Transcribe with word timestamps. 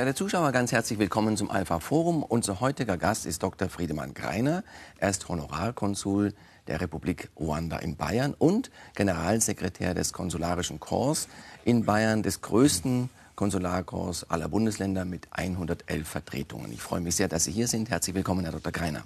Verehrte 0.00 0.16
Zuschauer, 0.16 0.50
ganz 0.52 0.72
herzlich 0.72 0.98
willkommen 0.98 1.36
zum 1.36 1.50
Alpha 1.50 1.78
Forum. 1.78 2.22
Unser 2.22 2.60
heutiger 2.60 2.96
Gast 2.96 3.26
ist 3.26 3.42
Dr. 3.42 3.68
Friedemann 3.68 4.14
Greiner. 4.14 4.64
Er 4.96 5.10
ist 5.10 5.28
Honorarkonsul 5.28 6.32
der 6.68 6.80
Republik 6.80 7.28
Ruanda 7.38 7.76
in 7.76 7.96
Bayern 7.96 8.32
und 8.32 8.70
Generalsekretär 8.94 9.92
des 9.92 10.14
Konsularischen 10.14 10.80
Korps 10.80 11.28
in 11.66 11.84
Bayern, 11.84 12.22
des 12.22 12.40
größten 12.40 13.10
Konsularkorps 13.34 14.24
aller 14.24 14.48
Bundesländer 14.48 15.04
mit 15.04 15.28
111 15.32 16.08
Vertretungen. 16.08 16.72
Ich 16.72 16.80
freue 16.80 17.02
mich 17.02 17.16
sehr, 17.16 17.28
dass 17.28 17.44
Sie 17.44 17.52
hier 17.52 17.68
sind. 17.68 17.90
Herzlich 17.90 18.16
willkommen, 18.16 18.42
Herr 18.44 18.52
Dr. 18.52 18.72
Greiner. 18.72 19.04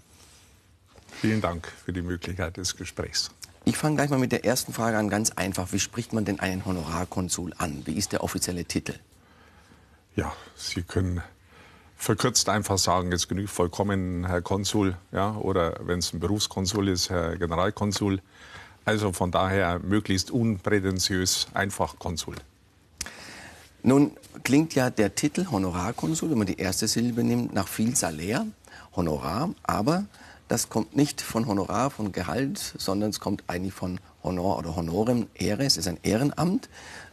Vielen 1.20 1.40
Dank 1.40 1.66
für 1.84 1.92
die 1.92 2.02
Möglichkeit 2.02 2.56
des 2.56 2.76
Gesprächs. 2.76 3.32
Ich 3.64 3.76
fange 3.76 3.96
gleich 3.96 4.10
mal 4.10 4.20
mit 4.20 4.30
der 4.30 4.44
ersten 4.44 4.72
Frage 4.72 4.96
an, 4.96 5.08
ganz 5.08 5.32
einfach. 5.32 5.72
Wie 5.72 5.80
spricht 5.80 6.12
man 6.12 6.24
denn 6.24 6.38
einen 6.38 6.64
Honorarkonsul 6.64 7.52
an? 7.58 7.82
Wie 7.84 7.94
ist 7.94 8.12
der 8.12 8.22
offizielle 8.22 8.64
Titel? 8.64 8.94
Ja, 10.16 10.32
Sie 10.54 10.82
können 10.82 11.22
verkürzt 11.96 12.48
einfach 12.48 12.78
sagen, 12.78 13.10
es 13.12 13.28
genügt 13.28 13.50
vollkommen 13.50 14.26
Herr 14.26 14.42
Konsul, 14.42 14.96
ja, 15.10 15.36
oder 15.36 15.80
wenn 15.80 15.98
es 15.98 16.12
ein 16.12 16.20
Berufskonsul 16.20 16.88
ist, 16.88 17.10
Herr 17.10 17.36
Generalkonsul. 17.36 18.20
Also 18.84 19.12
von 19.12 19.30
daher 19.30 19.78
möglichst 19.78 20.30
unprätentiös, 20.30 21.48
einfach 21.54 21.98
Konsul. 21.98 22.36
Nun 23.82 24.12
klingt 24.44 24.74
ja 24.74 24.90
der 24.90 25.14
Titel 25.14 25.46
Honorarkonsul, 25.50 26.30
wenn 26.30 26.38
man 26.38 26.46
die 26.46 26.58
erste 26.58 26.86
Silbe 26.86 27.24
nimmt, 27.24 27.54
nach 27.54 27.68
viel 27.68 27.96
Salär, 27.96 28.46
Honorar, 28.94 29.50
aber 29.62 30.04
das 30.48 30.68
kommt 30.68 30.94
nicht 30.94 31.22
von 31.22 31.46
Honorar, 31.46 31.90
von 31.90 32.12
Gehalt, 32.12 32.74
sondern 32.78 33.10
es 33.10 33.18
kommt 33.18 33.44
eigentlich 33.46 33.72
von 33.72 33.98
Honor 34.22 34.58
oder 34.58 34.76
Honorem, 34.76 35.26
Ehre. 35.34 35.64
Es 35.64 35.76
ist 35.76 35.88
ein 35.88 35.98
Ehrenamt. 36.02 36.68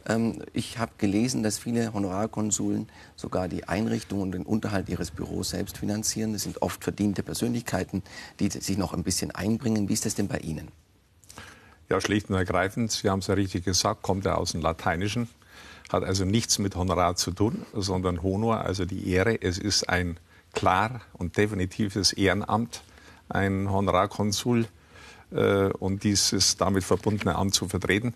Ähm, 0.07 0.41
ich 0.53 0.77
habe 0.77 0.91
gelesen, 0.97 1.43
dass 1.43 1.59
viele 1.59 1.93
Honorarkonsuln 1.93 2.87
sogar 3.15 3.47
die 3.47 3.67
Einrichtung 3.67 4.21
und 4.21 4.31
den 4.31 4.43
Unterhalt 4.43 4.89
ihres 4.89 5.11
Büros 5.11 5.49
selbst 5.49 5.77
finanzieren. 5.77 6.33
Das 6.33 6.43
sind 6.43 6.61
oft 6.61 6.83
verdiente 6.83 7.23
Persönlichkeiten, 7.23 8.03
die 8.39 8.49
sich 8.49 8.77
noch 8.77 8.93
ein 8.93 9.03
bisschen 9.03 9.31
einbringen. 9.31 9.89
Wie 9.89 9.93
ist 9.93 10.05
das 10.05 10.15
denn 10.15 10.27
bei 10.27 10.37
Ihnen? 10.39 10.69
Ja, 11.89 11.99
schlicht 11.99 12.29
und 12.29 12.35
ergreifend, 12.35 12.91
Sie 12.91 13.09
haben 13.09 13.19
es 13.19 13.27
ja 13.27 13.33
richtig 13.33 13.65
gesagt, 13.65 14.01
kommt 14.01 14.25
er 14.25 14.37
aus 14.37 14.53
dem 14.53 14.61
Lateinischen, 14.61 15.27
hat 15.91 16.03
also 16.03 16.23
nichts 16.23 16.57
mit 16.57 16.75
Honorar 16.75 17.17
zu 17.17 17.31
tun, 17.31 17.65
sondern 17.73 18.23
Honor, 18.23 18.61
also 18.61 18.85
die 18.85 19.09
Ehre. 19.09 19.41
Es 19.41 19.57
ist 19.57 19.89
ein 19.89 20.17
klar 20.53 21.01
und 21.13 21.35
definitives 21.35 22.13
Ehrenamt 22.13 22.83
ein 23.27 23.69
Honorarkonsul 23.69 24.67
äh, 25.31 25.65
und 25.67 26.03
dieses 26.03 26.57
damit 26.57 26.83
verbundene 26.83 27.35
Amt 27.35 27.53
zu 27.53 27.67
vertreten. 27.67 28.13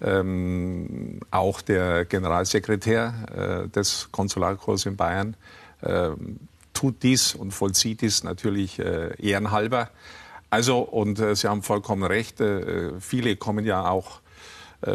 Ähm, 0.00 1.20
auch 1.30 1.62
der 1.62 2.04
Generalsekretär 2.04 3.64
äh, 3.64 3.68
des 3.68 4.08
Konsularkorps 4.12 4.86
in 4.86 4.96
Bayern 4.96 5.36
äh, 5.80 6.10
tut 6.74 7.02
dies 7.02 7.34
und 7.34 7.52
vollzieht 7.52 8.02
dies 8.02 8.22
natürlich 8.22 8.78
äh, 8.78 9.14
ehrenhalber. 9.18 9.88
Also, 10.50 10.80
und 10.80 11.18
äh, 11.18 11.34
Sie 11.34 11.48
haben 11.48 11.62
vollkommen 11.62 12.04
recht, 12.04 12.40
äh, 12.40 13.00
viele 13.00 13.36
kommen 13.36 13.64
ja 13.64 13.88
auch 13.88 14.20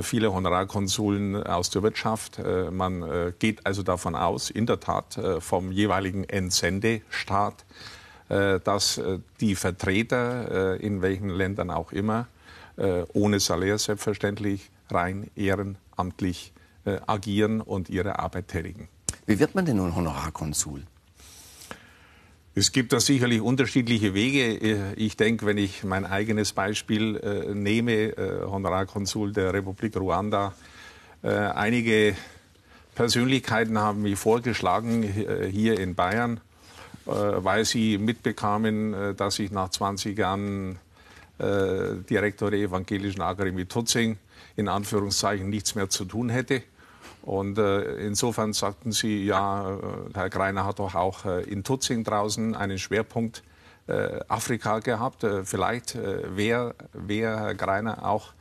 viele 0.03 0.31
Honorarkonsuln 0.31 1.43
aus 1.43 1.71
der 1.71 1.81
Wirtschaft. 1.81 2.39
Man 2.71 3.33
geht 3.39 3.65
also 3.65 3.81
davon 3.81 4.15
aus, 4.15 4.51
in 4.51 4.67
der 4.67 4.79
Tat 4.79 5.19
vom 5.39 5.71
jeweiligen 5.71 6.23
Entsendestaat, 6.23 7.65
äh, 8.31 8.61
dass 8.61 8.97
äh, 8.97 9.19
die 9.41 9.55
Vertreter 9.55 10.77
äh, 10.77 10.85
in 10.85 11.01
welchen 11.01 11.29
Ländern 11.29 11.69
auch 11.69 11.91
immer 11.91 12.27
ohne 13.13 13.39
Salär 13.41 13.77
selbstverständlich 13.77 14.71
rein 14.93 15.29
ehrenamtlich 15.35 16.53
agieren 17.05 17.61
und 17.61 17.89
ihre 17.89 18.17
Arbeit 18.17 18.47
tätigen. 18.47 18.87
Wie 19.27 19.39
wird 19.39 19.53
man 19.53 19.65
denn 19.65 19.77
nun 19.77 19.95
Honorarkonsul? 19.95 20.81
Es 22.53 22.71
gibt 22.71 22.91
da 22.91 22.99
sicherlich 22.99 23.39
unterschiedliche 23.39 24.13
Wege. 24.13 24.93
Ich 24.95 25.15
denke, 25.15 25.45
wenn 25.45 25.57
ich 25.57 25.83
mein 25.83 26.05
eigenes 26.05 26.53
Beispiel 26.53 27.17
äh, 27.17 27.53
nehme, 27.53 28.17
äh, 28.17 28.41
Honorarkonsul 28.45 29.31
der 29.31 29.53
Republik 29.53 29.95
Ruanda, 29.95 30.53
äh, 31.21 31.29
einige 31.29 32.15
Persönlichkeiten 32.95 33.77
haben 33.77 34.01
mich 34.01 34.19
vorgeschlagen 34.19 35.03
hier 35.49 35.79
in 35.79 35.95
Bayern, 35.95 36.41
äh, 37.05 37.09
weil 37.09 37.65
sie 37.65 37.97
mitbekamen, 37.97 38.93
äh, 38.93 39.13
dass 39.15 39.39
ich 39.39 39.51
nach 39.51 39.69
20 39.69 40.17
Jahren 40.17 40.77
äh, 41.39 41.95
Direktor 42.09 42.51
der 42.51 42.59
Evangelischen 42.59 43.21
Akademie 43.21 43.65
Tutzing 43.65 44.17
in 44.55 44.67
Anführungszeichen 44.67 45.49
nichts 45.49 45.75
mehr 45.75 45.89
zu 45.89 46.05
tun 46.05 46.29
hätte. 46.29 46.63
Und 47.23 47.59
insofern 47.59 48.51
sagten 48.53 48.91
sie, 48.91 49.23
ja, 49.23 49.77
Herr 50.15 50.29
Greiner 50.31 50.65
hat 50.65 50.79
doch 50.79 50.95
auch 50.95 51.25
in 51.25 51.63
Tutzing 51.63 52.03
draußen 52.03 52.55
einen 52.55 52.79
Schwerpunkt 52.79 53.43
Afrika 54.27 54.79
gehabt. 54.79 55.23
vielleicht 55.43 55.95
wäre 55.95 56.73
wär 56.93 57.39
Herr 57.39 57.53
Greiner 57.53 58.07
auch 58.07 58.33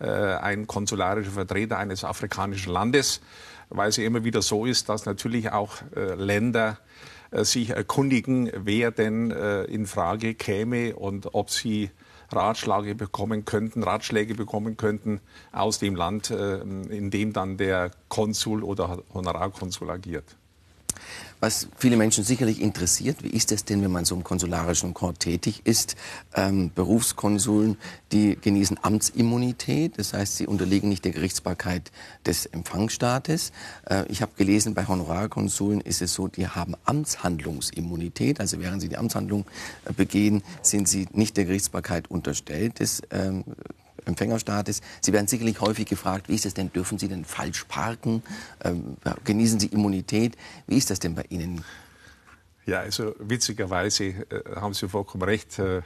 ein 0.00 0.66
konsularischer 0.66 1.30
Vertreter 1.30 1.78
eines 1.78 2.02
afrikanischen 2.02 2.72
Landes, 2.72 3.20
weil 3.68 3.90
es 3.90 3.98
immer 3.98 4.24
wieder 4.24 4.42
so 4.42 4.66
ist, 4.66 4.88
dass 4.88 5.06
natürlich 5.06 5.52
auch 5.52 5.76
Länder 5.94 6.78
äh, 7.34 7.44
sich 7.44 7.70
erkundigen, 7.70 8.50
wer 8.54 8.90
denn 8.90 9.30
äh, 9.30 9.64
in 9.64 9.86
Frage 9.86 10.34
käme 10.34 10.94
und 10.94 11.34
ob 11.34 11.50
sie 11.50 11.90
Ratschläge 12.34 12.94
bekommen 12.94 13.44
könnten, 13.44 13.82
Ratschläge 13.82 14.34
bekommen 14.34 14.76
könnten 14.76 15.20
aus 15.52 15.78
dem 15.78 15.96
Land, 15.96 16.30
äh, 16.30 16.60
in 16.60 17.10
dem 17.10 17.32
dann 17.32 17.56
der 17.56 17.90
Konsul 18.08 18.62
oder 18.62 19.02
Honorarkonsul 19.12 19.90
agiert. 19.90 20.36
Was 21.40 21.68
viele 21.76 21.96
Menschen 21.96 22.24
sicherlich 22.24 22.60
interessiert, 22.60 23.22
wie 23.22 23.28
ist 23.28 23.52
es 23.52 23.64
denn, 23.64 23.82
wenn 23.82 23.92
man 23.92 24.06
so 24.06 24.14
im 24.14 24.24
konsularischen 24.24 24.94
Korps 24.94 25.18
tätig 25.18 25.60
ist? 25.64 25.94
Ähm, 26.34 26.70
Berufskonsuln, 26.74 27.76
die 28.12 28.38
genießen 28.40 28.78
Amtsimmunität, 28.82 29.98
das 29.98 30.14
heißt, 30.14 30.36
sie 30.36 30.46
unterliegen 30.46 30.88
nicht 30.88 31.04
der 31.04 31.12
Gerichtsbarkeit 31.12 31.92
des 32.24 32.46
Empfangsstaates. 32.46 33.52
Äh, 33.90 34.06
ich 34.08 34.22
habe 34.22 34.32
gelesen, 34.36 34.72
bei 34.72 34.86
Honorarkonsuln 34.86 35.82
ist 35.82 36.00
es 36.00 36.14
so, 36.14 36.28
die 36.28 36.48
haben 36.48 36.76
Amtshandlungsimmunität, 36.84 38.40
also 38.40 38.60
während 38.60 38.80
sie 38.80 38.88
die 38.88 38.96
Amtshandlung 38.96 39.44
äh, 39.84 39.92
begehen, 39.92 40.42
sind 40.62 40.88
sie 40.88 41.08
nicht 41.12 41.36
der 41.36 41.44
Gerichtsbarkeit 41.44 42.10
unterstellt 42.10 42.80
des 42.80 43.02
ähm, 43.10 43.44
Empfängerstaates. 44.04 44.80
Sie 45.00 45.12
werden 45.12 45.26
sicherlich 45.26 45.60
häufig 45.60 45.86
gefragt, 45.86 46.28
wie 46.28 46.34
ist 46.34 46.46
es 46.46 46.54
denn, 46.54 46.72
dürfen 46.72 46.98
Sie 46.98 47.08
denn 47.08 47.24
falsch 47.24 47.64
parken? 47.64 48.22
Ähm, 48.62 48.96
genießen 49.24 49.60
Sie 49.60 49.66
Immunität? 49.66 50.36
Wie 50.66 50.76
ist 50.76 50.90
das 50.90 50.98
denn 50.98 51.14
bei 51.14 51.24
Ihnen? 51.28 51.64
Ja, 52.66 52.80
also 52.80 53.14
witzigerweise 53.18 54.04
äh, 54.04 54.24
haben 54.56 54.74
Sie 54.74 54.88
vollkommen 54.88 55.24
recht, 55.24 55.58
äh, 55.58 55.82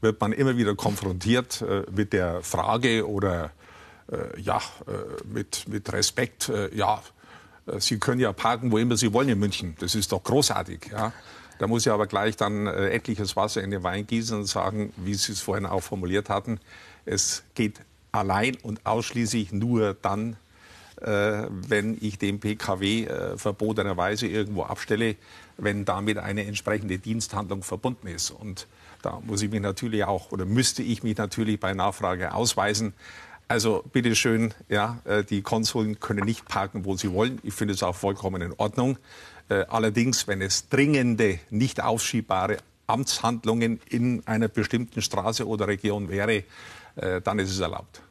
wird 0.00 0.20
man 0.20 0.32
immer 0.32 0.56
wieder 0.56 0.74
konfrontiert 0.74 1.62
äh, 1.62 1.82
mit 1.90 2.12
der 2.12 2.42
Frage 2.42 3.08
oder 3.08 3.50
äh, 4.10 4.40
ja, 4.40 4.56
äh, 4.86 5.26
mit, 5.32 5.68
mit 5.68 5.92
Respekt, 5.92 6.48
äh, 6.48 6.74
ja, 6.74 7.02
Sie 7.78 7.98
können 7.98 8.20
ja 8.20 8.32
parken, 8.32 8.72
wo 8.72 8.78
immer 8.78 8.96
Sie 8.96 9.12
wollen 9.12 9.28
in 9.28 9.38
München. 9.38 9.76
Das 9.78 9.94
ist 9.94 10.10
doch 10.10 10.24
großartig. 10.24 10.88
Ja. 10.90 11.12
Da 11.58 11.68
muss 11.68 11.86
ich 11.86 11.92
aber 11.92 12.08
gleich 12.08 12.34
dann 12.36 12.66
etliches 12.66 13.36
Wasser 13.36 13.62
in 13.62 13.70
den 13.70 13.84
Wein 13.84 14.06
gießen 14.06 14.38
und 14.38 14.46
sagen, 14.46 14.92
wie 14.96 15.14
Sie 15.14 15.30
es 15.32 15.40
vorhin 15.40 15.66
auch 15.66 15.82
formuliert 15.82 16.30
hatten, 16.30 16.58
es 17.04 17.42
geht 17.54 17.80
allein 18.12 18.56
und 18.62 18.84
ausschließlich 18.84 19.52
nur 19.52 19.94
dann, 19.94 20.36
äh, 21.00 21.44
wenn 21.48 21.96
ich 22.00 22.18
den 22.18 22.40
PKW 22.40 23.04
äh, 23.04 23.38
verbotenerweise 23.38 24.26
irgendwo 24.26 24.64
abstelle, 24.64 25.16
wenn 25.56 25.84
damit 25.84 26.18
eine 26.18 26.44
entsprechende 26.46 26.98
Diensthandlung 26.98 27.62
verbunden 27.62 28.06
ist. 28.06 28.30
Und 28.30 28.66
da 29.02 29.20
muss 29.24 29.42
ich 29.42 29.50
mich 29.50 29.60
natürlich 29.60 30.04
auch 30.04 30.32
oder 30.32 30.44
müsste 30.44 30.82
ich 30.82 31.02
mich 31.02 31.16
natürlich 31.16 31.58
bei 31.58 31.72
Nachfrage 31.74 32.34
ausweisen. 32.34 32.92
Also 33.48 33.82
bitteschön, 33.92 34.54
ja, 34.68 35.00
äh, 35.04 35.24
die 35.24 35.42
Konsuln 35.42 35.98
können 35.98 36.24
nicht 36.24 36.46
parken, 36.46 36.84
wo 36.84 36.96
sie 36.96 37.12
wollen. 37.12 37.40
Ich 37.42 37.54
finde 37.54 37.74
es 37.74 37.82
auch 37.82 37.96
vollkommen 37.96 38.42
in 38.42 38.52
Ordnung. 38.58 38.96
Äh, 39.48 39.64
allerdings, 39.68 40.28
wenn 40.28 40.40
es 40.40 40.68
dringende, 40.68 41.40
nicht 41.50 41.82
aufschiebbare 41.82 42.58
Amtshandlungen 42.86 43.80
in 43.88 44.26
einer 44.26 44.48
bestimmten 44.48 45.02
Straße 45.02 45.46
oder 45.46 45.66
Region 45.66 46.08
wäre, 46.08 46.44
dann 47.24 47.38
ist 47.38 47.50
es 47.50 47.60
erlaubt. 47.60 48.02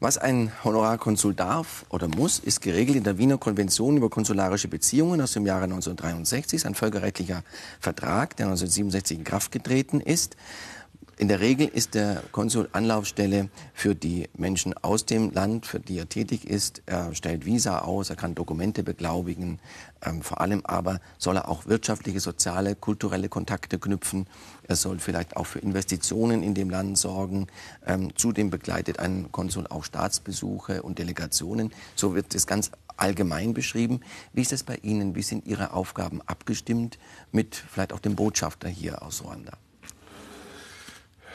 Was 0.00 0.16
ein 0.16 0.52
Honorarkonsul 0.62 1.34
darf 1.34 1.84
oder 1.88 2.06
muss, 2.06 2.38
ist 2.38 2.60
geregelt 2.60 2.96
in 2.96 3.02
der 3.02 3.18
Wiener 3.18 3.36
Konvention 3.36 3.96
über 3.96 4.08
konsularische 4.08 4.68
Beziehungen 4.68 5.20
aus 5.20 5.32
dem 5.32 5.44
Jahre 5.44 5.64
1963, 5.64 6.66
ein 6.66 6.76
völkerrechtlicher 6.76 7.42
Vertrag, 7.80 8.36
der 8.36 8.46
1967 8.46 9.18
in 9.18 9.24
Kraft 9.24 9.50
getreten 9.50 10.00
ist. 10.00 10.36
In 11.18 11.26
der 11.26 11.40
Regel 11.40 11.66
ist 11.66 11.94
der 11.94 12.22
Konsul 12.30 12.68
Anlaufstelle 12.70 13.48
für 13.74 13.96
die 13.96 14.28
Menschen 14.36 14.72
aus 14.72 15.04
dem 15.04 15.32
Land, 15.32 15.66
für 15.66 15.80
die 15.80 15.98
er 15.98 16.08
tätig 16.08 16.48
ist. 16.48 16.82
Er 16.86 17.12
stellt 17.12 17.44
Visa 17.44 17.80
aus, 17.80 18.08
er 18.08 18.14
kann 18.14 18.36
Dokumente 18.36 18.84
beglaubigen. 18.84 19.58
Ähm, 20.00 20.22
vor 20.22 20.40
allem 20.40 20.64
aber 20.64 21.00
soll 21.18 21.38
er 21.38 21.48
auch 21.48 21.66
wirtschaftliche, 21.66 22.20
soziale, 22.20 22.76
kulturelle 22.76 23.28
Kontakte 23.28 23.80
knüpfen. 23.80 24.28
Er 24.68 24.76
soll 24.76 25.00
vielleicht 25.00 25.36
auch 25.36 25.46
für 25.46 25.58
Investitionen 25.58 26.44
in 26.44 26.54
dem 26.54 26.70
Land 26.70 26.98
sorgen. 26.98 27.48
Ähm, 27.84 28.14
zudem 28.14 28.50
begleitet 28.50 29.00
ein 29.00 29.32
Konsul 29.32 29.66
auch 29.66 29.82
Staatsbesuche 29.82 30.84
und 30.84 31.00
Delegationen. 31.00 31.72
So 31.96 32.14
wird 32.14 32.32
es 32.36 32.46
ganz 32.46 32.70
allgemein 32.96 33.54
beschrieben. 33.54 34.02
Wie 34.32 34.42
ist 34.42 34.52
das 34.52 34.62
bei 34.62 34.76
Ihnen? 34.82 35.16
Wie 35.16 35.22
sind 35.22 35.48
Ihre 35.48 35.72
Aufgaben 35.72 36.22
abgestimmt 36.26 36.96
mit 37.32 37.56
vielleicht 37.56 37.92
auch 37.92 37.98
dem 37.98 38.14
Botschafter 38.14 38.68
hier 38.68 39.02
aus 39.02 39.24
Ruanda? 39.24 39.58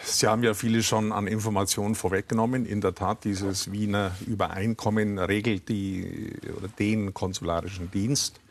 Sie 0.06 0.28
haben 0.28 0.44
ja 0.44 0.54
viele 0.54 0.84
schon 0.84 1.12
an 1.14 1.28
Informationen 1.28 1.96
vorweggenommen. 1.96 2.66
In 2.66 2.82
der 2.82 2.94
Tat, 2.94 3.24
dieses 3.24 3.72
Wiener 3.72 4.12
Übereinkommen 4.28 5.18
regelt 5.18 5.70
die, 5.70 6.34
oder 6.58 6.68
den 6.68 7.14
konsularischen 7.14 7.90
Dienst. 7.90 8.42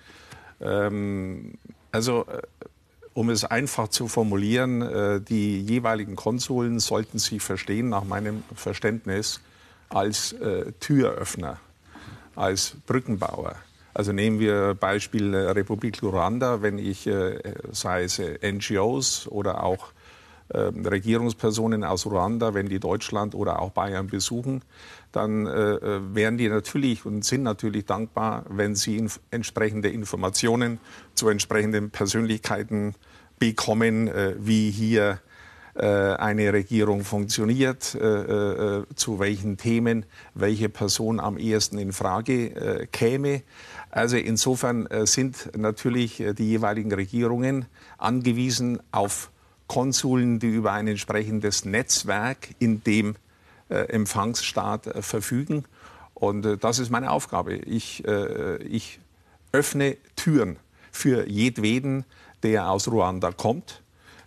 Ähm, 0.62 1.58
also, 1.90 2.24
äh, 2.26 2.40
um 3.14 3.28
es 3.28 3.44
einfach 3.44 3.88
zu 3.88 4.08
formulieren, 4.08 4.80
äh, 4.80 5.20
die 5.20 5.60
jeweiligen 5.60 6.16
Konsuln 6.16 6.80
sollten 6.80 7.18
sich 7.18 7.42
verstehen, 7.42 7.90
nach 7.90 8.04
meinem 8.04 8.42
Verständnis, 8.54 9.40
als 9.90 10.32
äh, 10.32 10.72
Türöffner, 10.80 11.58
als 12.34 12.76
Brückenbauer. 12.86 13.56
Also 13.92 14.12
nehmen 14.12 14.40
wir 14.40 14.72
Beispiel 14.72 15.36
Republik 15.36 16.02
Ruanda, 16.02 16.62
wenn 16.62 16.78
ich, 16.78 17.06
sei 17.72 18.04
es 18.04 18.18
NGOs 18.42 19.28
oder 19.28 19.62
auch 19.62 19.92
Regierungspersonen 20.50 21.84
aus 21.84 22.06
Ruanda, 22.06 22.54
wenn 22.54 22.68
die 22.68 22.80
Deutschland 22.80 23.34
oder 23.34 23.60
auch 23.60 23.70
Bayern 23.70 24.06
besuchen, 24.08 24.62
dann 25.12 25.46
äh, 25.46 25.50
äh, 25.50 26.00
wären 26.14 26.38
die 26.38 26.48
natürlich 26.48 27.04
und 27.06 27.24
sind 27.24 27.42
natürlich 27.42 27.86
dankbar, 27.86 28.44
wenn 28.48 28.74
sie 28.74 28.96
inf 28.96 29.20
entsprechende 29.30 29.88
Informationen 29.88 30.78
zu 31.14 31.28
entsprechenden 31.28 31.90
Persönlichkeiten 31.90 32.94
bekommen, 33.38 34.08
äh, 34.08 34.34
wie 34.38 34.70
hier 34.70 35.20
äh, 35.74 35.86
eine 35.86 36.52
Regierung 36.52 37.02
funktioniert, 37.02 37.94
äh, 37.94 37.98
äh, 37.98 38.84
zu 38.94 39.18
welchen 39.18 39.56
Themen 39.56 40.04
welche 40.34 40.68
Person 40.68 41.18
am 41.18 41.38
ehesten 41.38 41.78
in 41.78 41.92
Frage 41.92 42.88
käme. 42.92 43.42
Also 43.90 44.16
insofern 44.18 44.88
sind 45.04 45.56
natürlich 45.56 46.22
die 46.38 46.48
jeweiligen 46.48 46.92
Regierungen 46.92 47.66
angewiesen 47.98 48.80
auf 48.90 49.31
Konsuln, 49.72 50.38
die 50.38 50.48
über 50.48 50.72
ein 50.72 50.86
entsprechendes 50.86 51.64
Netzwerk 51.64 52.50
in 52.58 52.84
dem 52.84 53.16
äh, 53.70 53.76
Empfangsstaat 53.88 54.86
äh, 54.86 55.00
verfügen. 55.00 55.64
Und 56.12 56.44
äh, 56.44 56.58
das 56.58 56.78
ist 56.78 56.90
meine 56.90 57.10
Aufgabe. 57.10 57.54
Ich, 57.54 58.06
äh, 58.06 58.62
ich 58.64 59.00
öffne 59.50 59.96
Türen 60.14 60.58
für 60.90 61.26
jedweden, 61.26 62.04
der 62.42 62.68
aus 62.68 62.86
Ruanda 62.86 63.32
kommt. 63.32 63.80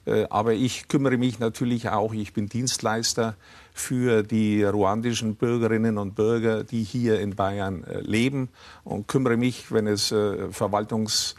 Äh, 0.08 0.26
aber 0.32 0.54
ich 0.54 0.88
kümmere 0.88 1.18
mich 1.18 1.38
natürlich 1.38 1.90
auch, 1.90 2.16
ich 2.16 2.34
bin 2.34 2.50
Dienstleister 2.50 3.36
für 3.72 4.24
die 4.24 4.64
ruandischen 4.64 5.36
Bürgerinnen 5.36 6.00
und 6.00 6.16
Bürger, 6.16 6.64
die 6.64 6.82
hier 6.82 7.20
in 7.20 7.36
Bayern 7.36 7.84
äh, 7.84 8.00
leben 8.00 8.50
und 8.84 9.08
kümmere 9.08 9.38
mich, 9.38 9.72
wenn 9.72 9.86
es 9.86 10.08
Verwaltungs 10.08 11.36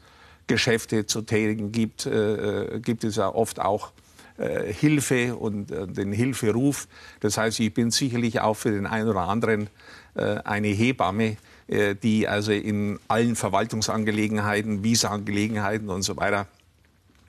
Geschäfte 0.46 1.06
zu 1.06 1.22
tätigen 1.22 1.72
gibt, 1.72 2.06
äh, 2.06 2.81
gibt 2.81 3.04
es 3.04 3.16
ja 3.16 3.28
oft 3.34 3.60
auch 3.60 3.93
äh, 4.38 4.72
Hilfe 4.72 5.34
und 5.34 5.70
äh, 5.70 5.87
den 5.87 6.12
Hilferuf. 6.12 6.88
Das 7.20 7.38
heißt, 7.38 7.58
ich 7.60 7.72
bin 7.72 7.90
sicherlich 7.90 8.40
auch 8.40 8.54
für 8.54 8.70
den 8.70 8.87
einen 8.87 9.08
oder 9.08 9.22
anderen 9.22 9.69
äh, 10.14 10.38
eine 10.44 10.69
Hebamme, 10.69 11.37
äh, 11.69 11.94
die 11.94 12.28
also 12.28 12.52
in 12.52 12.98
allen 13.08 13.37
Verwaltungsangelegenheiten, 13.37 14.84
Visa-Angelegenheiten 14.84 15.88
und 15.88 16.02
so 16.02 16.16
weiter 16.16 16.49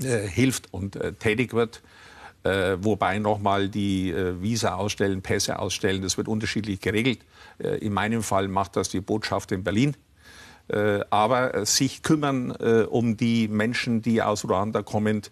äh, 0.01 0.27
hilft 0.27 0.73
und 0.73 0.99
tätig 1.19 1.53
wird. 1.53 1.81
wobei 2.43 3.19
nochmal 3.19 3.67
die 3.67 4.13
Visa 4.39 4.75
ausstellen, 4.75 5.21
Pässe 5.21 5.59
ausstellen, 5.59 6.01
das 6.01 6.17
wird 6.17 6.29
unterschiedlich 6.29 6.79
geregelt. 6.79 7.19
in 7.81 7.91
meinem 7.91 8.23
Fall 8.23 8.47
macht 8.47 8.77
das 8.77 8.87
die 8.87 9.01
Botschaft 9.01 9.51
in 9.51 9.63
Berlin. 9.63 9.97
Äh, 10.69 10.99
aber 11.09 11.55
äh, 11.55 11.65
sich 11.65 12.03
kümmern 12.03 12.51
äh, 12.51 12.85
um 12.89 13.15
die 13.15 13.47
Menschen, 13.47 14.01
die 14.01 14.21
aus 14.21 14.43
Ruanda 14.45 14.83
kommend 14.83 15.31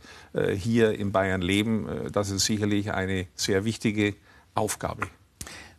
hier 0.57 0.99
in 0.99 1.13
Bayern 1.13 1.41
leben, 1.41 1.87
das 2.11 2.29
ist 2.29 2.45
sicherlich 2.45 2.91
eine 2.91 3.27
sehr 3.35 3.63
wichtige 3.63 4.15
Aufgabe. 4.53 5.07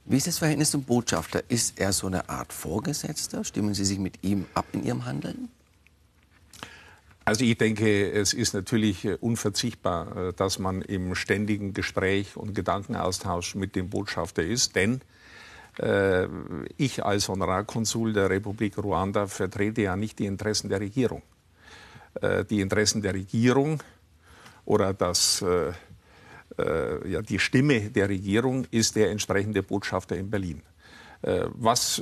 Wie 0.07 0.17
ist 0.17 0.27
das 0.27 0.39
Verhältnis 0.39 0.71
zum 0.71 0.85
Botschafter? 0.85 1.43
Ist 1.49 1.79
er 1.79 1.93
so 1.93 2.07
eine 2.07 2.29
Art 2.31 2.55
Vorgesetzter? 2.55 3.45
Stimmen 3.45 3.75
Sie 3.75 3.85
sich 3.85 3.99
mit 3.99 4.25
ihm 4.25 4.47
ab 4.55 4.65
in 4.73 4.83
Ihrem 4.83 5.05
Handeln? 5.05 5.51
Also 7.27 7.45
ich 7.45 7.59
denke, 7.59 8.11
es 8.11 8.33
ist 8.33 8.55
natürlich 8.55 9.07
unverzichtbar, 9.21 10.33
dass 10.33 10.59
man 10.59 10.81
im 10.81 11.15
ständigen 11.15 11.75
Gespräch 11.75 12.37
und 12.37 12.55
Gedankenaustausch 12.55 13.57
mit 13.57 13.77
dem 13.77 13.91
Botschafter 13.91 14.43
ist, 14.43 14.75
denn 14.75 15.03
äh, 15.79 16.27
ich 16.77 17.05
als 17.05 17.29
Honorarkonsul 17.29 18.13
der 18.13 18.31
Republik 18.31 18.79
Ruanda 18.79 19.27
vertrete 19.27 19.83
ja 19.83 19.97
nicht 19.97 20.19
die 20.19 20.27
Interessen 20.27 20.69
der 20.69 20.81
Regierung. 20.81 21.23
Äh, 22.21 22.45
die 22.45 22.61
Interessen 22.61 23.03
der 23.03 23.15
Regierung 23.15 23.83
oder 24.65 24.95
das, 24.95 25.43
äh, 25.43 25.73
ja, 27.07 27.21
die 27.21 27.39
Stimme 27.39 27.91
der 27.91 28.09
Regierung 28.09 28.67
ist 28.71 28.97
der 28.97 29.11
entsprechende 29.11 29.63
Botschafter 29.63 30.17
in 30.17 30.31
Berlin. 30.31 30.63
Was 31.23 32.01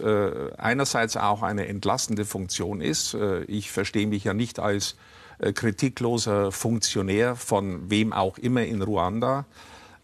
einerseits 0.58 1.16
auch 1.16 1.42
eine 1.42 1.66
entlastende 1.66 2.24
Funktion 2.24 2.80
ist. 2.80 3.16
Ich 3.46 3.70
verstehe 3.70 4.06
mich 4.06 4.24
ja 4.24 4.34
nicht 4.34 4.58
als 4.58 4.96
kritikloser 5.54 6.52
Funktionär 6.52 7.34
von 7.34 7.90
wem 7.90 8.12
auch 8.12 8.38
immer 8.38 8.64
in 8.64 8.82
Ruanda, 8.82 9.46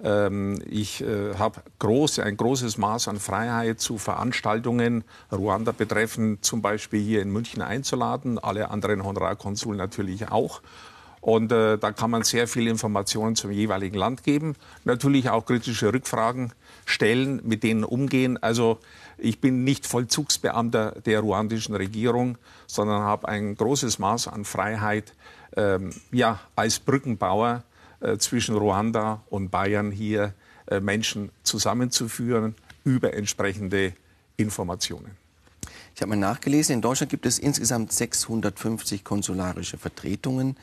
ähm, 0.02 0.62
ich 0.68 1.02
äh, 1.02 1.34
habe 1.34 1.62
groß, 1.78 2.20
ein 2.20 2.36
großes 2.36 2.78
Maß 2.78 3.08
an 3.08 3.18
Freiheit 3.18 3.80
zu 3.80 3.98
Veranstaltungen 3.98 5.04
Ruanda 5.30 5.72
betreffend, 5.72 6.44
zum 6.44 6.62
Beispiel 6.62 7.02
hier 7.02 7.22
in 7.22 7.30
München 7.30 7.62
einzuladen, 7.62 8.38
alle 8.38 8.70
anderen 8.70 9.04
Honorarkonsuln 9.04 9.76
natürlich 9.76 10.30
auch. 10.30 10.62
Und 11.20 11.52
äh, 11.52 11.76
da 11.76 11.92
kann 11.92 12.10
man 12.10 12.22
sehr 12.22 12.48
viel 12.48 12.66
Informationen 12.66 13.36
zum 13.36 13.50
jeweiligen 13.50 13.96
Land 13.96 14.22
geben. 14.24 14.54
Natürlich 14.84 15.28
auch 15.28 15.44
kritische 15.44 15.92
Rückfragen 15.92 16.52
stellen, 16.86 17.42
mit 17.44 17.62
denen 17.62 17.84
umgehen. 17.84 18.42
Also 18.42 18.78
ich 19.18 19.38
bin 19.38 19.64
nicht 19.64 19.86
Vollzugsbeamter 19.86 20.92
der 21.04 21.20
ruandischen 21.20 21.74
Regierung, 21.74 22.38
sondern 22.66 23.02
habe 23.02 23.28
ein 23.28 23.54
großes 23.54 23.98
Maß 23.98 24.28
an 24.28 24.46
Freiheit, 24.46 25.12
ähm, 25.56 25.90
ja, 26.10 26.40
als 26.56 26.78
Brückenbauer 26.78 27.64
zwischen 28.18 28.56
Ruanda 28.56 29.22
und 29.28 29.50
Bayern 29.50 29.90
hier 29.90 30.34
äh, 30.66 30.80
Menschen 30.80 31.30
zusammenzuführen 31.42 32.54
über 32.84 33.14
entsprechende 33.14 33.92
Informationen. 34.36 35.16
Ich 35.94 36.00
habe 36.00 36.10
mal 36.10 36.16
nachgelesen, 36.16 36.74
in 36.76 36.82
Deutschland 36.82 37.10
gibt 37.10 37.26
es 37.26 37.38
insgesamt 37.38 37.92
650 37.92 39.04
konsularische 39.04 39.76
Vertretungen. 39.76 40.56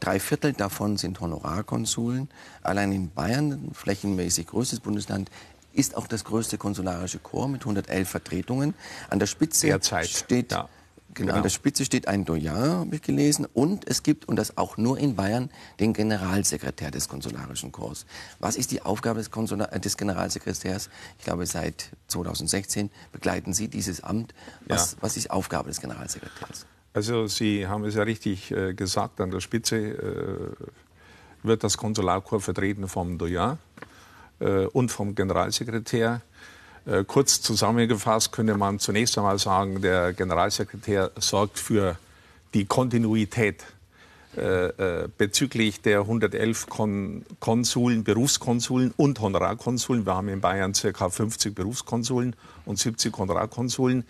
Drei 0.00 0.18
Viertel 0.18 0.54
davon 0.54 0.96
sind 0.96 1.20
Honorarkonsuln. 1.20 2.28
Allein 2.62 2.90
in 2.90 3.10
Bayern, 3.10 3.70
flächenmäßig 3.74 4.46
größtes 4.46 4.80
Bundesland, 4.80 5.30
ist 5.72 5.96
auch 5.96 6.06
das 6.06 6.24
größte 6.24 6.58
konsularische 6.58 7.18
Korps 7.18 7.52
mit 7.52 7.60
111 7.62 8.08
Vertretungen. 8.08 8.74
An 9.10 9.18
der 9.18 9.26
Spitze 9.26 9.66
Derzeit, 9.68 10.08
steht 10.08 10.52
ja. 10.52 10.68
Genau, 11.14 11.34
an 11.34 11.42
der 11.42 11.50
Spitze 11.50 11.84
steht 11.84 12.06
ein 12.06 12.24
Doyen, 12.24 12.54
habe 12.54 12.94
ich 12.94 13.02
gelesen. 13.02 13.46
Und 13.52 13.88
es 13.88 14.02
gibt, 14.02 14.28
und 14.28 14.36
das 14.36 14.56
auch 14.56 14.76
nur 14.76 14.98
in 14.98 15.16
Bayern, 15.16 15.50
den 15.80 15.92
Generalsekretär 15.92 16.90
des 16.90 17.08
Konsularischen 17.08 17.72
Korps. 17.72 18.06
Was 18.38 18.56
ist 18.56 18.70
die 18.70 18.82
Aufgabe 18.82 19.18
des, 19.18 19.30
Konsular 19.30 19.72
äh, 19.72 19.80
des 19.80 19.96
Generalsekretärs? 19.96 20.88
Ich 21.18 21.24
glaube, 21.24 21.46
seit 21.46 21.90
2016 22.08 22.90
begleiten 23.12 23.52
Sie 23.52 23.68
dieses 23.68 24.02
Amt. 24.02 24.34
Was, 24.66 24.92
ja. 24.92 24.98
was 25.00 25.16
ist 25.16 25.24
die 25.24 25.30
Aufgabe 25.30 25.68
des 25.68 25.80
Generalsekretärs? 25.80 26.66
Also 26.92 27.26
Sie 27.26 27.66
haben 27.66 27.84
es 27.84 27.94
ja 27.94 28.02
richtig 28.02 28.50
äh, 28.50 28.74
gesagt, 28.74 29.20
an 29.20 29.30
der 29.30 29.40
Spitze 29.40 29.76
äh, 29.76 30.66
wird 31.42 31.64
das 31.64 31.76
Konsularkorps 31.76 32.44
vertreten 32.44 32.88
vom 32.88 33.18
Doyen 33.18 33.58
äh, 34.40 34.66
und 34.66 34.90
vom 34.90 35.14
Generalsekretär. 35.14 36.22
Äh, 36.86 37.04
kurz 37.04 37.40
zusammengefasst 37.42 38.32
könnte 38.32 38.56
man 38.56 38.78
zunächst 38.78 39.18
einmal 39.18 39.38
sagen, 39.38 39.82
der 39.82 40.12
Generalsekretär 40.12 41.10
sorgt 41.18 41.58
für 41.58 41.96
die 42.54 42.64
Kontinuität 42.64 43.64
äh, 44.36 44.68
äh, 44.68 45.08
bezüglich 45.18 45.82
der 45.82 46.00
111 46.00 46.68
Kon 46.68 47.24
Konsuln, 47.40 48.04
Berufskonsuln 48.04 48.94
und 48.96 49.20
Honorarkonsuln. 49.20 50.06
Wir 50.06 50.14
haben 50.14 50.28
in 50.28 50.40
Bayern 50.40 50.72
ca. 50.72 51.10
50 51.10 51.52
Berufskonsuln 51.52 52.36
und 52.64 52.78
70 52.78 53.18
Honorarkonsuln. 53.18 54.04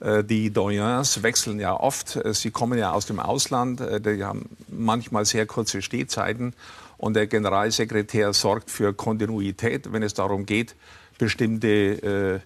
Äh, 0.00 0.24
die 0.24 0.50
Doyens 0.50 1.22
wechseln 1.22 1.58
ja 1.58 1.74
oft. 1.74 2.18
Sie 2.34 2.50
kommen 2.50 2.78
ja 2.78 2.92
aus 2.92 3.06
dem 3.06 3.18
Ausland. 3.18 3.80
Die 3.80 4.22
haben 4.22 4.50
manchmal 4.68 5.24
sehr 5.24 5.46
kurze 5.46 5.80
Stehzeiten. 5.80 6.52
Und 6.98 7.14
der 7.14 7.26
Generalsekretär 7.26 8.34
sorgt 8.34 8.70
für 8.70 8.92
Kontinuität, 8.92 9.90
wenn 9.90 10.02
es 10.02 10.12
darum 10.12 10.44
geht, 10.44 10.76
bestimmte 11.22 11.68
äh, 11.68 12.40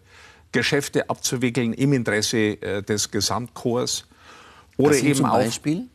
Geschäfte 0.53 1.09
abzuwickeln 1.09 1.73
im 1.73 1.95
Interesse 1.95 2.61
äh, 2.61 2.83
des 2.83 3.11
Gesamtchors. 3.11 4.05
Oder 4.77 4.97
eben 4.97 5.15
zum 5.15 5.31
Beispiel? 5.31 5.87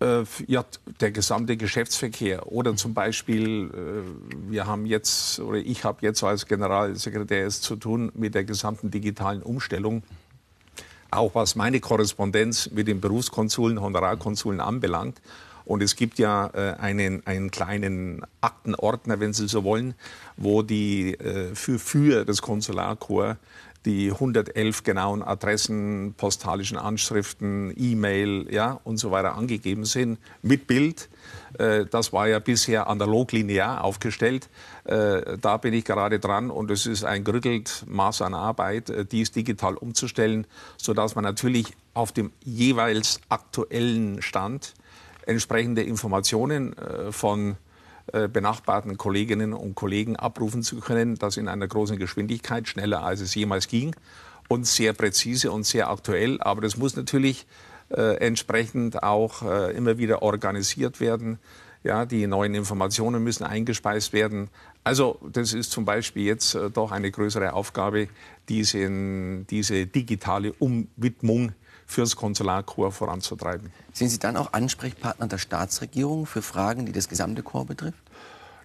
Auch, 0.00 0.06
äh, 0.06 0.24
ja, 0.48 0.64
der 1.00 1.12
gesamte 1.12 1.56
Geschäftsverkehr. 1.56 2.50
Oder 2.50 2.74
zum 2.74 2.94
Beispiel, 2.94 3.70
wir 4.48 4.66
haben 4.66 4.86
jetzt, 4.86 5.38
oder 5.38 5.58
ich 5.58 5.84
habe 5.84 5.98
jetzt 6.02 6.24
als 6.24 6.46
Generalsekretär 6.46 7.46
es 7.46 7.60
zu 7.60 7.76
tun 7.76 8.10
mit 8.14 8.34
der 8.34 8.42
gesamten 8.42 8.90
digitalen 8.90 9.42
Umstellung. 9.42 10.02
auch 11.12 11.34
was 11.34 11.54
meine 11.54 11.80
Korrespondenz 11.80 12.70
mit 12.70 12.88
den 12.88 13.00
Berufskonsuln, 13.00 13.80
Honorarkonsuln 13.80 14.60
anbelangt. 14.60 15.20
Und 15.70 15.84
es 15.84 15.94
gibt 15.94 16.18
ja 16.18 16.50
äh, 16.52 16.80
einen, 16.80 17.24
einen 17.28 17.52
kleinen 17.52 18.22
Aktenordner, 18.40 19.20
wenn 19.20 19.32
Sie 19.32 19.46
so 19.46 19.62
wollen, 19.62 19.94
wo 20.36 20.62
die 20.62 21.14
äh, 21.14 21.54
für, 21.54 21.78
für 21.78 22.24
das 22.24 22.42
Konsularkorps 22.42 23.36
die 23.84 24.10
111 24.10 24.82
genauen 24.82 25.22
Adressen, 25.22 26.14
postalischen 26.16 26.76
Anschriften, 26.76 27.72
E-Mail 27.76 28.48
ja, 28.50 28.80
und 28.82 28.96
so 28.96 29.12
weiter 29.12 29.36
angegeben 29.36 29.84
sind 29.84 30.18
mit 30.42 30.66
Bild. 30.66 31.08
Äh, 31.56 31.86
das 31.86 32.12
war 32.12 32.26
ja 32.26 32.40
bisher 32.40 32.88
analog 32.88 33.30
linear 33.30 33.84
aufgestellt. 33.84 34.48
Äh, 34.86 35.38
da 35.40 35.56
bin 35.56 35.72
ich 35.72 35.84
gerade 35.84 36.18
dran 36.18 36.50
und 36.50 36.72
es 36.72 36.84
ist 36.84 37.04
ein 37.04 37.22
gerüttelt 37.22 37.84
Maß 37.86 38.22
an 38.22 38.34
Arbeit, 38.34 38.90
äh, 38.90 39.04
dies 39.04 39.30
digital 39.30 39.76
umzustellen, 39.76 40.48
sodass 40.76 41.14
man 41.14 41.22
natürlich 41.22 41.68
auf 41.94 42.10
dem 42.10 42.32
jeweils 42.42 43.20
aktuellen 43.28 44.20
Stand 44.20 44.74
entsprechende 45.30 45.82
Informationen 45.82 46.74
von 47.10 47.56
benachbarten 48.12 48.96
Kolleginnen 48.96 49.52
und 49.52 49.76
Kollegen 49.76 50.16
abrufen 50.16 50.62
zu 50.62 50.80
können, 50.80 51.14
das 51.14 51.36
in 51.36 51.46
einer 51.46 51.68
großen 51.68 51.96
Geschwindigkeit, 51.96 52.66
schneller 52.66 53.04
als 53.04 53.20
es 53.20 53.34
jemals 53.34 53.68
ging 53.68 53.94
und 54.48 54.66
sehr 54.66 54.92
präzise 54.92 55.52
und 55.52 55.64
sehr 55.64 55.88
aktuell. 55.88 56.40
Aber 56.40 56.60
das 56.60 56.76
muss 56.76 56.96
natürlich 56.96 57.46
äh, 57.90 58.16
entsprechend 58.18 59.02
auch 59.02 59.42
äh, 59.42 59.72
immer 59.76 59.96
wieder 59.98 60.22
organisiert 60.22 61.00
werden. 61.00 61.38
Ja, 61.82 62.04
die 62.04 62.26
neuen 62.26 62.54
Informationen 62.54 63.22
müssen 63.24 63.44
eingespeist 63.44 64.12
werden. 64.12 64.48
Also 64.84 65.18
das 65.32 65.54
ist 65.54 65.70
zum 65.70 65.84
Beispiel 65.84 66.24
jetzt 66.24 66.54
äh, 66.54 66.70
doch 66.70 66.92
eine 66.92 67.10
größere 67.10 67.52
Aufgabe, 67.52 68.08
diese, 68.48 68.88
diese 69.50 69.86
digitale 69.86 70.52
Umwidmung 70.52 71.52
fürs 71.90 72.14
Konsularkorps 72.14 72.96
voranzutreiben. 72.96 73.72
Sind 73.92 74.10
Sie 74.10 74.20
dann 74.20 74.36
auch 74.36 74.52
Ansprechpartner 74.52 75.26
der 75.26 75.38
Staatsregierung 75.38 76.24
für 76.24 76.40
Fragen, 76.40 76.86
die 76.86 76.92
das 76.92 77.08
gesamte 77.08 77.42
Korps 77.42 77.68
betrifft? 77.68 77.98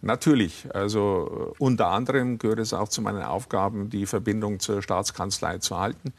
Natürlich. 0.01 0.67
Also 0.73 1.53
äh, 1.57 1.63
unter 1.63 1.87
anderem 1.87 2.37
gehört 2.37 2.59
es 2.59 2.73
auch 2.73 2.87
zu 2.87 3.01
meinen 3.01 3.23
Aufgaben, 3.23 3.89
die 3.89 4.05
Verbindung 4.05 4.59
zur 4.59 4.83
Staatskanzlei 4.83 5.57
zu 5.57 5.79
halten. 5.79 6.13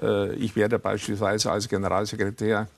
Äh, 0.00 0.34
ich 0.36 0.54
werde 0.54 0.78
beispielsweise 0.78 1.50
als 1.50 1.68
Generalsekretär 1.68 2.68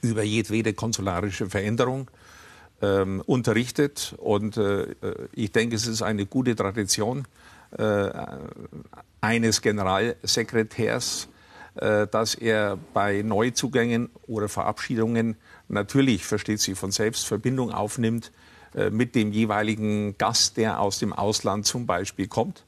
über 0.00 0.22
jedwede 0.22 0.72
konsularische 0.72 1.50
Veränderung 1.50 2.10
ähm, 2.80 3.22
unterrichtet. 3.26 4.14
Und 4.16 4.56
äh, 4.56 4.94
ich 5.32 5.52
denke, 5.52 5.76
es 5.76 5.86
ist 5.86 6.02
eine 6.02 6.26
gute 6.26 6.56
Tradition 6.56 7.26
eines 9.20 9.60
Generalsekretärs, 9.60 11.28
dass 11.74 12.34
er 12.34 12.78
bei 12.92 13.22
Neuzugängen 13.22 14.08
oder 14.26 14.48
Verabschiedungen 14.48 15.36
natürlich, 15.68 16.24
versteht 16.24 16.60
sie 16.60 16.74
von 16.74 16.92
selbst, 16.92 17.26
Verbindung 17.26 17.72
aufnimmt 17.72 18.30
äh, 18.74 18.90
mit 18.90 19.14
dem 19.14 19.32
jeweiligen 19.32 20.18
Gast, 20.18 20.56
der 20.56 20.80
aus 20.80 20.98
dem 20.98 21.12
Ausland 21.12 21.66
zum 21.66 21.86
Beispiel 21.86 22.26
kommt 22.26 22.64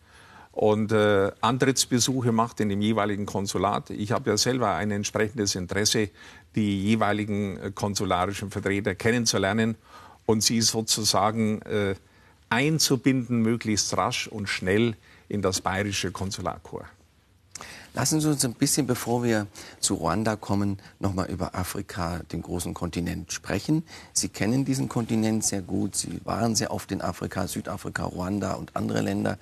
und 0.52 0.92
äh, 0.92 1.30
Antrittsbesuche 1.40 2.32
macht 2.32 2.60
in 2.60 2.68
dem 2.68 2.80
jeweiligen 2.80 3.26
Konsulat. 3.26 3.90
Ich 3.90 4.12
habe 4.12 4.30
ja 4.30 4.36
selber 4.36 4.74
ein 4.74 4.90
entsprechendes 4.90 5.54
Interesse, 5.54 6.10
die 6.54 6.82
jeweiligen 6.82 7.58
äh, 7.58 7.70
konsularischen 7.74 8.50
Vertreter 8.50 8.94
kennenzulernen 8.94 9.76
und 10.24 10.42
sie 10.42 10.60
sozusagen 10.62 11.60
äh, 11.62 11.94
einzubinden, 12.48 13.42
möglichst 13.42 13.96
rasch 13.96 14.28
und 14.28 14.48
schnell 14.48 14.96
in 15.28 15.42
das 15.42 15.60
bayerische 15.60 16.12
Konsularkorps. 16.12 16.95
Lassen 17.96 18.20
Sie 18.20 18.28
uns 18.28 18.44
ein 18.44 18.52
bisschen, 18.52 18.86
bevor 18.86 19.24
wir 19.24 19.46
zu 19.80 19.94
Ruanda 19.94 20.36
kommen, 20.36 20.76
nochmal 20.98 21.30
über 21.30 21.54
Afrika, 21.54 22.18
den 22.30 22.42
großen 22.42 22.74
Kontinent, 22.74 23.32
sprechen. 23.32 23.84
Sie 24.12 24.28
kennen 24.28 24.66
diesen 24.66 24.90
Kontinent 24.90 25.44
sehr 25.44 25.62
gut. 25.62 25.96
Sie 25.96 26.20
waren 26.24 26.54
sehr 26.54 26.72
oft 26.72 26.92
in 26.92 27.00
Afrika, 27.00 27.48
Südafrika, 27.48 28.04
Ruanda 28.04 28.52
und 28.52 28.76
andere 28.76 29.00
Länder. 29.00 29.38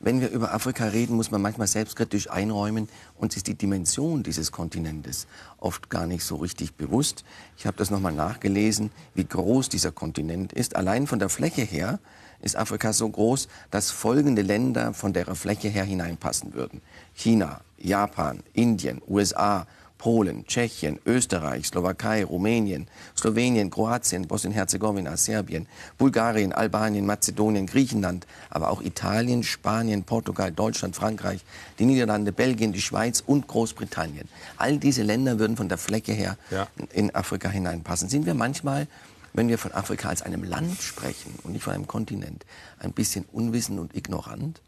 Wenn 0.00 0.22
wir 0.22 0.30
über 0.30 0.54
Afrika 0.54 0.86
reden, 0.86 1.16
muss 1.16 1.30
man 1.30 1.42
manchmal 1.42 1.66
selbstkritisch 1.66 2.30
einräumen, 2.30 2.88
uns 3.18 3.36
ist 3.36 3.46
die 3.46 3.56
Dimension 3.56 4.22
dieses 4.22 4.52
Kontinentes 4.52 5.26
oft 5.58 5.90
gar 5.90 6.06
nicht 6.06 6.24
so 6.24 6.36
richtig 6.36 6.76
bewusst. 6.76 7.24
Ich 7.58 7.66
habe 7.66 7.76
das 7.76 7.90
nochmal 7.90 8.14
nachgelesen, 8.14 8.90
wie 9.14 9.26
groß 9.26 9.68
dieser 9.68 9.92
Kontinent 9.92 10.54
ist. 10.54 10.76
Allein 10.76 11.06
von 11.06 11.18
der 11.18 11.28
Fläche 11.28 11.60
her 11.60 11.98
ist 12.40 12.56
Afrika 12.56 12.92
so 12.92 13.08
groß, 13.08 13.48
dass 13.70 13.90
folgende 13.90 14.42
Länder 14.42 14.94
von 14.94 15.12
der 15.12 15.34
Fläche 15.34 15.68
her 15.68 15.84
hineinpassen 15.84 16.54
würden. 16.54 16.80
China, 17.18 17.60
Japan, 17.78 18.44
Indien, 18.54 19.02
USA, 19.08 19.66
Polen, 19.98 20.46
Tschechien, 20.46 21.00
Österreich, 21.04 21.66
Slowakei, 21.66 22.24
Rumänien, 22.24 22.86
Slowenien, 23.16 23.70
Kroatien, 23.70 24.28
Bosnien-Herzegowina, 24.28 25.16
Serbien, 25.16 25.66
Bulgarien, 25.98 26.52
Albanien, 26.52 27.04
Mazedonien, 27.04 27.66
Griechenland, 27.66 28.24
aber 28.50 28.70
auch 28.70 28.80
Italien, 28.80 29.42
Spanien, 29.42 30.04
Portugal, 30.04 30.52
Deutschland, 30.52 30.94
Frankreich, 30.94 31.44
die 31.80 31.86
Niederlande, 31.86 32.30
Belgien, 32.30 32.72
die 32.72 32.80
Schweiz 32.80 33.20
und 33.26 33.48
Großbritannien. 33.48 34.28
All 34.56 34.78
diese 34.78 35.02
Länder 35.02 35.40
würden 35.40 35.56
von 35.56 35.68
der 35.68 35.78
Fläche 35.78 36.12
her 36.12 36.38
ja. 36.52 36.68
in 36.92 37.12
Afrika 37.16 37.48
hineinpassen. 37.48 38.08
Sind 38.08 38.26
wir 38.26 38.34
manchmal 38.34 38.86
wenn 39.34 39.48
wir 39.48 39.58
von 39.58 39.72
Afrika 39.72 40.08
als 40.08 40.22
einem 40.22 40.42
Land 40.42 40.80
sprechen 40.80 41.34
und 41.44 41.52
nicht 41.52 41.62
von 41.62 41.74
einem 41.74 41.86
Kontinent, 41.86 42.44
ein 42.80 42.92
bisschen 42.92 43.24
unwissend 43.30 43.78
und 43.78 43.94
ignorant? 43.94 44.60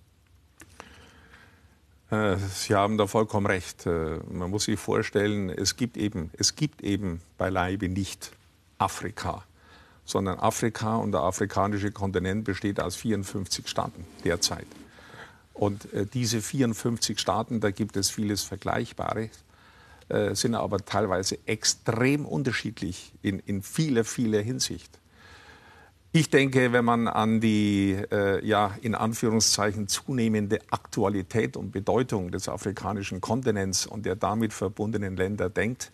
Äh, 2.10 2.36
Sie 2.36 2.74
haben 2.74 2.98
da 2.98 3.06
vollkommen 3.06 3.46
recht. 3.46 3.86
Äh, 3.86 4.18
man 4.30 4.50
muss 4.50 4.64
sich 4.64 4.78
vorstellen, 4.78 5.48
es 5.50 5.76
gibt 5.76 5.96
eben, 5.96 6.30
es 6.36 6.56
gibt 6.56 6.82
eben 6.82 7.20
beileibe 7.38 7.88
nicht 7.88 8.32
Afrika, 8.78 9.44
sondern 10.04 10.38
Afrika 10.38 10.96
und 10.96 11.12
der 11.12 11.20
afrikanische 11.20 11.92
Kontinent 11.92 12.44
besteht 12.44 12.80
aus 12.80 12.96
54 12.96 13.68
Staaten 13.68 14.04
derzeit. 14.24 14.66
Und 15.54 15.92
äh, 15.92 16.06
diese 16.06 16.40
54 16.40 17.18
Staaten, 17.18 17.60
da 17.60 17.70
gibt 17.70 17.96
es 17.96 18.10
vieles 18.10 18.42
Vergleichbares. 18.42 19.30
Sind 20.32 20.56
aber 20.56 20.84
teilweise 20.84 21.38
extrem 21.46 22.26
unterschiedlich 22.26 23.12
in, 23.22 23.38
in 23.38 23.62
vieler, 23.62 24.02
vieler 24.02 24.40
Hinsicht. 24.40 24.90
Ich 26.12 26.28
denke, 26.28 26.72
wenn 26.72 26.84
man 26.84 27.06
an 27.06 27.40
die 27.40 27.96
äh, 28.10 28.44
ja, 28.44 28.76
in 28.82 28.96
Anführungszeichen 28.96 29.86
zunehmende 29.86 30.58
Aktualität 30.70 31.56
und 31.56 31.70
Bedeutung 31.70 32.32
des 32.32 32.48
afrikanischen 32.48 33.20
Kontinents 33.20 33.86
und 33.86 34.06
der 34.06 34.16
damit 34.16 34.52
verbundenen 34.52 35.16
Länder 35.16 35.48
denkt, 35.48 35.92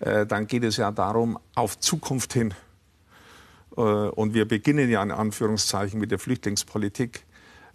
äh, 0.00 0.26
dann 0.26 0.46
geht 0.46 0.64
es 0.64 0.76
ja 0.76 0.90
darum, 0.90 1.38
auf 1.54 1.80
Zukunft 1.80 2.34
hin, 2.34 2.52
äh, 3.76 3.80
und 3.80 4.34
wir 4.34 4.46
beginnen 4.46 4.90
ja 4.90 5.02
in 5.02 5.10
Anführungszeichen 5.10 5.98
mit 5.98 6.10
der 6.10 6.18
Flüchtlingspolitik, 6.18 7.24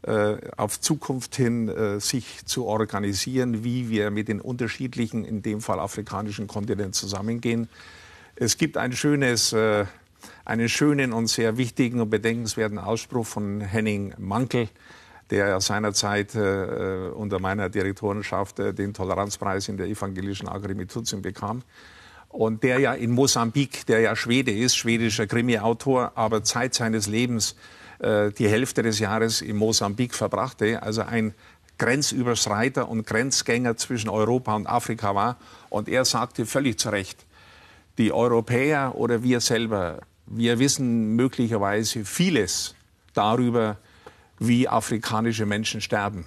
äh, 0.03 0.37
auf 0.55 0.79
Zukunft 0.79 1.35
hin 1.35 1.69
äh, 1.69 1.99
sich 1.99 2.45
zu 2.45 2.65
organisieren, 2.65 3.63
wie 3.63 3.89
wir 3.89 4.11
mit 4.11 4.27
den 4.27 4.41
unterschiedlichen, 4.41 5.25
in 5.25 5.41
dem 5.41 5.61
Fall 5.61 5.79
afrikanischen 5.79 6.47
Kontinenten 6.47 6.93
zusammengehen. 6.93 7.67
Es 8.35 8.57
gibt 8.57 8.77
ein 8.77 8.91
schönes, 8.93 9.53
äh, 9.53 9.85
einen 10.47 10.69
schönen 10.69 11.11
und 11.11 11.27
sehr 11.27 11.57
wichtigen 11.57 11.99
und 11.99 12.09
bedenkenswerten 12.09 12.79
Ausspruch 12.79 13.25
von 13.25 13.59
Henning 13.59 14.13
Mankel, 14.17 14.69
der 15.29 15.59
seinerzeit 15.59 16.35
äh, 16.35 17.09
unter 17.13 17.39
meiner 17.39 17.67
Direktorenschaft 17.67 18.57
äh, 18.59 18.73
den 18.73 18.93
Toleranzpreis 18.93 19.67
in 19.67 19.75
der 19.75 19.87
evangelischen 19.87 20.47
Agrimituzien 20.47 21.21
bekam. 21.21 21.63
Und 22.29 22.63
der 22.63 22.79
ja 22.79 22.93
in 22.93 23.11
Mosambik, 23.11 23.85
der 23.87 23.99
ja 23.99 24.15
Schwede 24.15 24.51
ist, 24.51 24.77
schwedischer 24.77 25.27
Krimi-Autor, 25.27 26.13
aber 26.15 26.45
Zeit 26.45 26.73
seines 26.73 27.07
Lebens 27.07 27.57
äh, 27.99 28.31
die 28.31 28.47
Hälfte 28.47 28.83
des 28.83 28.99
Jahres 28.99 29.41
in 29.41 29.57
Mosambik 29.57 30.15
verbrachte, 30.15 30.81
also 30.81 31.01
ein 31.01 31.33
Grenzüberschreiter 31.77 32.87
und 32.87 33.05
Grenzgänger 33.05 33.75
zwischen 33.75 34.09
Europa 34.09 34.55
und 34.55 34.65
Afrika 34.65 35.13
war. 35.13 35.35
Und 35.69 35.89
er 35.89 36.05
sagte 36.05 36.45
völlig 36.45 36.79
zu 36.79 36.87
Recht, 36.87 37.25
die 37.97 38.13
Europäer 38.13 38.93
oder 38.95 39.23
wir 39.23 39.41
selber, 39.41 39.99
wir 40.27 40.59
wissen 40.59 41.15
möglicherweise 41.15 42.05
vieles 42.05 42.75
darüber, 43.13 43.77
wie 44.39 44.67
afrikanische 44.67 45.45
Menschen 45.45 45.81
sterben. 45.81 46.25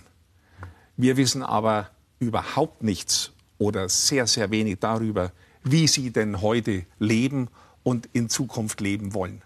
Wir 0.96 1.16
wissen 1.16 1.42
aber 1.42 1.90
überhaupt 2.18 2.82
nichts 2.82 3.32
oder 3.58 3.88
sehr, 3.88 4.26
sehr 4.26 4.50
wenig 4.50 4.78
darüber, 4.80 5.32
wie 5.62 5.86
sie 5.86 6.10
denn 6.10 6.40
heute 6.40 6.84
leben 6.98 7.48
und 7.82 8.08
in 8.12 8.28
Zukunft 8.28 8.80
leben 8.80 9.14
wollen. 9.14 9.42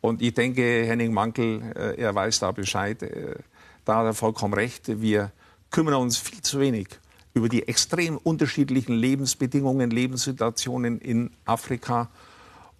Und 0.00 0.22
ich 0.22 0.34
denke, 0.34 0.62
Henning 0.62 1.12
Mankel, 1.12 1.62
äh, 1.76 2.00
er 2.00 2.14
weiß 2.14 2.40
da 2.40 2.52
Bescheid. 2.52 3.02
Äh, 3.02 3.36
da 3.84 3.96
hat 3.96 4.06
er 4.06 4.14
vollkommen 4.14 4.54
recht. 4.54 5.00
Wir 5.00 5.30
kümmern 5.70 5.94
uns 5.94 6.16
viel 6.16 6.40
zu 6.40 6.58
wenig 6.58 6.88
über 7.34 7.48
die 7.48 7.68
extrem 7.68 8.16
unterschiedlichen 8.16 8.94
Lebensbedingungen, 8.94 9.90
Lebenssituationen 9.90 10.98
in 10.98 11.30
Afrika. 11.44 12.08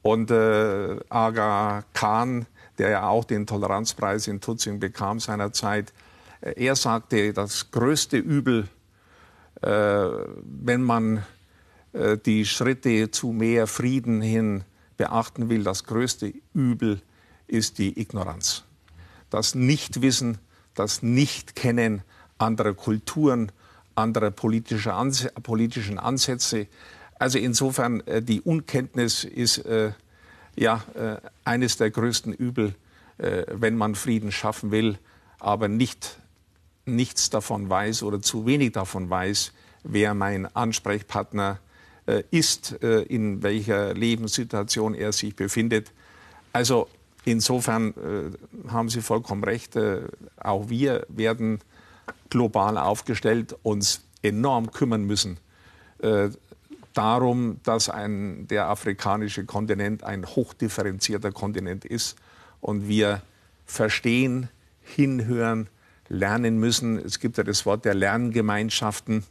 Und 0.02 0.30
äh, 0.30 0.96
Aga 1.08 1.84
Khan, 1.92 2.46
der 2.78 2.90
ja 2.90 3.08
auch 3.08 3.24
den 3.24 3.46
Toleranzpreis 3.46 4.26
in 4.26 4.40
Tutzing 4.40 4.80
bekam 4.80 5.20
seinerzeit, 5.20 5.92
äh, 6.40 6.64
er 6.64 6.76
sagte, 6.76 7.32
das 7.32 7.70
größte 7.70 8.16
Übel 8.16 8.68
wenn 9.62 10.82
man 10.82 11.22
die 12.24 12.46
Schritte 12.46 13.10
zu 13.10 13.32
mehr 13.32 13.66
Frieden 13.66 14.22
hin 14.22 14.64
beachten 14.96 15.50
will, 15.50 15.64
das 15.64 15.84
größte 15.84 16.32
Übel 16.54 17.02
ist 17.46 17.78
die 17.78 18.00
Ignoranz. 18.00 18.64
Das 19.28 19.54
Nichtwissen, 19.54 20.38
das 20.74 21.02
Nichtkennen 21.02 22.02
anderer 22.38 22.74
Kulturen, 22.74 23.52
anderer 23.94 24.30
politischer 24.30 24.96
Ans 24.96 25.28
politischen 25.42 25.98
Ansätze. 25.98 26.66
Also 27.20 27.38
insofern, 27.38 28.00
äh, 28.06 28.22
die 28.22 28.40
Unkenntnis 28.40 29.24
ist 29.24 29.58
äh, 29.58 29.92
ja 30.56 30.82
äh, 30.94 31.16
eines 31.44 31.76
der 31.76 31.90
größten 31.90 32.32
Übel, 32.32 32.74
wenn 33.52 33.76
man 33.76 33.96
Frieden 33.96 34.32
schaffen 34.32 34.70
will, 34.70 34.96
aber 35.38 35.68
nicht, 35.68 36.16
nichts 36.86 37.28
davon 37.28 37.68
weiß 37.68 38.02
oder 38.02 38.22
zu 38.22 38.46
wenig 38.46 38.72
davon 38.72 39.10
weiß, 39.10 39.52
wer 39.82 40.14
mein 40.14 40.46
Ansprechpartner 40.56 41.58
ist, 42.30 42.72
in 42.72 43.42
welcher 43.42 43.92
Lebenssituation 43.92 44.94
er 44.94 45.12
sich 45.12 45.36
befindet. 45.36 45.92
Also 46.54 46.88
insofern 47.26 47.92
haben 48.68 48.88
Sie 48.88 49.02
vollkommen 49.02 49.44
recht, 49.44 49.78
auch 50.38 50.70
wir 50.70 51.04
werden 51.10 51.60
global 52.30 52.78
aufgestellt 52.78 53.54
uns 53.62 54.00
enorm 54.22 54.72
kümmern 54.72 55.04
müssen 55.04 55.36
darum, 56.94 57.60
dass 57.62 57.88
ein, 57.88 58.46
der 58.48 58.68
afrikanische 58.68 59.44
Kontinent 59.44 60.04
ein 60.04 60.26
hochdifferenzierter 60.26 61.32
Kontinent 61.32 61.84
ist 61.84 62.16
und 62.60 62.88
wir 62.88 63.22
verstehen, 63.66 64.48
hinhören, 64.82 65.68
lernen 66.08 66.58
müssen. 66.58 66.98
Es 66.98 67.20
gibt 67.20 67.38
ja 67.38 67.44
das 67.44 67.64
Wort 67.66 67.84
der 67.84 67.94
Lerngemeinschaften. 67.94 69.24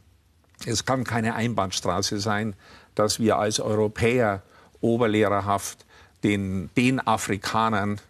Es 0.64 0.84
kann 0.84 1.04
keine 1.04 1.34
Einbahnstraße 1.34 2.20
sein, 2.20 2.54
dass 2.94 3.20
wir 3.20 3.38
als 3.38 3.60
Europäer 3.60 4.42
oberlehrerhaft 4.80 5.84
den, 6.22 6.70
den 6.76 7.06
Afrikanern 7.06 8.00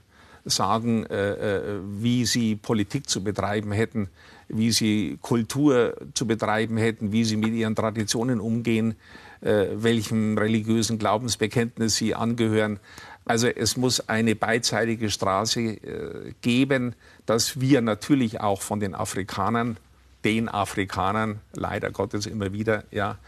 sagen, 0.44 1.04
äh, 1.06 1.32
äh, 1.32 1.80
wie 1.84 2.24
sie 2.24 2.56
Politik 2.56 3.08
zu 3.08 3.22
betreiben 3.22 3.72
hätten 3.72 4.08
wie 4.50 4.72
sie 4.72 5.18
Kultur 5.20 5.96
zu 6.14 6.26
betreiben 6.26 6.76
hätten, 6.76 7.12
wie 7.12 7.24
sie 7.24 7.36
mit 7.36 7.52
ihren 7.54 7.74
Traditionen 7.74 8.40
umgehen, 8.40 8.96
äh, 9.40 9.66
welchem 9.72 10.38
religiösen 10.38 10.98
Glaubensbekenntnis 10.98 11.96
sie 11.96 12.14
angehören. 12.14 12.80
Also 13.24 13.48
es 13.48 13.76
muss 13.76 14.08
eine 14.08 14.34
beidseitige 14.34 15.10
Straße 15.10 15.60
äh, 15.60 16.32
geben, 16.40 16.94
dass 17.26 17.60
wir 17.60 17.80
natürlich 17.80 18.40
auch 18.40 18.60
von 18.62 18.80
den 18.80 18.94
Afrikanern, 18.94 19.76
den 20.24 20.48
Afrikanern, 20.48 21.40
leider 21.54 21.90
Gottes 21.90 22.26
immer 22.26 22.52
wieder, 22.52 22.84
ja, 22.90 23.18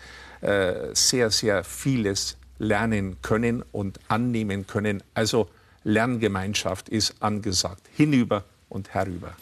äh, 0.41 0.95
sehr, 0.95 1.31
sehr 1.31 1.65
vieles 1.65 2.37
lernen 2.59 3.17
können 3.23 3.63
und 3.73 4.01
annehmen 4.09 4.67
können. 4.67 5.03
Also 5.15 5.49
Lerngemeinschaft 5.85 6.89
ist 6.89 7.15
angesagt, 7.21 7.83
hinüber 7.95 8.45
und 8.69 8.95
herüber. 8.95 9.37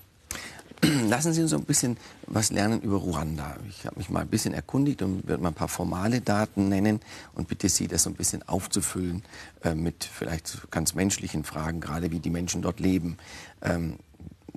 Lassen 1.09 1.33
Sie 1.33 1.43
uns 1.43 1.51
so 1.51 1.57
ein 1.57 1.65
bisschen 1.65 1.97
was 2.27 2.53
lernen 2.53 2.81
über 2.81 2.97
Ruanda. 2.97 3.57
Ich 3.69 3.85
habe 3.87 3.99
mich 3.99 4.09
mal 4.09 4.21
ein 4.21 4.29
bisschen 4.29 4.55
erkundigt 4.55 5.03
und 5.03 5.27
werde 5.29 5.43
mal 5.43 5.51
ein 5.51 5.55
paar 5.55 5.69
formale 5.69 6.21
Daten 6.21 6.69
nennen 6.69 7.01
und 7.35 7.49
bitte 7.49 7.69
Sie, 7.69 7.87
das 7.87 8.05
so 8.05 8.11
ein 8.11 8.15
bisschen 8.15 8.47
aufzufüllen 8.49 9.23
äh, 9.63 9.75
mit 9.75 10.05
vielleicht 10.05 10.71
ganz 10.71 10.95
menschlichen 10.95 11.45
Fragen, 11.45 11.81
gerade 11.81 12.11
wie 12.11 12.21
die 12.21 12.31
Menschen 12.31 12.63
dort 12.63 12.81
leben. 12.81 13.19
Ähm, 13.63 13.97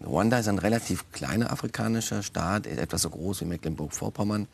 Ruanda 0.06 0.38
ist 0.38 0.48
ein 0.48 0.58
relativ 0.58 1.12
kleiner 1.12 1.52
afrikanischer 1.52 2.24
Staat, 2.24 2.68
etwas 2.68 3.04
so 3.04 3.10
groß 3.10 3.42
wie 3.42 3.46
Mecklenburg-Vorpommern, 3.46 4.48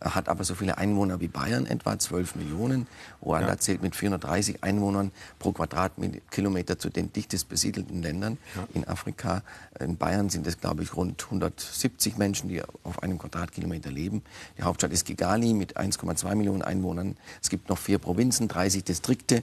hat 0.00 0.28
aber 0.28 0.44
so 0.44 0.54
viele 0.54 0.78
Einwohner 0.78 1.20
wie 1.20 1.28
Bayern, 1.28 1.66
etwa 1.66 1.98
12 1.98 2.36
Millionen. 2.36 2.86
Ruanda 3.20 3.50
ja. 3.50 3.58
zählt 3.58 3.82
mit 3.82 3.96
430 3.96 4.62
Einwohnern 4.62 5.10
pro 5.38 5.52
Quadratkilometer 5.52 6.78
zu 6.78 6.88
den 6.88 7.12
dichtest 7.12 7.48
besiedelten 7.48 8.02
Ländern 8.02 8.38
ja. 8.54 8.66
in 8.74 8.86
Afrika. 8.86 9.42
In 9.80 9.96
Bayern 9.96 10.30
sind 10.30 10.46
es, 10.46 10.60
glaube 10.60 10.82
ich, 10.82 10.94
rund 10.96 11.24
170 11.24 12.16
Menschen, 12.16 12.48
die 12.48 12.62
auf 12.84 13.02
einem 13.02 13.18
Quadratkilometer 13.18 13.90
leben. 13.90 14.22
Die 14.58 14.62
Hauptstadt 14.62 14.92
ist 14.92 15.04
Kigali 15.04 15.54
mit 15.54 15.76
1,2 15.76 16.34
Millionen 16.34 16.62
Einwohnern. 16.62 17.16
Es 17.42 17.50
gibt 17.50 17.68
noch 17.68 17.78
vier 17.78 17.98
Provinzen, 17.98 18.48
30 18.48 18.84
Distrikte. 18.84 19.42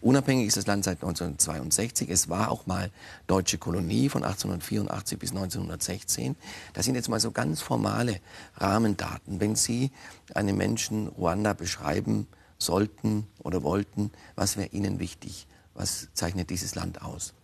Unabhängig 0.00 0.46
ist 0.48 0.56
das 0.56 0.66
Land 0.66 0.84
seit 0.84 1.02
1962. 1.02 2.08
Es 2.10 2.28
war 2.28 2.50
auch 2.50 2.66
mal 2.66 2.90
deutsche 3.26 3.58
Kolonie 3.58 4.08
von 4.08 4.22
1884 4.24 5.18
bis 5.18 5.30
1916. 5.30 6.36
Das 6.72 6.84
sind 6.84 6.94
jetzt 6.94 7.08
mal 7.08 7.20
so 7.20 7.30
ganz 7.30 7.62
formale 7.62 8.20
Rahmendaten. 8.56 9.40
Wenn 9.40 9.56
Sie 9.56 9.90
einem 10.34 10.56
Menschen 10.56 11.08
Ruanda 11.08 11.52
beschreiben 11.52 12.26
sollten 12.58 13.26
oder 13.38 13.62
wollten, 13.62 14.10
was 14.34 14.56
wäre 14.56 14.68
Ihnen 14.68 14.98
wichtig? 14.98 15.46
Was 15.74 16.08
zeichnet 16.14 16.50
dieses 16.50 16.74
Land 16.74 17.02
aus? 17.02 17.34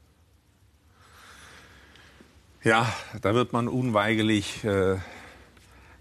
Ja, 2.65 2.93
da 3.21 3.35
wird 3.35 3.53
man 3.53 3.69
unweigerlich 3.69 4.63
äh, 4.65 4.97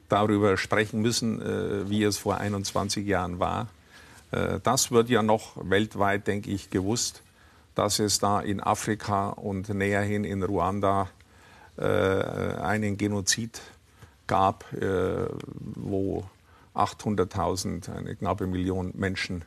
darüber 0.09 0.57
sprechen 0.57 1.01
müssen, 1.01 1.41
äh, 1.41 1.89
wie 1.89 2.03
es 2.03 2.17
vor 2.17 2.37
21 2.37 3.05
Jahren 3.07 3.39
war. 3.39 3.67
Äh, 4.31 4.59
das 4.63 4.91
wird 4.91 5.09
ja 5.09 5.21
noch 5.21 5.57
weltweit, 5.61 6.27
denke 6.27 6.49
ich, 6.51 6.69
gewusst, 6.69 7.21
dass 7.75 7.99
es 7.99 8.19
da 8.19 8.41
in 8.41 8.59
Afrika 8.59 9.29
und 9.29 9.69
näherhin 9.69 10.23
in 10.23 10.43
Ruanda 10.43 11.09
äh, 11.77 11.83
einen 11.83 12.97
Genozid 12.97 13.61
gab, 14.27 14.71
äh, 14.73 15.27
wo 15.75 16.23
800.000, 16.75 17.93
eine 17.93 18.15
knappe 18.15 18.47
Million 18.47 18.91
Menschen 18.95 19.43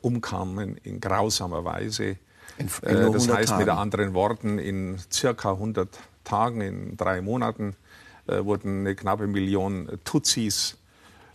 umkamen 0.00 0.78
in 0.78 0.98
grausamer 0.98 1.62
Weise. 1.62 2.16
In, 2.56 2.70
in 2.82 3.12
das 3.12 3.28
heißt 3.28 3.50
Tagen. 3.50 3.64
mit 3.64 3.68
anderen 3.68 4.14
Worten, 4.14 4.58
in 4.58 4.98
circa 5.12 5.52
100 5.52 5.90
Tagen, 6.24 6.62
in 6.62 6.96
drei 6.96 7.20
Monaten, 7.20 7.76
wurden 8.26 8.80
eine 8.80 8.94
knappe 8.94 9.26
Million 9.26 9.90
Tutsis 10.04 10.78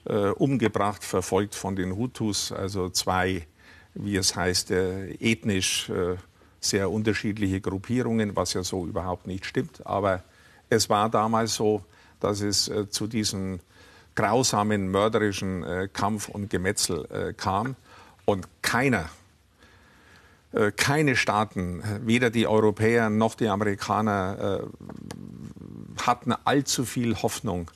äh, 0.05 0.29
umgebracht, 0.29 1.03
verfolgt 1.03 1.55
von 1.55 1.75
den 1.75 1.95
Hutus, 1.95 2.51
also 2.51 2.89
zwei, 2.89 3.47
wie 3.93 4.15
es 4.15 4.35
heißt, 4.35 4.71
äh, 4.71 5.11
ethnisch 5.15 5.89
äh, 5.89 6.17
sehr 6.59 6.89
unterschiedliche 6.89 7.61
Gruppierungen, 7.61 8.35
was 8.35 8.53
ja 8.53 8.63
so 8.63 8.85
überhaupt 8.85 9.27
nicht 9.27 9.45
stimmt. 9.45 9.85
Aber 9.85 10.23
es 10.69 10.89
war 10.89 11.09
damals 11.09 11.55
so, 11.55 11.83
dass 12.19 12.41
es 12.41 12.69
äh, 12.69 12.89
zu 12.89 13.07
diesem 13.07 13.59
grausamen, 14.15 14.89
mörderischen 14.89 15.63
äh, 15.63 15.89
Kampf 15.91 16.29
und 16.29 16.49
Gemetzel 16.49 17.05
äh, 17.11 17.33
kam. 17.33 17.75
Und 18.25 18.47
keiner, 18.61 19.09
keine 20.77 21.17
Staaten, 21.17 21.83
weder 22.05 22.29
die 22.29 22.47
Europäer 22.47 23.09
noch 23.09 23.35
die 23.35 23.49
Amerikaner, 23.49 24.61
hatten 26.01 26.31
allzu 26.45 26.85
viel 26.85 27.15
Hoffnung, 27.15 27.69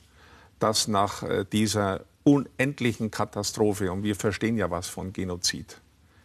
dass 0.58 0.88
nach 0.88 1.22
dieser 1.52 2.06
unendlichen 2.28 3.10
Katastrophe, 3.10 3.90
und 3.90 4.02
wir 4.02 4.14
verstehen 4.14 4.58
ja 4.58 4.70
was 4.70 4.86
von 4.86 5.12
Genozid 5.12 5.80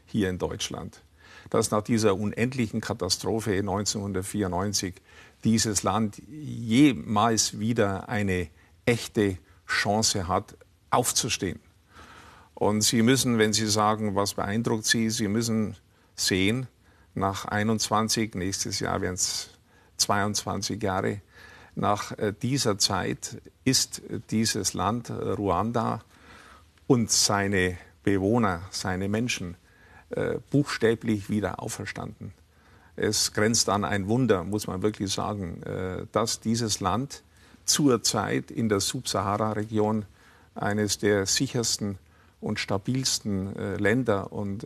hier 0.06 0.30
in 0.30 0.38
Deutschland, 0.38 1.02
dass 1.50 1.72
nach 1.72 1.82
dieser 1.82 2.16
unendlichen 2.16 2.82
Katastrophe 2.82 3.52
1994 3.58 4.96
dieses 5.44 5.84
Land 5.84 6.22
jemals 6.30 7.60
wieder 7.60 8.10
eine 8.10 8.50
echte 8.86 9.38
Chance 9.66 10.28
hat, 10.28 10.58
aufzustehen. 10.90 11.60
Und 12.54 12.82
Sie 12.82 13.02
müssen, 13.02 13.38
wenn 13.38 13.54
Sie 13.54 13.68
sagen, 13.68 14.16
was 14.16 14.34
beeindruckt 14.34 14.86
Sie, 14.86 15.10
Sie 15.10 15.28
müssen 15.28 15.76
sehen, 16.16 16.68
nach 17.16 17.46
21, 17.46 18.36
nächstes 18.36 18.80
Jahr 18.80 19.02
werden 19.02 19.16
es 19.16 19.50
22 19.98 20.82
Jahre, 20.82 21.22
nach 21.76 22.12
äh, 22.18 22.34
dieser 22.42 22.78
Zeit 22.78 23.42
ist 23.64 24.02
dieses 24.30 24.74
Land 24.74 25.10
äh, 25.10 25.14
Ruanda 25.14 26.02
und 26.88 27.12
seine 27.12 27.78
Bewohner, 28.04 28.62
seine 28.72 29.08
Menschen 29.08 29.56
äh, 30.10 30.38
buchstäblich 30.52 31.30
wieder 31.30 31.62
auferstanden. 31.62 32.34
Es 32.96 33.34
grenzt 33.34 33.70
an 33.70 33.86
ein 33.86 34.08
Wunder, 34.08 34.44
muss 34.44 34.68
man 34.68 34.84
wirklich 34.84 35.12
sagen, 35.12 36.06
dass 36.12 36.42
dieses 36.42 36.80
Land 36.80 37.24
zurzeit 37.66 38.52
in 38.52 38.70
der 38.70 38.82
Subsahara-Region 38.82 40.06
eines 40.54 41.00
der 41.00 41.26
sichersten 41.26 41.98
und 42.40 42.60
stabilsten 42.60 43.80
Länder 43.80 44.32
und 44.32 44.64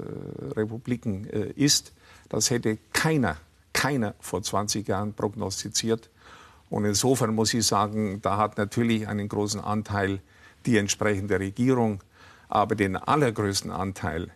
Republiken 0.57 1.23
ist. 1.23 1.93
Das 2.27 2.49
hätte 2.49 2.77
keiner, 2.91 3.37
keiner 3.71 4.13
vor 4.19 4.43
20 4.43 4.85
Jahren 4.85 5.13
prognostiziert. 5.13 6.09
Und 6.69 6.85
insofern 6.85 7.33
muss 7.33 7.53
ich 7.53 7.65
sagen, 7.65 8.21
da 8.21 8.37
hat 8.37 8.57
natürlich 8.57 9.07
einen 9.07 9.29
großen 9.29 9.61
Anteil 9.61 10.19
die 10.65 10.77
entsprechende 10.77 11.39
Regierung, 11.39 12.03
aber 12.49 12.75
den 12.75 12.95
allergrößten 12.95 13.71
Anteil 13.71 14.31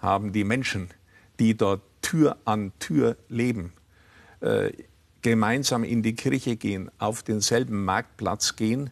haben 0.00 0.32
die 0.32 0.44
Menschen, 0.44 0.88
die 1.38 1.56
dort 1.56 1.82
Tür 2.02 2.36
an 2.44 2.72
Tür 2.78 3.16
leben, 3.28 3.72
äh, 4.40 4.72
gemeinsam 5.22 5.84
in 5.84 6.02
die 6.02 6.14
Kirche 6.14 6.56
gehen, 6.56 6.90
auf 6.98 7.22
denselben 7.22 7.84
Marktplatz 7.84 8.56
gehen, 8.56 8.90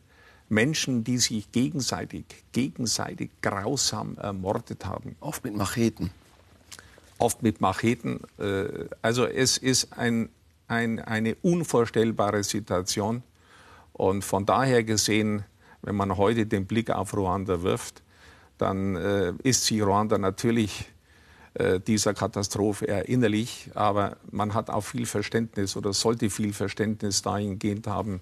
Menschen, 0.48 1.04
die 1.04 1.18
sich 1.18 1.52
gegenseitig, 1.52 2.24
gegenseitig 2.52 3.30
grausam 3.40 4.16
ermordet 4.16 4.84
haben. 4.84 5.16
Oft 5.20 5.44
mit 5.44 5.56
Macheten. 5.56 6.10
Oft 7.18 7.42
mit 7.42 7.60
Macheten. 7.60 8.20
Äh, 8.38 8.86
also 9.02 9.26
es 9.26 9.58
ist 9.58 9.92
ein, 9.96 10.28
ein, 10.70 11.00
eine 11.00 11.34
unvorstellbare 11.42 12.44
Situation. 12.44 13.22
Und 13.92 14.24
von 14.24 14.46
daher 14.46 14.84
gesehen, 14.84 15.44
wenn 15.82 15.96
man 15.96 16.16
heute 16.16 16.46
den 16.46 16.66
Blick 16.66 16.90
auf 16.90 17.14
Ruanda 17.14 17.62
wirft, 17.62 18.02
dann 18.58 18.96
äh, 18.96 19.32
ist 19.42 19.64
sich 19.66 19.82
Ruanda 19.82 20.18
natürlich 20.18 20.90
äh, 21.54 21.80
dieser 21.80 22.14
Katastrophe 22.14 22.86
erinnerlich. 22.88 23.70
Aber 23.74 24.16
man 24.30 24.54
hat 24.54 24.70
auch 24.70 24.82
viel 24.82 25.06
Verständnis 25.06 25.76
oder 25.76 25.92
sollte 25.92 26.30
viel 26.30 26.52
Verständnis 26.52 27.22
dahingehend 27.22 27.86
haben, 27.86 28.20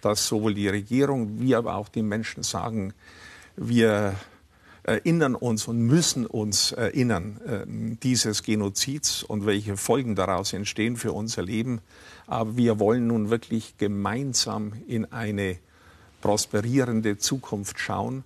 dass 0.00 0.26
sowohl 0.26 0.54
die 0.54 0.68
Regierung 0.68 1.40
wie 1.40 1.54
aber 1.54 1.74
auch 1.76 1.88
die 1.88 2.02
Menschen 2.02 2.42
sagen, 2.42 2.94
wir 3.56 4.14
erinnern 4.84 5.34
uns 5.34 5.68
und 5.68 5.78
müssen 5.78 6.26
uns 6.26 6.72
erinnern 6.72 7.40
äh, 7.46 7.64
dieses 8.02 8.42
Genozids 8.42 9.22
und 9.22 9.46
welche 9.46 9.76
Folgen 9.76 10.16
daraus 10.16 10.52
entstehen 10.52 10.96
für 10.96 11.12
unser 11.12 11.42
Leben. 11.42 11.80
Aber 12.26 12.56
wir 12.56 12.80
wollen 12.80 13.06
nun 13.06 13.30
wirklich 13.30 13.76
gemeinsam 13.78 14.72
in 14.86 15.12
eine 15.12 15.58
prosperierende 16.20 17.18
Zukunft 17.18 17.78
schauen. 17.78 18.24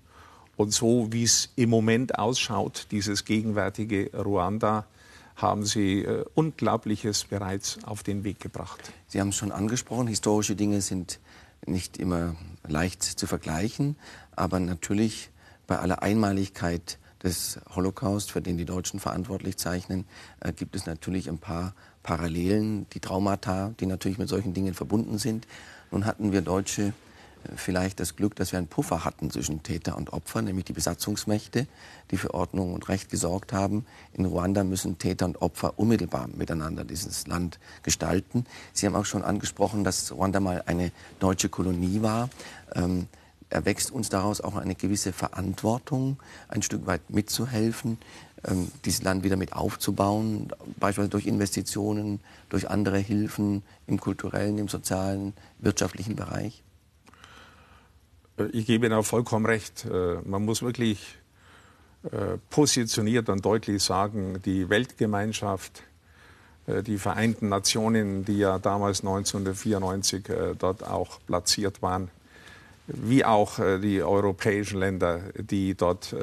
Und 0.56 0.72
so 0.72 1.08
wie 1.12 1.24
es 1.24 1.50
im 1.56 1.68
Moment 1.68 2.18
ausschaut, 2.18 2.86
dieses 2.90 3.24
gegenwärtige 3.24 4.10
Ruanda, 4.16 4.86
haben 5.36 5.66
Sie 5.66 6.00
äh, 6.00 6.24
Unglaubliches 6.34 7.24
bereits 7.24 7.78
auf 7.84 8.02
den 8.02 8.24
Weg 8.24 8.40
gebracht. 8.40 8.92
Sie 9.08 9.20
haben 9.20 9.28
es 9.28 9.36
schon 9.36 9.52
angesprochen, 9.52 10.06
historische 10.06 10.56
Dinge 10.56 10.80
sind 10.80 11.20
nicht 11.66 11.98
immer 11.98 12.36
leicht 12.66 13.02
zu 13.02 13.26
vergleichen, 13.26 13.96
aber 14.34 14.60
natürlich 14.60 15.30
bei 15.66 15.78
aller 15.78 16.02
Einmaligkeit 16.02 16.98
des 17.22 17.58
Holocaust, 17.74 18.30
für 18.30 18.40
den 18.40 18.56
die 18.56 18.64
Deutschen 18.64 19.00
verantwortlich 19.00 19.56
zeichnen, 19.56 20.04
äh, 20.40 20.52
gibt 20.52 20.76
es 20.76 20.86
natürlich 20.86 21.28
ein 21.28 21.38
paar 21.38 21.74
Parallelen, 22.02 22.86
die 22.90 23.00
Traumata, 23.00 23.72
die 23.80 23.86
natürlich 23.86 24.18
mit 24.18 24.28
solchen 24.28 24.54
Dingen 24.54 24.74
verbunden 24.74 25.18
sind. 25.18 25.46
Nun 25.90 26.04
hatten 26.04 26.32
wir 26.32 26.42
Deutsche 26.42 26.92
vielleicht 27.54 28.00
das 28.00 28.16
Glück, 28.16 28.34
dass 28.36 28.52
wir 28.52 28.58
einen 28.58 28.68
Puffer 28.68 29.04
hatten 29.04 29.30
zwischen 29.30 29.62
Täter 29.62 29.96
und 29.96 30.12
Opfer, 30.12 30.42
nämlich 30.42 30.64
die 30.64 30.72
Besatzungsmächte, 30.72 31.66
die 32.10 32.16
für 32.16 32.34
Ordnung 32.34 32.74
und 32.74 32.88
Recht 32.88 33.10
gesorgt 33.10 33.52
haben. 33.52 33.86
In 34.12 34.24
Ruanda 34.24 34.64
müssen 34.64 34.98
Täter 34.98 35.26
und 35.26 35.40
Opfer 35.42 35.78
unmittelbar 35.78 36.28
miteinander 36.28 36.84
dieses 36.84 37.26
Land 37.26 37.58
gestalten. 37.82 38.46
Sie 38.72 38.86
haben 38.86 38.96
auch 38.96 39.04
schon 39.04 39.22
angesprochen, 39.22 39.84
dass 39.84 40.12
Ruanda 40.12 40.40
mal 40.40 40.62
eine 40.66 40.92
deutsche 41.20 41.48
Kolonie 41.48 42.02
war. 42.02 42.30
Ähm, 42.74 43.06
erwächst 43.50 43.90
uns 43.90 44.08
daraus 44.08 44.40
auch 44.40 44.56
eine 44.56 44.74
gewisse 44.74 45.12
Verantwortung, 45.12 46.18
ein 46.48 46.62
Stück 46.62 46.86
weit 46.86 47.10
mitzuhelfen, 47.10 47.98
ähm, 48.44 48.70
dieses 48.84 49.02
Land 49.02 49.24
wieder 49.24 49.36
mit 49.36 49.52
aufzubauen, 49.52 50.48
beispielsweise 50.78 51.10
durch 51.10 51.26
Investitionen, 51.26 52.20
durch 52.48 52.68
andere 52.68 52.98
Hilfen 52.98 53.62
im 53.86 54.00
kulturellen, 54.00 54.58
im 54.58 54.68
sozialen, 54.68 55.32
wirtschaftlichen 55.58 56.16
Bereich? 56.16 56.62
Ich 58.52 58.66
gebe 58.66 58.86
Ihnen 58.86 58.94
auch 58.94 59.06
vollkommen 59.06 59.46
recht. 59.46 59.86
Äh, 59.86 60.16
man 60.24 60.44
muss 60.44 60.60
wirklich 60.62 61.16
äh, 62.04 62.36
positioniert 62.50 63.28
und 63.30 63.44
deutlich 63.44 63.82
sagen, 63.82 64.42
die 64.44 64.68
Weltgemeinschaft, 64.68 65.82
äh, 66.66 66.82
die 66.82 66.98
Vereinten 66.98 67.48
Nationen, 67.48 68.26
die 68.26 68.38
ja 68.38 68.58
damals 68.58 69.00
1994 69.00 70.24
dort 70.58 70.84
auch 70.84 71.18
platziert 71.26 71.80
waren, 71.80 72.10
wie 72.86 73.24
auch 73.24 73.58
die 73.80 74.02
europäischen 74.02 74.78
Länder, 74.78 75.20
die 75.36 75.74
dort 75.74 76.14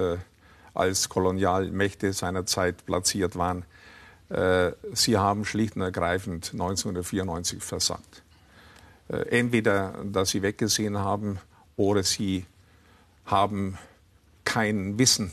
als 0.73 1.09
Kolonialmächte 1.09 2.13
seiner 2.13 2.45
Zeit 2.45 2.85
platziert 2.85 3.35
waren, 3.35 3.65
sie 4.93 5.17
haben 5.17 5.45
schlicht 5.45 5.75
und 5.75 5.81
ergreifend 5.81 6.51
1994 6.53 7.61
versagt. 7.61 8.23
Entweder, 9.09 9.93
dass 10.05 10.29
sie 10.29 10.41
weggesehen 10.41 10.97
haben, 10.97 11.39
oder 11.75 12.03
sie 12.03 12.45
haben 13.25 13.77
kein 14.45 14.97
Wissen, 14.99 15.31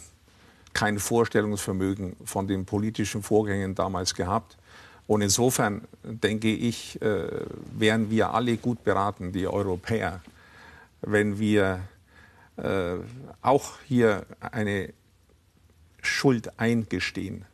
kein 0.72 0.98
Vorstellungsvermögen 0.98 2.16
von 2.24 2.46
den 2.46 2.64
politischen 2.64 3.22
Vorgängen 3.22 3.74
damals 3.74 4.14
gehabt. 4.14 4.56
Und 5.06 5.22
insofern 5.22 5.82
denke 6.04 6.48
ich, 6.48 7.00
äh, 7.02 7.26
wären 7.76 8.10
wir 8.10 8.32
alle 8.32 8.56
gut 8.56 8.84
beraten, 8.84 9.32
die 9.32 9.48
Europäer, 9.48 10.20
wenn 11.02 11.38
wir 11.38 11.80
äh, 12.56 12.96
auch 13.42 13.78
hier 13.86 14.26
eine 14.40 14.92
Schuld 16.02 16.58
eingestehen 16.58 17.44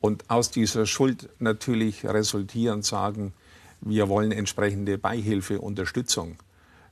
und 0.00 0.30
aus 0.30 0.50
dieser 0.50 0.86
Schuld 0.86 1.28
natürlich 1.38 2.04
resultierend 2.04 2.84
sagen, 2.84 3.32
wir 3.80 4.08
wollen 4.08 4.32
entsprechende 4.32 4.98
Beihilfe, 4.98 5.60
Unterstützung 5.60 6.38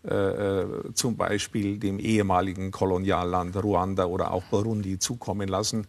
äh, 0.06 0.14
äh, 0.14 0.66
zum 0.92 1.16
Beispiel 1.16 1.78
dem 1.78 1.98
ehemaligen 1.98 2.70
Kolonialland 2.70 3.56
Ruanda 3.56 4.04
oder 4.04 4.32
auch 4.32 4.44
Burundi 4.44 4.98
zukommen 4.98 5.48
lassen. 5.48 5.86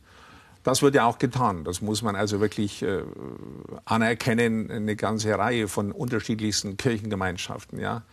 Das 0.63 0.81
wird 0.81 0.95
ja 0.95 1.05
auch 1.05 1.17
getan. 1.17 1.65
Das 1.65 1.81
muss 1.81 2.01
man 2.01 2.15
also 2.15 2.39
wirklich 2.39 2.81
äh, 2.81 3.03
anerkennen. 3.83 4.71
Eine 4.71 4.95
ganze 4.95 5.37
Reihe 5.37 5.67
von 5.67 5.91
unterschiedlichsten 5.91 6.77
Kirchengemeinschaften 6.77 7.77
ja, 7.77 8.03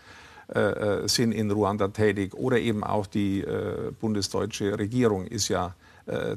äh, 0.55 0.61
äh 0.61 1.09
sind 1.09 1.33
in 1.33 1.51
Ruanda 1.51 1.89
tätig. 1.89 2.35
Oder 2.35 2.59
eben 2.59 2.85
auch 2.85 3.07
die 3.07 3.41
äh, 3.41 3.93
bundesdeutsche 4.01 4.79
Regierung 4.79 5.27
ist 5.27 5.49
ja 5.49 5.75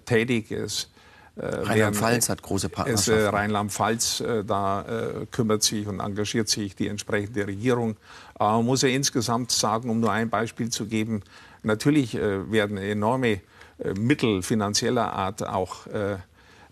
tätig. 0.05 0.51
Es 0.51 0.89
äh, 1.37 1.47
Rheinland-Pfalz 1.47 2.29
hat 2.29 2.41
große 2.41 2.69
Partnerschaften. 2.69 3.25
Äh, 3.25 3.27
Rheinland-Pfalz, 3.27 4.21
äh, 4.21 4.43
da 4.45 4.81
äh, 4.81 5.25
kümmert 5.31 5.63
sich 5.63 5.85
und 5.87 5.99
engagiert 5.99 6.47
sich 6.47 6.75
die 6.75 6.87
entsprechende 6.87 7.45
Regierung. 7.45 7.97
Aber 8.35 8.57
man 8.57 8.65
muss 8.65 8.81
ja 8.83 8.89
insgesamt 8.89 9.51
sagen, 9.51 9.89
um 9.89 9.99
nur 9.99 10.11
ein 10.11 10.29
Beispiel 10.29 10.69
zu 10.69 10.85
geben, 10.85 11.23
natürlich 11.63 12.15
äh, 12.15 12.51
werden 12.51 12.77
enorme 12.77 13.41
äh, 13.79 13.93
Mittel 13.97 14.43
finanzieller 14.43 15.11
Art 15.13 15.45
auch 15.45 15.87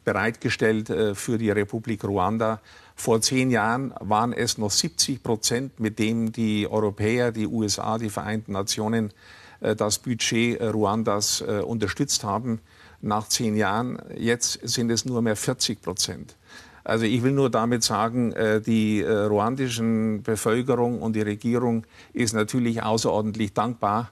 bereitgestellt 0.04 0.92
für 1.14 1.38
die 1.38 1.50
Republik 1.50 2.04
Ruanda. 2.04 2.60
Vor 2.96 3.22
zehn 3.22 3.52
Jahren 3.52 3.94
waren 4.00 4.34
es 4.34 4.58
noch 4.58 4.72
70 4.72 5.24
Prozent, 5.24 5.80
mit 5.80 6.00
dem 6.00 6.32
die 6.32 6.68
Europäer, 6.68 7.32
die 7.32 7.48
USA, 7.48 7.98
die 7.98 8.10
Vereinten 8.10 8.54
Nationen 8.54 9.12
das 9.60 10.00
Budget 10.00 10.62
Ruandas 10.62 11.42
unterstützt 11.42 12.26
haben 12.26 12.60
nach 13.02 13.28
zehn 13.30 13.56
Jahren. 13.56 13.98
Jetzt 14.16 14.60
sind 14.64 14.92
es 14.92 15.06
nur 15.06 15.22
mehr 15.22 15.36
40 15.36 15.82
Prozent. 15.82 16.36
Also 16.84 17.06
ich 17.06 17.24
will 17.24 17.32
nur 17.32 17.50
damit 17.50 17.84
sagen, 17.84 18.34
äh, 18.34 18.60
die 18.60 19.02
äh, 19.02 19.12
ruandischen 19.12 20.22
Bevölkerung 20.24 21.02
und 21.02 21.16
die 21.16 21.22
Regierung 21.22 21.86
ist 22.12 22.34
natürlich 22.34 22.84
außerordentlich 22.84 23.54
dankbar, 23.54 24.12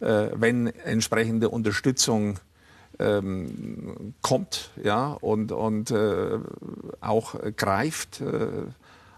äh, 0.00 0.28
wenn 0.34 0.68
entsprechende 0.68 1.48
Unterstützung 1.48 2.38
ähm, 3.02 4.14
kommt 4.22 4.70
ja, 4.82 5.12
und, 5.20 5.52
und 5.52 5.92
auch 7.00 7.34
greift 7.56 8.22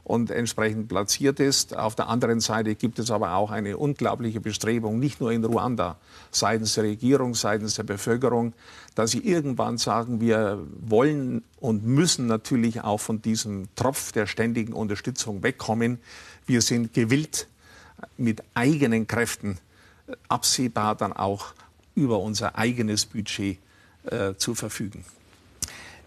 und 0.05 0.31
entsprechend 0.31 0.89
platziert 0.89 1.41
ist. 1.41 1.77
Auf 1.77 1.95
der 1.95 2.09
anderen 2.09 2.41
Seite 2.41 2.75
gibt 2.75 2.99
es 2.99 3.11
aber 3.11 3.35
auch 3.35 3.51
eine 3.51 3.79
unglaubliche 3.79 4.41
Bestrebung, 4.41 5.01
nicht 5.01 5.21
nur 5.21 5.33
in 5.33 5.45
Ruanda, 5.45 5.97
seitens 6.31 6.75
der 6.75 6.85
Regierung, 6.85 7.35
seitens 7.35 7.75
der 7.75 7.85
Bevölkerung, 7.85 8.53
dass 8.95 9.13
sie 9.13 9.21
irgendwann 9.21 9.79
sagen, 9.79 10.21
wir 10.21 10.61
wollen 10.81 11.43
und 11.59 11.87
müssen 11.87 12.27
natürlich 12.27 12.83
auch 12.83 12.99
von 12.99 13.23
diesem 13.23 13.69
Tropf 13.75 14.13
der 14.13 14.27
ständigen 14.27 14.75
Unterstützung 14.75 15.43
wegkommen. 15.43 15.99
Wir 16.47 16.61
sind 16.61 16.93
gewillt, 16.93 17.49
mit 18.19 18.43
eigenen 18.53 19.07
Kräften 19.07 19.57
absehbar 20.29 20.95
dann 20.95 21.15
auch 21.15 21.55
über 21.95 22.21
unser 22.21 22.59
eigenes 22.59 23.07
Budget 23.07 23.59
äh, 24.11 24.35
zu 24.37 24.55
verfügen. 24.55 25.05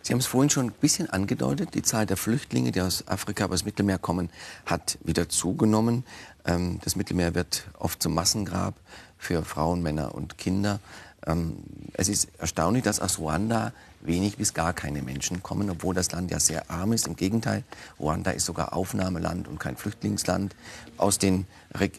Sie 0.07 0.13
haben 0.13 0.19
es 0.19 0.25
vorhin 0.25 0.49
schon 0.49 0.67
ein 0.67 0.71
bisschen 0.71 1.09
angedeutet, 1.09 1.73
die 1.73 1.81
Zahl 1.81 2.05
der 2.05 2.15
Flüchtlinge, 2.15 2.71
die 2.71 2.79
aus 2.79 3.05
Afrika 3.09 3.43
über 3.43 3.55
das 3.55 3.65
Mittelmeer 3.65 3.97
kommen, 3.97 4.29
hat 4.65 4.97
wieder 5.03 5.27
zugenommen. 5.27 6.05
Ähm, 6.45 6.79
das 6.83 6.95
Mittelmeer 6.95 7.35
wird 7.35 7.67
oft 7.77 8.01
zum 8.01 8.13
Massengrab 8.13 8.75
für 9.17 9.43
Frauen, 9.43 9.81
Männer 9.81 10.15
und 10.15 10.37
Kinder. 10.37 10.79
Ähm, 11.27 11.57
es 11.93 12.07
ist 12.07 12.29
erstaunlich, 12.39 12.83
dass 12.83 12.99
aus 12.99 13.19
Ruanda 13.19 13.73
wenig 14.01 14.37
bis 14.37 14.53
gar 14.53 14.73
keine 14.73 15.01
Menschen 15.01 15.43
kommen, 15.43 15.69
obwohl 15.69 15.93
das 15.93 16.11
Land 16.11 16.31
ja 16.31 16.39
sehr 16.39 16.71
arm 16.71 16.93
ist. 16.93 17.07
Im 17.07 17.15
Gegenteil, 17.15 17.63
Ruanda 17.99 18.31
ist 18.31 18.45
sogar 18.45 18.73
Aufnahmeland 18.73 19.47
und 19.47 19.59
kein 19.59 19.75
Flüchtlingsland 19.75 20.55
aus, 20.97 21.17
den, 21.17 21.45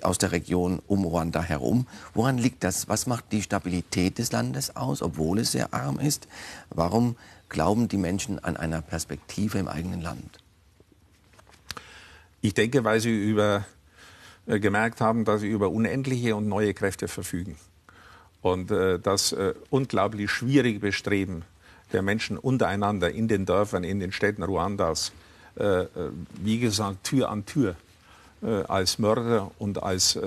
aus 0.02 0.18
der 0.18 0.32
Region 0.32 0.80
um 0.86 1.04
Ruanda 1.04 1.42
herum. 1.42 1.86
Woran 2.14 2.38
liegt 2.38 2.64
das? 2.64 2.88
Was 2.88 3.06
macht 3.06 3.30
die 3.32 3.42
Stabilität 3.42 4.18
des 4.18 4.32
Landes 4.32 4.74
aus, 4.76 5.02
obwohl 5.02 5.40
es 5.40 5.52
sehr 5.52 5.74
arm 5.74 5.98
ist? 5.98 6.26
Warum 6.70 7.16
glauben 7.48 7.88
die 7.88 7.98
Menschen 7.98 8.38
an 8.42 8.56
einer 8.56 8.80
Perspektive 8.80 9.58
im 9.58 9.68
eigenen 9.68 10.00
Land? 10.00 10.38
Ich 12.40 12.54
denke, 12.54 12.84
weil 12.84 13.00
sie 13.00 13.10
über, 13.10 13.66
äh, 14.46 14.60
gemerkt 14.60 15.00
haben, 15.00 15.24
dass 15.24 15.40
sie 15.40 15.48
über 15.48 15.70
unendliche 15.70 16.36
und 16.36 16.48
neue 16.48 16.72
Kräfte 16.72 17.08
verfügen. 17.08 17.56
Und 18.42 18.70
äh, 18.70 18.98
das 18.98 19.32
äh, 19.32 19.54
unglaublich 19.70 20.30
schwierige 20.30 20.80
Bestreben 20.80 21.44
der 21.92 22.02
Menschen 22.02 22.38
untereinander 22.38 23.10
in 23.10 23.28
den 23.28 23.46
Dörfern, 23.46 23.84
in 23.84 24.00
den 24.00 24.12
Städten 24.12 24.42
Ruandas, 24.42 25.12
äh, 25.58 25.82
äh 25.82 25.88
wie 26.40 26.58
gesagt, 26.58 27.04
Tür 27.04 27.30
an 27.30 27.46
Tür 27.46 27.76
äh, 28.42 28.62
als 28.68 28.98
Mörder 28.98 29.50
und 29.58 29.82
als 29.82 30.16
äh, 30.16 30.22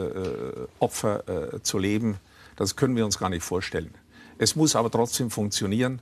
Opfer 0.80 1.24
zu 1.63 1.78
leben, 1.78 2.17
das 2.56 2.76
können 2.76 2.95
wir 2.95 3.06
uns 3.06 3.17
gar 3.17 3.30
nicht 3.30 3.43
vorstellen. 3.43 3.93
Es 4.38 4.56
muss 4.56 4.76
aber 4.76 4.91
trotzdem 4.91 5.30
funktionieren. 5.30 6.02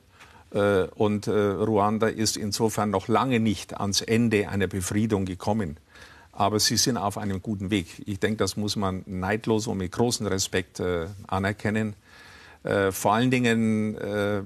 Und 0.95 1.27
Ruanda 1.27 2.07
ist 2.07 2.35
insofern 2.35 2.89
noch 2.89 3.07
lange 3.07 3.39
nicht 3.39 3.79
ans 3.79 4.01
Ende 4.01 4.49
einer 4.49 4.65
Befriedung 4.65 5.25
gekommen. 5.25 5.77
Aber 6.39 6.59
sie 6.59 6.77
sind 6.77 6.95
auf 6.95 7.17
einem 7.17 7.41
guten 7.41 7.69
Weg. 7.69 8.01
Ich 8.05 8.19
denke, 8.19 8.37
das 8.37 8.55
muss 8.55 8.75
man 8.75 9.03
neidlos 9.05 9.67
und 9.67 9.77
mit 9.77 9.91
großem 9.91 10.25
Respekt 10.25 10.81
anerkennen. 11.27 11.95
Äh, 12.63 12.91
vor 12.91 13.13
allen 13.13 13.31
Dingen, 13.31 13.95
äh, 13.95 14.41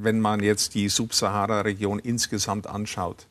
wenn 0.00 0.20
man 0.20 0.42
jetzt 0.42 0.74
die 0.74 0.88
Subsahara-Region 0.88 1.98
insgesamt 1.98 2.66
anschaut, 2.66 3.26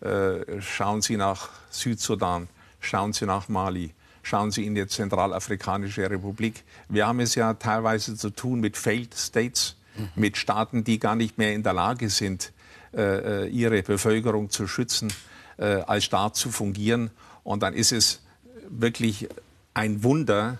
äh, 0.00 0.60
schauen 0.60 1.00
Sie 1.00 1.16
nach 1.16 1.48
Südsudan, 1.70 2.48
schauen 2.80 3.12
Sie 3.12 3.24
nach 3.24 3.48
Mali, 3.48 3.94
schauen 4.22 4.50
Sie 4.50 4.66
in 4.66 4.74
die 4.74 4.86
Zentralafrikanische 4.86 6.10
Republik. 6.10 6.64
Wir 6.88 7.06
haben 7.06 7.20
es 7.20 7.34
ja 7.34 7.54
teilweise 7.54 8.14
zu 8.14 8.30
tun 8.30 8.60
mit 8.60 8.76
Failed 8.76 9.14
States, 9.14 9.76
mhm. 9.96 10.08
mit 10.16 10.36
Staaten, 10.36 10.84
die 10.84 10.98
gar 10.98 11.16
nicht 11.16 11.38
mehr 11.38 11.54
in 11.54 11.62
der 11.62 11.72
Lage 11.72 12.10
sind, 12.10 12.52
äh, 12.92 13.44
äh, 13.44 13.48
ihre 13.48 13.82
Bevölkerung 13.82 14.50
zu 14.50 14.66
schützen, 14.66 15.12
äh, 15.58 15.82
als 15.86 16.04
Staat 16.04 16.36
zu 16.36 16.50
fungieren. 16.50 17.10
Und 17.44 17.62
dann 17.62 17.74
ist 17.74 17.92
es 17.92 18.20
wirklich 18.68 19.28
ein 19.74 20.02
Wunder, 20.02 20.58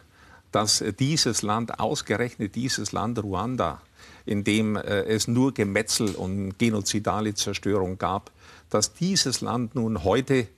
dass 0.52 0.82
dieses 0.98 1.42
Land, 1.42 1.80
ausgerechnet 1.80 2.54
dieses 2.54 2.92
Land 2.92 3.22
Ruanda, 3.22 3.80
in 4.24 4.44
dem 4.44 4.76
äh, 4.76 5.02
es 5.02 5.28
nur 5.28 5.54
Gemetzel 5.54 6.14
und 6.14 6.58
genozidale 6.58 7.34
Zerstörung 7.34 7.98
gab, 7.98 8.30
dass 8.70 8.94
dieses 8.94 9.40
Land 9.40 9.74
nun 9.74 10.04
heute 10.04 10.48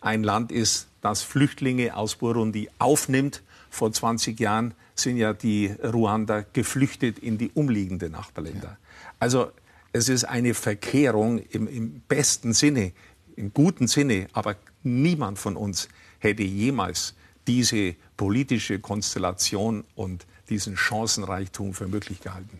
ein 0.00 0.22
Land 0.22 0.52
ist, 0.52 0.88
das 1.00 1.22
Flüchtlinge 1.22 1.96
aus 1.96 2.16
Burundi 2.16 2.68
aufnimmt. 2.78 3.42
Vor 3.70 3.92
20 3.92 4.38
Jahren 4.38 4.74
sind 4.94 5.16
ja 5.16 5.32
die 5.32 5.74
Ruander 5.82 6.44
geflüchtet 6.52 7.18
in 7.18 7.38
die 7.38 7.50
umliegenden 7.54 8.12
Nachbarländer. 8.12 8.78
Also 9.18 9.50
es 9.92 10.08
ist 10.08 10.24
eine 10.24 10.54
Verkehrung 10.54 11.38
im, 11.38 11.66
im 11.66 12.02
besten 12.08 12.52
Sinne, 12.52 12.92
im 13.36 13.52
guten 13.52 13.86
Sinne, 13.86 14.28
aber 14.32 14.56
niemand 14.82 15.38
von 15.38 15.56
uns 15.56 15.88
hätte 16.18 16.42
jemals 16.42 17.14
diese 17.46 17.94
politische 18.16 18.78
Konstellation 18.78 19.84
und 19.94 20.26
diesen 20.48 20.76
Chancenreichtum 20.76 21.74
für 21.74 21.86
möglich 21.86 22.20
gehalten. 22.20 22.58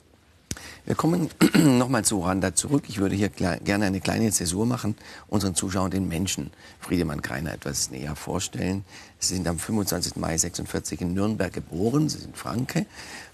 Wir 0.84 0.94
kommen 0.94 1.28
nochmal 1.54 2.04
zu 2.04 2.18
Ruanda 2.18 2.54
zurück. 2.54 2.84
Ich 2.88 2.98
würde 2.98 3.14
hier 3.14 3.28
gerne 3.28 3.86
eine 3.86 4.00
kleine 4.00 4.30
Zäsur 4.30 4.66
machen, 4.66 4.96
unseren 5.28 5.54
Zuschauern 5.54 5.90
den 5.90 6.08
Menschen 6.08 6.50
Friedemann 6.80 7.22
Greiner 7.22 7.52
etwas 7.52 7.90
näher 7.90 8.14
vorstellen. 8.16 8.84
Sie 9.18 9.34
sind 9.34 9.48
am 9.48 9.58
25. 9.58 10.16
Mai 10.16 10.38
46 10.38 11.00
in 11.00 11.14
Nürnberg 11.14 11.52
geboren. 11.52 12.08
Sie 12.08 12.18
sind 12.18 12.36
Franke. 12.36 12.86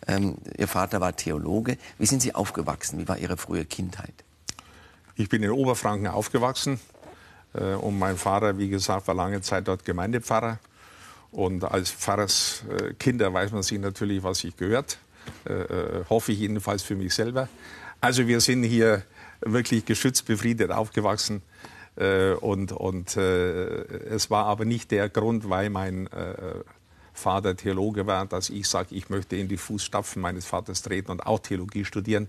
Ähm, 0.06 0.36
Ihr 0.56 0.68
Vater 0.68 1.00
war 1.00 1.14
Theologe. 1.14 1.76
Wie 1.98 2.06
sind 2.06 2.22
Sie 2.22 2.34
aufgewachsen? 2.34 2.98
Wie 2.98 3.08
war 3.08 3.18
Ihre 3.18 3.36
frühe 3.36 3.64
Kindheit? 3.64 4.14
Ich 5.14 5.28
bin 5.28 5.42
in 5.42 5.50
Oberfranken 5.50 6.06
aufgewachsen. 6.06 6.80
Äh, 7.54 7.74
und 7.74 7.98
mein 7.98 8.16
Vater, 8.16 8.58
wie 8.58 8.68
gesagt, 8.68 9.08
war 9.08 9.14
lange 9.14 9.40
Zeit 9.40 9.68
dort 9.68 9.84
Gemeindepfarrer. 9.84 10.58
Und 11.30 11.64
als 11.64 11.90
Pfarrerskinder 11.90 13.32
weiß 13.32 13.52
man 13.52 13.62
sich 13.62 13.78
natürlich, 13.78 14.22
was 14.22 14.38
sich 14.38 14.56
gehört. 14.56 14.98
Äh, 15.48 15.52
äh, 15.52 16.04
hoffe 16.08 16.32
ich 16.32 16.38
jedenfalls 16.38 16.82
für 16.82 16.94
mich 16.94 17.14
selber. 17.14 17.48
Also 18.00 18.26
wir 18.26 18.40
sind 18.40 18.64
hier 18.64 19.02
wirklich 19.40 19.84
geschützt, 19.84 20.26
befriedet 20.26 20.70
aufgewachsen. 20.70 21.42
Äh, 21.96 22.32
und 22.32 22.72
und 22.72 23.16
äh, 23.16 23.82
es 24.08 24.30
war 24.30 24.46
aber 24.46 24.64
nicht 24.64 24.90
der 24.90 25.08
Grund, 25.08 25.48
weil 25.48 25.70
mein 25.70 26.06
äh, 26.08 26.34
Vater 27.12 27.56
Theologe 27.56 28.06
war, 28.06 28.26
dass 28.26 28.50
ich 28.50 28.66
sage, 28.68 28.94
ich 28.94 29.10
möchte 29.10 29.36
in 29.36 29.48
die 29.48 29.58
Fußstapfen 29.58 30.20
meines 30.20 30.46
Vaters 30.46 30.82
treten 30.82 31.10
und 31.10 31.26
auch 31.26 31.38
Theologie 31.38 31.84
studieren. 31.84 32.28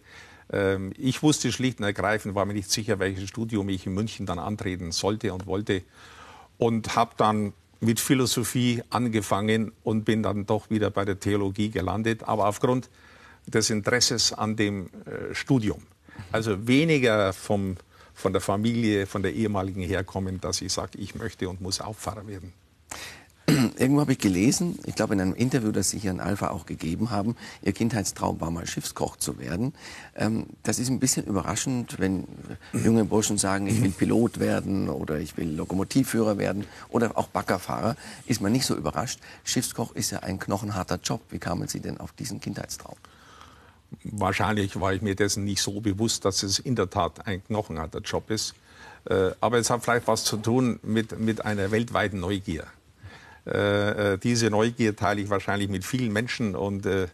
Ähm, 0.52 0.94
ich 0.98 1.24
wusste 1.24 1.52
schlicht 1.52 1.80
und 1.80 1.86
ergreifend, 1.86 2.36
war 2.36 2.46
mir 2.46 2.54
nicht 2.54 2.72
sicher, 2.72 3.00
welches 3.00 3.30
Studium 3.30 3.70
ich 3.70 3.86
in 3.86 3.94
München 3.94 4.26
dann 4.26 4.40
antreten 4.40 4.92
sollte 4.92 5.34
und 5.34 5.46
wollte. 5.46 5.84
Und 6.58 6.96
habe 6.96 7.12
dann 7.18 7.54
mit 7.80 8.00
Philosophie 8.00 8.82
angefangen 8.90 9.72
und 9.84 10.06
bin 10.06 10.24
dann 10.24 10.46
doch 10.46 10.70
wieder 10.70 10.90
bei 10.90 11.06
der 11.06 11.20
Theologie 11.20 11.70
gelandet, 11.70 12.24
aber 12.24 12.48
aufgrund 12.48 12.90
des 13.46 13.70
Interesses 13.70 14.32
an 14.32 14.56
dem 14.56 14.88
äh, 15.06 15.36
Studium. 15.36 15.84
Also 16.32 16.68
weniger 16.68 17.34
vom, 17.34 17.76
von 18.14 18.32
der 18.32 18.42
Familie, 18.42 19.06
von 19.06 19.22
der 19.22 19.34
ehemaligen 19.34 19.82
herkommen, 19.82 20.40
dass 20.40 20.62
ich 20.62 20.72
sage, 20.72 20.98
ich 20.98 21.16
möchte 21.16 21.50
und 21.50 21.62
muss 21.62 21.82
auch 21.82 21.96
Pfarrer 21.96 22.28
werden. 22.28 22.54
Irgendwo 23.78 24.02
habe 24.02 24.14
ich 24.14 24.20
gelesen, 24.20 24.80
ich 24.86 24.96
glaube 24.96 25.14
in 25.14 25.22
einem 25.22 25.34
Interview, 25.34 25.72
das 25.72 25.90
Sie 25.90 26.00
hier 26.00 26.12
in 26.12 26.20
Alpha 26.20 26.50
auch 26.50 26.66
gegeben 26.66 27.10
haben, 27.10 27.36
Ihr 27.62 27.74
Kindheitstraum 27.74 28.40
war 28.42 28.52
mal 28.52 28.66
Schiffskoch 28.66 29.18
zu 29.18 29.40
werden. 29.40 29.74
Ähm, 30.16 30.48
das 30.64 30.80
ist 30.80 30.90
ein 30.90 31.00
bisschen 31.00 31.26
überraschend, 31.26 32.00
wenn 32.00 32.26
junge 32.74 33.06
Burschen 33.06 33.38
sagen, 33.38 33.68
ich 33.68 33.82
will 33.82 33.92
Pilot 33.92 34.40
werden 34.40 34.90
oder 34.90 35.20
ich 35.20 35.38
will 35.38 35.50
Lokomotivführer 35.50 36.38
werden 36.38 36.66
oder 36.90 37.18
auch 37.18 37.28
Baggerfahrer, 37.28 37.96
ist 38.26 38.42
man 38.42 38.52
nicht 38.52 38.66
so 38.66 38.76
überrascht. 38.76 39.20
Schiffskoch 39.44 39.94
ist 39.94 40.12
ja 40.12 40.20
ein 40.20 40.40
knochenharter 40.40 41.00
Job. 41.04 41.22
Wie 41.30 41.40
kamen 41.40 41.68
Sie 41.68 41.80
denn 41.80 42.00
auf 42.00 42.12
diesen 42.14 42.40
Kindheitstraum? 42.40 42.96
Wahrscheinlich 44.04 44.80
war 44.80 44.94
ich 44.94 45.02
mir 45.02 45.16
dessen 45.16 45.44
nicht 45.44 45.62
so 45.62 45.80
bewusst, 45.80 46.26
dass 46.26 46.44
es 46.44 46.60
in 46.60 46.76
der 46.76 46.90
Tat 46.90 47.28
ein 47.28 47.44
knochenharter 47.44 48.00
Job 48.00 48.30
ist. 48.32 48.56
Äh, 49.06 49.32
aber 49.40 49.58
es 49.58 49.70
hat 49.70 49.84
vielleicht 49.84 50.08
was 50.08 50.24
zu 50.24 50.38
tun 50.38 50.80
mit, 50.82 51.20
mit 51.20 51.46
einer 51.46 51.72
weltweiten 51.72 52.20
Neugier. 52.20 52.66
Äh, 53.46 54.14
äh, 54.14 54.18
diese 54.18 54.50
Neugier 54.50 54.96
teile 54.96 55.22
ich 55.22 55.30
wahrscheinlich 55.30 55.70
mit 55.70 55.84
vielen 55.84 56.14
Menschen 56.14 56.56
und 56.56 56.86
äh, 56.86 57.08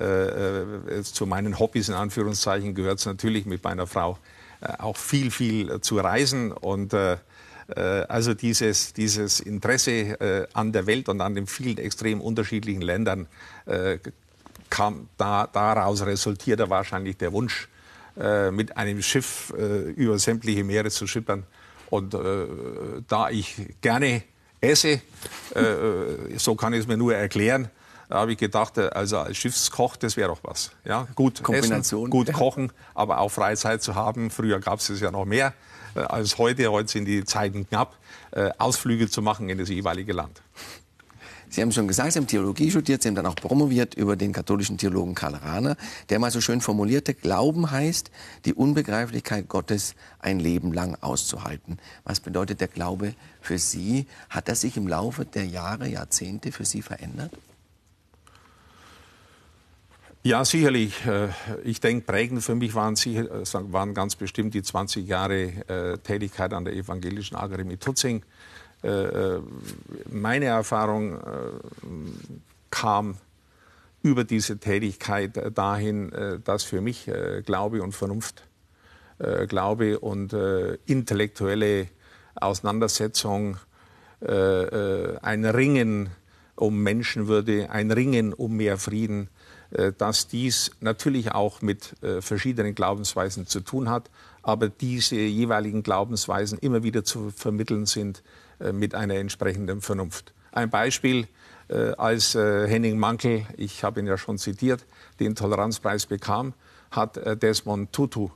äh, 0.00 1.02
zu 1.02 1.26
meinen 1.26 1.58
Hobbys 1.58 1.88
in 1.88 1.94
Anführungszeichen 1.94 2.74
gehört 2.74 2.98
es 2.98 3.06
natürlich 3.06 3.46
mit 3.46 3.62
meiner 3.64 3.86
Frau 3.86 4.18
äh, 4.60 4.72
auch 4.78 4.96
viel, 4.96 5.30
viel 5.30 5.80
zu 5.80 5.98
reisen 5.98 6.52
und 6.52 6.94
also 8.08 8.32
dieses, 8.32 8.94
dieses 8.94 9.40
Interesse 9.40 10.46
an 10.54 10.72
der 10.72 10.86
Welt 10.86 11.10
und 11.10 11.20
an 11.20 11.34
den 11.34 11.46
vielen 11.46 11.76
extrem 11.76 12.22
unterschiedlichen 12.22 12.80
Ländern 12.80 13.26
kam 14.70 15.10
da, 15.18 15.46
daraus 15.52 16.00
resultierte 16.06 16.70
wahrscheinlich 16.70 17.18
der 17.18 17.30
Wunsch, 17.34 17.68
mit 18.52 18.74
einem 18.78 19.02
Schiff 19.02 19.50
über 19.50 20.18
sämtliche 20.18 20.64
Meere 20.64 20.88
zu 20.88 21.06
schippern. 21.06 21.44
Und 21.90 22.14
da 22.14 23.28
ich 23.28 23.76
gerne 23.82 24.22
esse. 24.60 25.00
Äh, 25.54 25.60
äh, 25.60 26.38
so 26.38 26.54
kann 26.54 26.72
ich 26.72 26.80
es 26.80 26.86
mir 26.86 26.96
nur 26.96 27.14
erklären. 27.14 27.68
Da 28.08 28.20
habe 28.20 28.32
ich 28.32 28.38
gedacht, 28.38 28.78
äh, 28.78 28.88
also 28.88 29.18
als 29.18 29.36
Schiffskoch, 29.36 29.96
das 29.96 30.16
wäre 30.16 30.28
doch 30.28 30.40
was. 30.42 30.72
Ja, 30.84 31.06
gut 31.14 31.42
Kombination. 31.42 32.02
essen, 32.02 32.10
gut 32.10 32.32
kochen, 32.32 32.72
aber 32.94 33.18
auch 33.18 33.30
Freizeit 33.30 33.82
zu 33.82 33.94
haben. 33.94 34.30
Früher 34.30 34.60
gab 34.60 34.80
es 34.80 34.88
es 34.88 35.00
ja 35.00 35.10
noch 35.10 35.24
mehr 35.24 35.54
äh, 35.94 36.00
als 36.00 36.38
heute. 36.38 36.70
Heute 36.70 36.90
sind 36.90 37.04
die 37.04 37.24
Zeiten 37.24 37.68
knapp. 37.68 37.96
Ausflüge 38.58 39.08
zu 39.08 39.22
machen 39.22 39.48
in 39.48 39.56
das 39.56 39.70
jeweilige 39.70 40.12
Land. 40.12 40.42
Sie 41.50 41.62
haben 41.62 41.72
schon 41.72 41.88
gesagt, 41.88 42.12
Sie 42.12 42.18
haben 42.18 42.26
Theologie 42.26 42.70
studiert, 42.70 43.02
Sie 43.02 43.08
haben 43.08 43.14
dann 43.14 43.26
auch 43.26 43.34
promoviert 43.34 43.94
über 43.94 44.16
den 44.16 44.32
katholischen 44.32 44.76
Theologen 44.76 45.14
Karl 45.14 45.34
Rahner, 45.34 45.76
der 46.10 46.18
mal 46.18 46.30
so 46.30 46.40
schön 46.40 46.60
formulierte, 46.60 47.14
Glauben 47.14 47.70
heißt, 47.70 48.10
die 48.44 48.54
Unbegreiflichkeit 48.54 49.48
Gottes 49.48 49.94
ein 50.18 50.40
Leben 50.40 50.72
lang 50.72 50.96
auszuhalten. 51.00 51.78
Was 52.04 52.20
bedeutet 52.20 52.60
der 52.60 52.68
Glaube 52.68 53.14
für 53.40 53.58
Sie? 53.58 54.06
Hat 54.28 54.48
er 54.48 54.54
sich 54.54 54.76
im 54.76 54.86
Laufe 54.86 55.24
der 55.24 55.46
Jahre, 55.46 55.88
Jahrzehnte 55.88 56.52
für 56.52 56.64
Sie 56.64 56.82
verändert? 56.82 57.32
Ja, 60.22 60.44
sicherlich. 60.44 61.06
Äh, 61.06 61.28
ich 61.64 61.80
denke, 61.80 62.04
prägend 62.04 62.42
für 62.42 62.54
mich 62.54 62.74
waren, 62.74 62.96
sicher, 62.96 63.30
äh, 63.30 63.72
waren 63.72 63.94
ganz 63.94 64.16
bestimmt 64.16 64.52
die 64.52 64.62
20 64.62 65.06
Jahre 65.06 65.44
äh, 65.68 65.98
Tätigkeit 65.98 66.52
an 66.52 66.64
der 66.64 66.74
Evangelischen 66.74 67.36
Akademie 67.36 67.76
Tutzing. 67.76 68.22
Äh, 68.82 68.88
äh, 68.88 69.40
meine 70.10 70.46
Erfahrung 70.46 71.16
äh, 71.16 71.20
kam 72.70 73.16
über 74.02 74.22
diese 74.22 74.58
Tätigkeit 74.58 75.58
dahin, 75.58 76.12
dass 76.44 76.62
für 76.62 76.80
mich 76.80 77.10
Glaube 77.44 77.82
und 77.82 77.96
Vernunft, 77.96 78.44
Glaube 79.48 79.98
und 79.98 80.32
intellektuelle 80.86 81.88
Auseinandersetzung, 82.36 83.56
ein 84.20 85.44
Ringen 85.44 86.10
um 86.54 86.80
Menschenwürde, 86.80 87.70
ein 87.70 87.90
Ringen 87.90 88.32
um 88.32 88.56
mehr 88.56 88.78
Frieden, 88.78 89.28
dass 89.98 90.28
dies 90.28 90.70
natürlich 90.80 91.32
auch 91.32 91.60
mit 91.60 91.96
verschiedenen 92.20 92.76
Glaubensweisen 92.76 93.48
zu 93.48 93.60
tun 93.60 93.90
hat, 93.90 94.10
aber 94.42 94.68
diese 94.68 95.16
jeweiligen 95.16 95.82
Glaubensweisen 95.82 96.56
immer 96.60 96.84
wieder 96.84 97.02
zu 97.02 97.30
vermitteln 97.30 97.84
sind 97.84 98.22
mit 98.72 98.94
einer 98.94 99.14
entsprechenden 99.14 99.80
Vernunft. 99.80 100.32
Ein 100.52 100.70
Beispiel, 100.70 101.28
äh, 101.68 101.92
als 101.96 102.34
äh, 102.34 102.66
Henning 102.66 102.98
Mankel, 102.98 103.46
ich 103.56 103.84
habe 103.84 104.00
ihn 104.00 104.06
ja 104.06 104.16
schon 104.16 104.38
zitiert, 104.38 104.86
den 105.20 105.34
Toleranzpreis 105.34 106.06
bekam, 106.06 106.54
hat 106.90 107.16
äh, 107.18 107.36
Desmond 107.36 107.92
Tutu, 107.92 108.30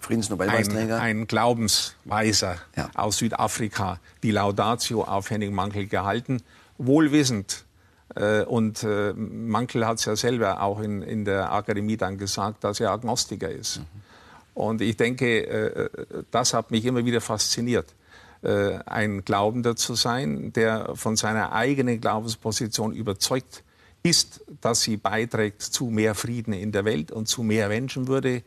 Friedensnobelpreisträger, 0.00 0.96
ein, 0.96 1.20
ein 1.20 1.26
Glaubensweiser 1.26 2.56
ja. 2.76 2.90
aus 2.94 3.18
Südafrika, 3.18 4.00
die 4.22 4.32
Laudatio 4.32 5.02
auf 5.04 5.30
Henning 5.30 5.54
Mankel 5.54 5.86
gehalten, 5.86 6.42
wohlwissend. 6.76 7.64
Äh, 8.14 8.42
und 8.42 8.82
äh, 8.82 9.14
Mankel 9.14 9.86
hat 9.86 9.98
es 9.98 10.04
ja 10.04 10.16
selber 10.16 10.60
auch 10.60 10.80
in, 10.80 11.02
in 11.02 11.24
der 11.24 11.52
Akademie 11.52 11.96
dann 11.96 12.18
gesagt, 12.18 12.64
dass 12.64 12.80
er 12.80 12.90
Agnostiker 12.90 13.48
ist. 13.48 13.78
Mhm. 13.78 13.84
Und 14.54 14.80
ich 14.82 14.98
denke, 14.98 15.46
äh, 15.46 15.88
das 16.30 16.52
hat 16.52 16.70
mich 16.70 16.84
immer 16.84 17.04
wieder 17.06 17.22
fasziniert 17.22 17.94
äh, 18.42 18.78
ein 18.86 19.24
Glaubender 19.24 19.76
zu 19.76 19.94
sein, 19.94 20.52
der 20.52 20.94
von 20.94 21.16
seiner 21.16 21.52
eigenen 21.52 22.00
Glaubensposition 22.00 22.92
überzeugt 22.92 23.62
ist, 24.02 24.44
dass 24.60 24.82
sie 24.82 24.96
beiträgt 24.96 25.62
zu 25.62 25.86
mehr 25.86 26.14
Frieden 26.14 26.52
in 26.52 26.72
der 26.72 26.84
Welt 26.84 27.12
und 27.12 27.28
zu 27.28 27.42
mehr 27.42 27.68
Menschenwürde. 27.68 28.42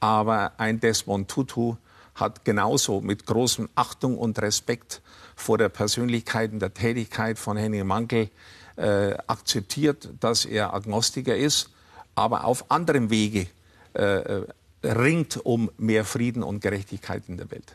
Aber 0.00 0.52
ein 0.58 0.80
Desmond 0.80 1.28
Tutu 1.28 1.76
hat 2.14 2.44
genauso 2.44 3.00
mit 3.00 3.26
großem 3.26 3.68
Achtung 3.74 4.16
und 4.16 4.40
Respekt 4.40 5.02
vor 5.34 5.58
der 5.58 5.68
Persönlichkeit 5.68 6.52
und 6.52 6.60
der 6.60 6.72
Tätigkeit 6.72 7.38
von 7.38 7.56
Henning 7.56 7.86
Mankel 7.86 8.30
äh, 8.76 9.14
akzeptiert, 9.26 10.08
dass 10.20 10.44
er 10.44 10.72
Agnostiker 10.72 11.36
ist, 11.36 11.70
aber 12.14 12.44
auf 12.44 12.70
anderem 12.70 13.10
Wege 13.10 13.46
äh, 13.92 14.42
ringt 14.82 15.44
um 15.44 15.70
mehr 15.76 16.04
Frieden 16.04 16.42
und 16.42 16.60
Gerechtigkeit 16.60 17.24
in 17.28 17.36
der 17.36 17.50
Welt. 17.50 17.74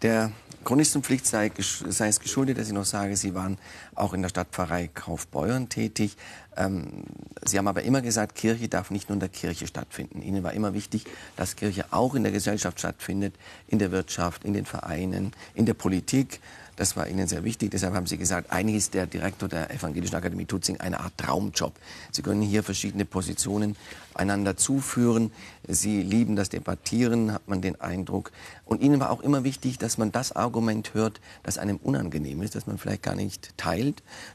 Der 0.00 0.32
Chronistenpflicht 0.64 1.26
sei, 1.26 1.50
sei, 1.58 2.08
es 2.08 2.20
geschuldet, 2.20 2.58
dass 2.58 2.68
ich 2.68 2.72
noch 2.72 2.84
sage, 2.84 3.16
Sie 3.16 3.34
waren 3.34 3.58
auch 3.94 4.12
in 4.14 4.22
der 4.22 4.28
Stadtpfarrei 4.28 4.88
Kaufbeuern 4.88 5.68
tätig. 5.68 6.16
Ähm, 6.56 7.04
Sie 7.44 7.58
haben 7.58 7.68
aber 7.68 7.82
immer 7.82 8.02
gesagt, 8.02 8.34
Kirche 8.34 8.68
darf 8.68 8.90
nicht 8.90 9.08
nur 9.08 9.14
in 9.14 9.20
der 9.20 9.28
Kirche 9.28 9.66
stattfinden. 9.66 10.22
Ihnen 10.22 10.42
war 10.42 10.52
immer 10.52 10.74
wichtig, 10.74 11.04
dass 11.36 11.56
Kirche 11.56 11.86
auch 11.90 12.14
in 12.14 12.22
der 12.22 12.32
Gesellschaft 12.32 12.78
stattfindet, 12.78 13.34
in 13.68 13.78
der 13.78 13.90
Wirtschaft, 13.90 14.44
in 14.44 14.52
den 14.52 14.66
Vereinen, 14.66 15.32
in 15.54 15.66
der 15.66 15.74
Politik. 15.74 16.40
Das 16.76 16.96
war 16.96 17.06
Ihnen 17.06 17.28
sehr 17.28 17.44
wichtig. 17.44 17.70
Deshalb 17.70 17.94
haben 17.94 18.06
Sie 18.06 18.16
gesagt, 18.16 18.50
eigentlich 18.50 18.76
ist 18.76 18.94
der 18.94 19.06
Direktor 19.06 19.48
der 19.48 19.70
Evangelischen 19.70 20.16
Akademie 20.16 20.46
Tutzing 20.46 20.80
eine 20.80 21.00
Art 21.00 21.16
Traumjob. 21.18 21.74
Sie 22.10 22.22
können 22.22 22.40
hier 22.40 22.62
verschiedene 22.62 23.04
Positionen 23.04 23.76
einander 24.14 24.56
zuführen. 24.56 25.32
Sie 25.68 26.02
lieben 26.02 26.34
das 26.34 26.48
Debattieren, 26.48 27.32
hat 27.32 27.46
man 27.46 27.60
den 27.60 27.80
Eindruck. 27.80 28.32
Und 28.64 28.80
Ihnen 28.80 29.00
war 29.00 29.10
auch 29.10 29.20
immer 29.20 29.44
wichtig, 29.44 29.78
dass 29.78 29.98
man 29.98 30.12
das 30.12 30.32
Argument 30.32 30.94
hört, 30.94 31.20
das 31.42 31.58
einem 31.58 31.76
unangenehm 31.76 32.40
ist, 32.40 32.54
das 32.54 32.66
man 32.66 32.78
vielleicht 32.78 33.02
gar 33.02 33.14
nicht 33.14 33.56
teilt, 33.58 33.81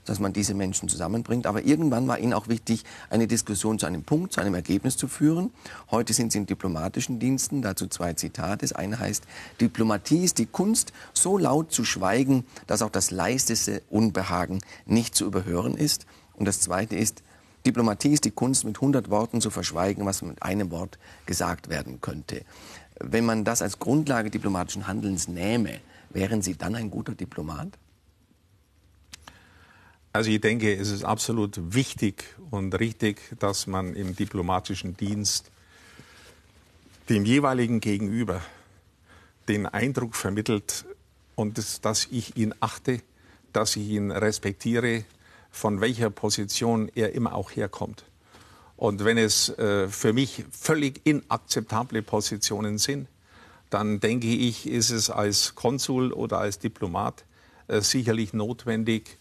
dass 0.06 0.20
man 0.20 0.34
diese 0.34 0.54
Menschen 0.54 0.90
zusammenbringt. 0.90 1.48
Aber 1.48 1.64
irgendwann 1.64 2.08
war 2.08 2.20
Ihnen 2.20 2.34
auch 2.34 2.48
wichtig, 2.48 2.84
eine 3.10 3.28
Diskussion 3.28 3.80
zu 3.80 3.86
einem 3.86 4.04
Punkt, 4.04 4.34
zu 4.34 4.42
einem 4.42 4.56
Ergebnis 4.56 4.98
zu 4.98 5.08
führen. 5.08 5.52
Heute 5.92 6.14
sind 6.14 6.32
Sie 6.32 6.40
in 6.40 6.46
diplomatischen 6.46 7.20
Diensten, 7.20 7.62
dazu 7.62 7.88
zwei 7.88 8.14
Zitate. 8.14 8.60
Das 8.60 8.74
eine 8.74 9.00
heißt, 9.00 9.24
Diplomatie 9.62 10.24
ist 10.24 10.38
die 10.38 10.46
Kunst, 10.46 10.94
so 11.14 11.38
laut 11.38 11.72
zu 11.72 11.86
schweigen, 11.86 12.46
dass 12.68 12.82
auch 12.82 12.90
das 12.90 13.12
leiseste 13.12 13.82
Unbehagen 13.90 14.60
nicht 14.86 15.16
zu 15.16 15.26
überhören 15.26 15.76
ist. 15.76 16.06
Und 16.34 16.46
das 16.46 16.60
zweite 16.60 16.96
ist, 16.96 17.24
Diplomatie 17.66 18.14
ist 18.14 18.24
die 18.24 18.32
Kunst, 18.32 18.64
mit 18.64 18.78
100 18.78 19.10
Worten 19.10 19.42
zu 19.42 19.50
verschweigen, 19.50 20.06
was 20.06 20.22
mit 20.22 20.42
einem 20.42 20.72
Wort 20.72 20.98
gesagt 21.26 21.70
werden 21.70 22.00
könnte. 22.00 22.44
Wenn 23.00 23.26
man 23.26 23.44
das 23.44 23.62
als 23.62 23.80
Grundlage 23.80 24.30
diplomatischen 24.30 24.88
Handelns 24.88 25.28
nähme, 25.28 25.82
wären 26.10 26.42
Sie 26.42 26.56
dann 26.56 26.76
ein 26.76 26.90
guter 26.90 27.14
Diplomat? 27.14 27.78
Also 30.18 30.32
ich 30.32 30.42
denke, 30.42 30.76
es 30.76 30.90
ist 30.90 31.04
absolut 31.04 31.76
wichtig 31.76 32.24
und 32.50 32.74
richtig, 32.80 33.22
dass 33.38 33.68
man 33.68 33.94
im 33.94 34.16
diplomatischen 34.16 34.98
Dienst 34.98 35.52
dem 37.08 37.24
jeweiligen 37.24 37.82
Gegenüber 37.82 38.42
den 39.48 39.68
Eindruck 39.68 40.16
vermittelt, 40.16 40.86
und 41.36 41.60
das, 41.60 41.82
dass 41.82 42.08
ich 42.10 42.36
ihn 42.36 42.56
achte, 42.62 43.02
dass 43.54 43.76
ich 43.76 43.90
ihn 43.90 44.10
respektiere, 44.10 45.06
von 45.52 45.82
welcher 45.82 46.10
Position 46.10 46.90
er 46.96 47.14
immer 47.14 47.36
auch 47.36 47.52
herkommt. 47.52 48.04
Und 48.76 49.06
wenn 49.06 49.20
es 49.20 49.50
äh, 49.50 49.88
für 49.88 50.14
mich 50.14 50.46
völlig 50.50 51.02
inakzeptable 51.06 52.02
Positionen 52.02 52.80
sind, 52.80 53.08
dann 53.70 54.00
denke 54.00 54.30
ich, 54.30 54.68
ist 54.68 54.90
es 54.90 55.12
als 55.12 55.54
Konsul 55.54 56.12
oder 56.12 56.40
als 56.40 56.58
Diplomat 56.58 57.24
äh, 57.68 57.82
sicherlich 57.82 58.34
notwendig, 58.34 59.20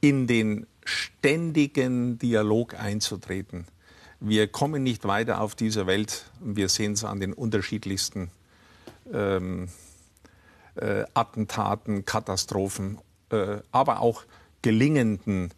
in 0.00 0.26
den 0.26 0.66
ständigen 0.84 2.18
Dialog 2.18 2.74
einzutreten. 2.74 3.66
Wir 4.20 4.48
kommen 4.48 4.82
nicht 4.82 5.04
weiter 5.04 5.40
auf 5.40 5.54
dieser 5.54 5.86
Welt. 5.86 6.26
Wir 6.40 6.68
sehen 6.68 6.92
es 6.92 7.04
an 7.04 7.20
den 7.20 7.32
unterschiedlichsten 7.32 8.30
ähm, 9.12 9.68
äh, 10.74 11.04
Attentaten, 11.14 12.04
Katastrophen, 12.04 12.98
äh, 13.30 13.58
aber 13.70 14.00
auch 14.00 14.24
gelingenden 14.62 15.50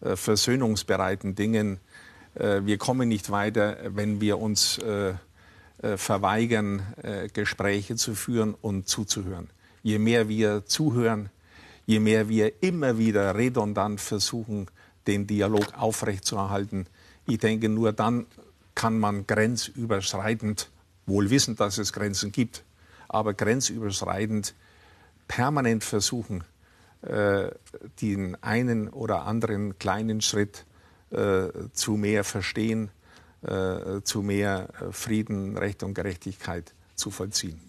äh, 0.00 0.16
versöhnungsbereiten 0.16 1.34
Dingen. 1.34 1.78
Äh, 2.34 2.62
wir 2.64 2.78
kommen 2.78 3.08
nicht 3.08 3.30
weiter, 3.30 3.76
wenn 3.88 4.20
wir 4.20 4.38
uns 4.38 4.78
äh, 4.78 5.14
verweigern, 5.96 6.82
Gespräche 7.34 7.96
zu 7.96 8.14
führen 8.14 8.54
und 8.54 8.88
zuzuhören. 8.88 9.50
Je 9.82 9.98
mehr 9.98 10.26
wir 10.26 10.64
zuhören, 10.64 11.28
je 11.86 12.00
mehr 12.00 12.28
wir 12.28 12.62
immer 12.62 12.98
wieder 12.98 13.34
redundant 13.34 14.00
versuchen, 14.00 14.66
den 15.06 15.26
Dialog 15.26 15.74
aufrechtzuerhalten, 15.78 16.86
ich 17.26 17.38
denke, 17.38 17.68
nur 17.68 17.92
dann 17.92 18.26
kann 18.74 18.98
man 18.98 19.26
grenzüberschreitend, 19.26 20.70
wohl 21.06 21.30
wissend, 21.30 21.60
dass 21.60 21.78
es 21.78 21.92
Grenzen 21.92 22.30
gibt, 22.30 22.64
aber 23.08 23.34
grenzüberschreitend 23.34 24.54
permanent 25.28 25.82
versuchen, 25.82 26.44
äh, 27.02 27.50
den 28.00 28.40
einen 28.42 28.88
oder 28.88 29.24
anderen 29.24 29.78
kleinen 29.78 30.20
Schritt 30.20 30.64
äh, 31.10 31.48
zu 31.72 31.92
mehr 31.92 32.24
Verstehen, 32.24 32.90
äh, 33.42 34.02
zu 34.02 34.22
mehr 34.22 34.68
Frieden, 34.92 35.56
Recht 35.56 35.82
und 35.82 35.94
Gerechtigkeit 35.94 36.74
zu 36.94 37.10
vollziehen. 37.10 37.65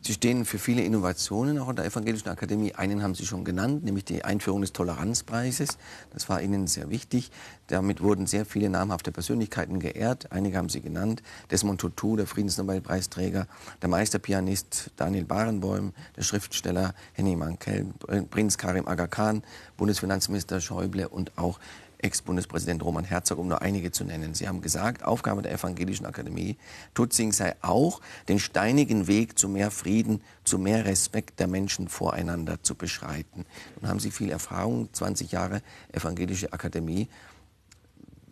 Sie 0.00 0.12
stehen 0.12 0.44
für 0.44 0.58
viele 0.58 0.82
Innovationen 0.82 1.58
auch 1.58 1.68
in 1.68 1.76
der 1.76 1.84
Evangelischen 1.84 2.28
Akademie. 2.28 2.74
Einen 2.74 3.02
haben 3.02 3.14
Sie 3.14 3.26
schon 3.26 3.44
genannt, 3.44 3.84
nämlich 3.84 4.04
die 4.04 4.24
Einführung 4.24 4.60
des 4.60 4.72
Toleranzpreises. 4.72 5.76
Das 6.12 6.28
war 6.28 6.40
Ihnen 6.40 6.66
sehr 6.66 6.88
wichtig. 6.88 7.30
Damit 7.66 8.02
wurden 8.02 8.26
sehr 8.26 8.46
viele 8.46 8.70
namhafte 8.70 9.12
Persönlichkeiten 9.12 9.80
geehrt. 9.80 10.32
Einige 10.32 10.56
haben 10.56 10.68
Sie 10.68 10.80
genannt. 10.80 11.22
Desmond 11.50 11.80
Tutu, 11.80 12.16
der 12.16 12.26
Friedensnobelpreisträger, 12.26 13.46
der 13.82 13.88
Meisterpianist 13.88 14.90
Daniel 14.96 15.24
Barenboim, 15.24 15.92
der 16.16 16.22
Schriftsteller 16.22 16.94
Henning 17.12 17.38
Mankell, 17.38 17.86
Prinz 18.30 18.56
Karim 18.56 18.86
Aga 18.86 19.08
Khan, 19.08 19.42
Bundesfinanzminister 19.76 20.60
Schäuble 20.60 21.08
und 21.08 21.36
auch 21.36 21.58
Ex-Bundespräsident 21.98 22.84
Roman 22.84 23.04
Herzog, 23.04 23.38
um 23.38 23.48
nur 23.48 23.60
einige 23.60 23.90
zu 23.90 24.04
nennen. 24.04 24.34
Sie 24.34 24.46
haben 24.46 24.60
gesagt, 24.60 25.02
Aufgabe 25.02 25.42
der 25.42 25.52
Evangelischen 25.52 26.06
Akademie 26.06 26.56
Tutzing 26.94 27.32
sei 27.32 27.56
auch, 27.60 28.00
den 28.28 28.38
steinigen 28.38 29.06
Weg 29.06 29.38
zu 29.38 29.48
mehr 29.48 29.70
Frieden, 29.70 30.22
zu 30.44 30.58
mehr 30.58 30.84
Respekt 30.84 31.40
der 31.40 31.48
Menschen 31.48 31.88
voreinander 31.88 32.62
zu 32.62 32.74
beschreiten. 32.74 33.44
Nun 33.80 33.90
haben 33.90 34.00
Sie 34.00 34.10
viel 34.10 34.30
Erfahrung, 34.30 34.92
20 34.92 35.32
Jahre 35.32 35.62
Evangelische 35.92 36.52
Akademie. 36.52 37.08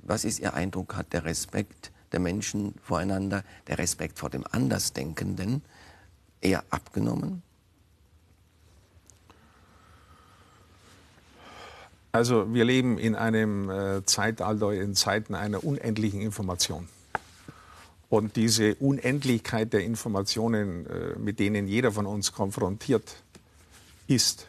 Was 0.03 0.25
ist 0.25 0.39
Ihr 0.39 0.55
Eindruck? 0.55 0.95
Hat 0.97 1.13
der 1.13 1.25
Respekt 1.25 1.91
der 2.13 2.21
Menschen 2.21 2.75
voreinander, 2.83 3.43
der 3.67 3.79
Respekt 3.79 4.19
vor 4.19 4.31
dem 4.31 4.45
Andersdenkenden 4.51 5.63
eher 6.41 6.65
abgenommen? 6.71 7.43
Also 12.17 12.55
wir 12.55 12.65
leben 12.65 12.97
in 12.97 13.15
einem 13.15 13.69
äh, 13.69 14.03
Zeitalter, 14.07 14.73
in 14.73 14.95
Zeiten 14.95 15.35
einer 15.35 15.63
unendlichen 15.63 16.23
Information. 16.23 16.89
Und 18.09 18.37
diese 18.37 18.75
Unendlichkeit 18.77 19.75
der 19.75 19.85
Informationen, 19.85 20.87
äh, 20.87 21.19
mit 21.19 21.39
denen 21.39 21.69
jeder 21.69 21.93
von 21.93 22.07
uns 22.07 22.33
konfrontiert 22.33 23.17
ist, 24.07 24.49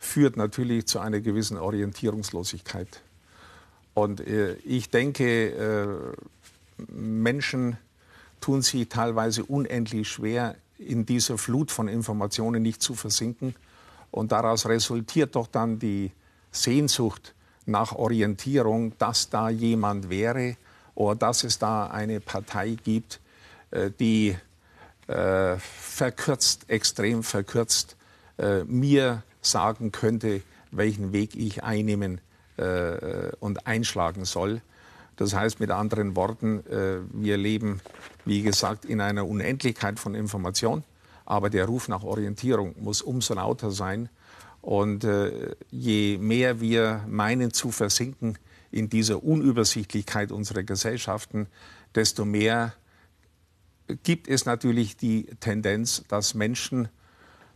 führt 0.00 0.36
natürlich 0.36 0.88
zu 0.88 0.98
einer 0.98 1.20
gewissen 1.20 1.56
Orientierungslosigkeit. 1.56 3.00
Und 3.94 4.18
äh, 4.18 4.54
ich 4.64 4.90
denke, 4.90 5.50
äh, 5.50 6.92
Menschen 6.92 7.76
tun 8.40 8.62
sich 8.62 8.88
teilweise 8.88 9.44
unendlich 9.44 10.08
schwer, 10.08 10.56
in 10.78 11.06
dieser 11.06 11.38
Flut 11.38 11.70
von 11.70 11.86
Informationen 11.86 12.60
nicht 12.60 12.82
zu 12.82 12.94
versinken. 12.94 13.54
Und 14.10 14.32
daraus 14.32 14.66
resultiert 14.66 15.36
doch 15.36 15.46
dann 15.46 15.78
die 15.78 16.10
Sehnsucht 16.50 17.34
nach 17.66 17.92
Orientierung, 17.92 18.92
dass 18.98 19.30
da 19.30 19.50
jemand 19.50 20.10
wäre 20.10 20.56
oder 20.94 21.14
dass 21.16 21.44
es 21.44 21.58
da 21.58 21.86
eine 21.86 22.20
Partei 22.20 22.76
gibt, 22.82 23.20
äh, 23.70 23.90
die 23.98 24.36
äh, 25.06 25.56
verkürzt, 25.58 26.68
extrem 26.68 27.22
verkürzt, 27.22 27.96
äh, 28.38 28.64
mir 28.64 29.22
sagen 29.40 29.92
könnte, 29.92 30.42
welchen 30.70 31.12
Weg 31.12 31.34
ich 31.34 31.62
einnehmen 31.62 32.20
äh, 32.56 33.30
und 33.40 33.66
einschlagen 33.66 34.24
soll. 34.24 34.60
Das 35.16 35.34
heißt 35.34 35.60
mit 35.60 35.70
anderen 35.70 36.14
Worten, 36.14 36.64
äh, 36.66 36.98
wir 37.12 37.36
leben, 37.36 37.80
wie 38.24 38.42
gesagt, 38.42 38.84
in 38.84 39.00
einer 39.00 39.26
Unendlichkeit 39.26 39.98
von 39.98 40.14
Information, 40.14 40.84
aber 41.24 41.50
der 41.50 41.66
Ruf 41.66 41.88
nach 41.88 42.04
Orientierung 42.04 42.74
muss 42.78 43.02
umso 43.02 43.34
lauter 43.34 43.70
sein. 43.70 44.08
Und 44.68 45.02
äh, 45.04 45.56
je 45.70 46.18
mehr 46.18 46.60
wir 46.60 47.02
meinen 47.08 47.54
zu 47.54 47.70
versinken 47.70 48.36
in 48.70 48.90
dieser 48.90 49.24
Unübersichtlichkeit 49.24 50.30
unserer 50.30 50.62
Gesellschaften, 50.62 51.46
desto 51.94 52.26
mehr 52.26 52.74
gibt 54.02 54.28
es 54.28 54.44
natürlich 54.44 54.98
die 54.98 55.24
Tendenz, 55.40 56.04
dass 56.08 56.34
Menschen 56.34 56.90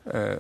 äh, 0.07 0.39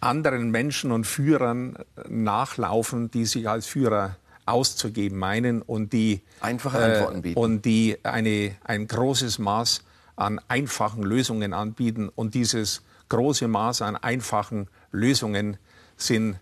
anderen 0.00 0.50
Menschen 0.50 0.90
und 0.90 1.06
Führern 1.06 1.76
nachlaufen, 2.08 3.12
die 3.12 3.24
sich 3.24 3.48
als 3.48 3.68
Führer 3.68 4.16
auszugeben 4.46 5.16
meinen 5.16 5.62
und 5.62 5.92
die 5.92 6.22
einfache 6.40 6.78
Antworten 6.78 7.22
bieten. 7.22 7.38
und 7.38 7.64
die 7.64 7.98
eine, 8.02 8.56
ein 8.64 8.88
großes 8.88 9.38
Maß 9.38 9.84
an 10.16 10.40
einfachen 10.48 11.04
Lösungen 11.04 11.52
anbieten 11.52 12.08
und 12.08 12.34
dieses 12.34 12.82
große 13.10 13.46
Maß 13.46 13.82
an 13.82 13.94
einfachen 13.94 14.66
Lösungen 14.90 15.56
sind 15.96 16.36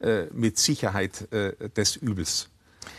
äh, 0.00 0.24
mit 0.32 0.58
Sicherheit 0.58 1.32
äh, 1.32 1.68
des 1.70 1.96
Übels. 1.96 2.48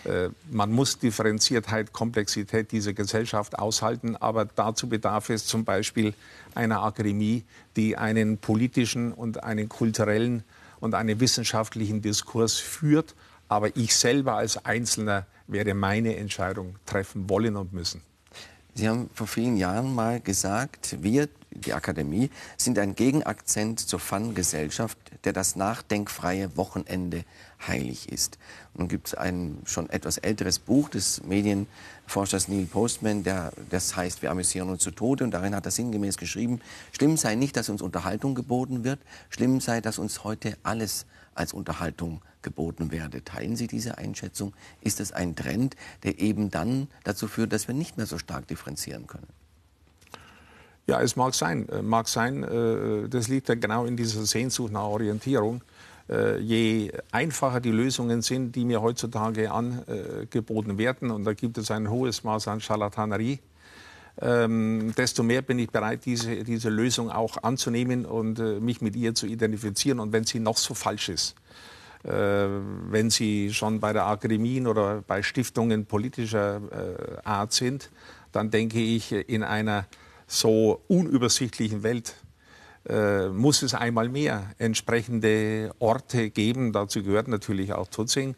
Äh, 0.03 0.29
man 0.49 0.71
muss 0.71 0.99
Differenziertheit, 0.99 1.93
Komplexität 1.93 2.71
dieser 2.71 2.93
Gesellschaft 2.93 3.57
aushalten, 3.59 4.15
aber 4.15 4.45
dazu 4.45 4.89
bedarf 4.89 5.29
es 5.29 5.45
zum 5.45 5.65
Beispiel 5.65 6.13
einer 6.53 6.83
Akademie, 6.83 7.43
die 7.75 7.97
einen 7.97 8.37
politischen 8.37 9.11
und 9.11 9.43
einen 9.43 9.69
kulturellen 9.69 10.43
und 10.79 10.95
einen 10.95 11.19
wissenschaftlichen 11.19 12.01
Diskurs 12.01 12.55
führt. 12.55 13.15
Aber 13.47 13.75
ich 13.75 13.95
selber 13.95 14.35
als 14.35 14.65
Einzelner 14.65 15.27
werde 15.47 15.73
meine 15.73 16.15
Entscheidung 16.15 16.75
treffen 16.85 17.29
wollen 17.29 17.55
und 17.55 17.73
müssen. 17.73 18.01
Sie 18.73 18.89
haben 18.89 19.09
vor 19.13 19.27
vielen 19.27 19.57
Jahren 19.57 19.93
mal 19.93 20.19
gesagt, 20.19 20.97
wir, 21.01 21.29
die 21.55 21.73
Akademie, 21.73 22.29
sind 22.57 22.77
ein 22.77 22.95
Gegenakzent 22.95 23.79
zur 23.79 23.99
Fun-Gesellschaft, 23.99 24.97
der 25.23 25.33
das 25.33 25.55
nachdenkfreie 25.55 26.55
Wochenende 26.57 27.23
heilig 27.67 28.09
ist. 28.11 28.37
Nun 28.75 28.87
gibt 28.87 29.07
es 29.07 29.15
ein 29.15 29.59
schon 29.65 29.89
etwas 29.89 30.17
älteres 30.17 30.59
Buch 30.59 30.89
des 30.89 31.23
Medienforschers 31.23 32.47
Neil 32.47 32.65
Postman, 32.65 33.23
der, 33.23 33.53
das 33.69 33.95
heißt 33.95 34.21
Wir 34.21 34.31
amüsieren 34.31 34.69
uns 34.69 34.83
zu 34.83 34.91
Tode. 34.91 35.23
Und 35.23 35.31
darin 35.31 35.55
hat 35.55 35.65
er 35.65 35.71
sinngemäß 35.71 36.17
geschrieben, 36.17 36.61
schlimm 36.91 37.17
sei 37.17 37.35
nicht, 37.35 37.55
dass 37.57 37.69
uns 37.69 37.81
Unterhaltung 37.81 38.35
geboten 38.35 38.83
wird, 38.83 38.99
schlimm 39.29 39.61
sei, 39.61 39.81
dass 39.81 39.97
uns 39.97 40.23
heute 40.23 40.57
alles 40.63 41.05
als 41.33 41.53
Unterhaltung 41.53 42.21
geboten 42.41 42.91
werde. 42.91 43.23
Teilen 43.23 43.55
Sie 43.55 43.67
diese 43.67 43.97
Einschätzung? 43.97 44.53
Ist 44.81 44.99
es 44.99 45.11
ein 45.11 45.35
Trend, 45.35 45.75
der 46.03 46.19
eben 46.19 46.51
dann 46.51 46.87
dazu 47.03 47.27
führt, 47.27 47.51
dass 47.51 47.67
wir 47.67 47.75
nicht 47.75 47.97
mehr 47.97 48.05
so 48.05 48.17
stark 48.17 48.47
differenzieren 48.47 49.07
können? 49.07 49.27
Ja, 50.87 51.01
es 51.01 51.15
mag 51.15 51.33
sein. 51.33 51.67
Äh, 51.69 51.81
mag 51.81 52.07
sein, 52.07 52.43
äh, 52.43 53.09
das 53.09 53.27
liegt 53.27 53.49
ja 53.49 53.55
genau 53.55 53.85
in 53.85 53.97
dieser 53.97 54.25
Sehnsucht 54.25 54.71
nach 54.71 54.83
Orientierung. 54.83 55.61
Äh, 56.07 56.39
je 56.39 56.91
einfacher 57.11 57.59
die 57.59 57.71
Lösungen 57.71 58.21
sind, 58.21 58.55
die 58.55 58.65
mir 58.65 58.81
heutzutage 58.81 59.51
angeboten 59.51 60.77
werden, 60.77 61.09
und 61.09 61.23
da 61.23 61.33
gibt 61.33 61.57
es 61.57 61.71
ein 61.71 61.89
hohes 61.89 62.23
Maß 62.23 62.47
an 62.47 62.61
Charlatanerie, 62.61 63.39
ähm, 64.21 64.93
desto 64.95 65.23
mehr 65.23 65.41
bin 65.41 65.59
ich 65.59 65.69
bereit, 65.69 66.05
diese, 66.05 66.43
diese 66.43 66.69
Lösung 66.69 67.09
auch 67.09 67.43
anzunehmen 67.43 68.05
und 68.05 68.39
äh, 68.39 68.59
mich 68.59 68.81
mit 68.81 68.95
ihr 68.95 69.13
zu 69.13 69.25
identifizieren. 69.25 69.99
Und 69.99 70.13
wenn 70.13 70.23
sie 70.23 70.39
noch 70.39 70.57
so 70.57 70.73
falsch 70.73 71.09
ist, 71.09 71.35
äh, 72.03 72.09
wenn 72.09 73.09
sie 73.09 73.53
schon 73.53 73.79
bei 73.79 73.91
der 73.91 74.05
Akademien 74.05 74.67
oder 74.67 75.01
bei 75.01 75.21
Stiftungen 75.21 75.85
politischer 75.85 76.61
äh, 76.71 77.27
Art 77.27 77.51
sind, 77.51 77.89
dann 78.31 78.51
denke 78.51 78.79
ich, 78.79 79.11
in 79.11 79.43
einer 79.43 79.85
so 80.27 80.81
unübersichtlichen 80.87 81.83
Welt 81.83 82.15
äh, 82.87 83.29
muss 83.29 83.63
es 83.63 83.73
einmal 83.73 84.09
mehr 84.09 84.51
entsprechende 84.57 85.73
Orte 85.79 86.29
geben. 86.29 86.71
Dazu 86.71 87.03
gehört 87.03 87.27
natürlich 87.27 87.73
auch 87.73 87.87
Tutzing, 87.87 88.35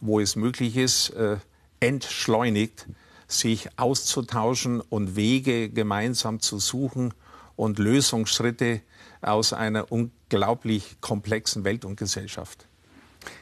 wo 0.00 0.20
es 0.20 0.36
möglich 0.36 0.76
ist, 0.76 1.10
äh, 1.10 1.36
entschleunigt 1.80 2.86
sich 3.28 3.68
auszutauschen 3.78 4.80
und 4.80 5.16
Wege 5.16 5.68
gemeinsam 5.70 6.40
zu 6.40 6.58
suchen 6.58 7.14
und 7.56 7.78
Lösungsschritte 7.78 8.80
aus 9.22 9.52
einer 9.52 9.92
unglaublich 9.92 10.96
komplexen 11.00 11.64
Welt 11.64 11.84
und 11.84 11.96
Gesellschaft. 11.96 12.66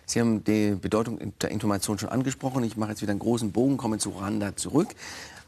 Sie 0.06 0.20
haben 0.20 0.42
die 0.42 0.74
Bedeutung 0.74 1.32
der 1.40 1.50
Information 1.50 1.98
schon 1.98 2.08
angesprochen. 2.08 2.64
Ich 2.64 2.76
mache 2.76 2.90
jetzt 2.90 3.02
wieder 3.02 3.12
einen 3.12 3.20
großen 3.20 3.52
Bogen, 3.52 3.76
komme 3.76 3.98
zu 3.98 4.10
Ruanda 4.10 4.56
zurück. 4.56 4.88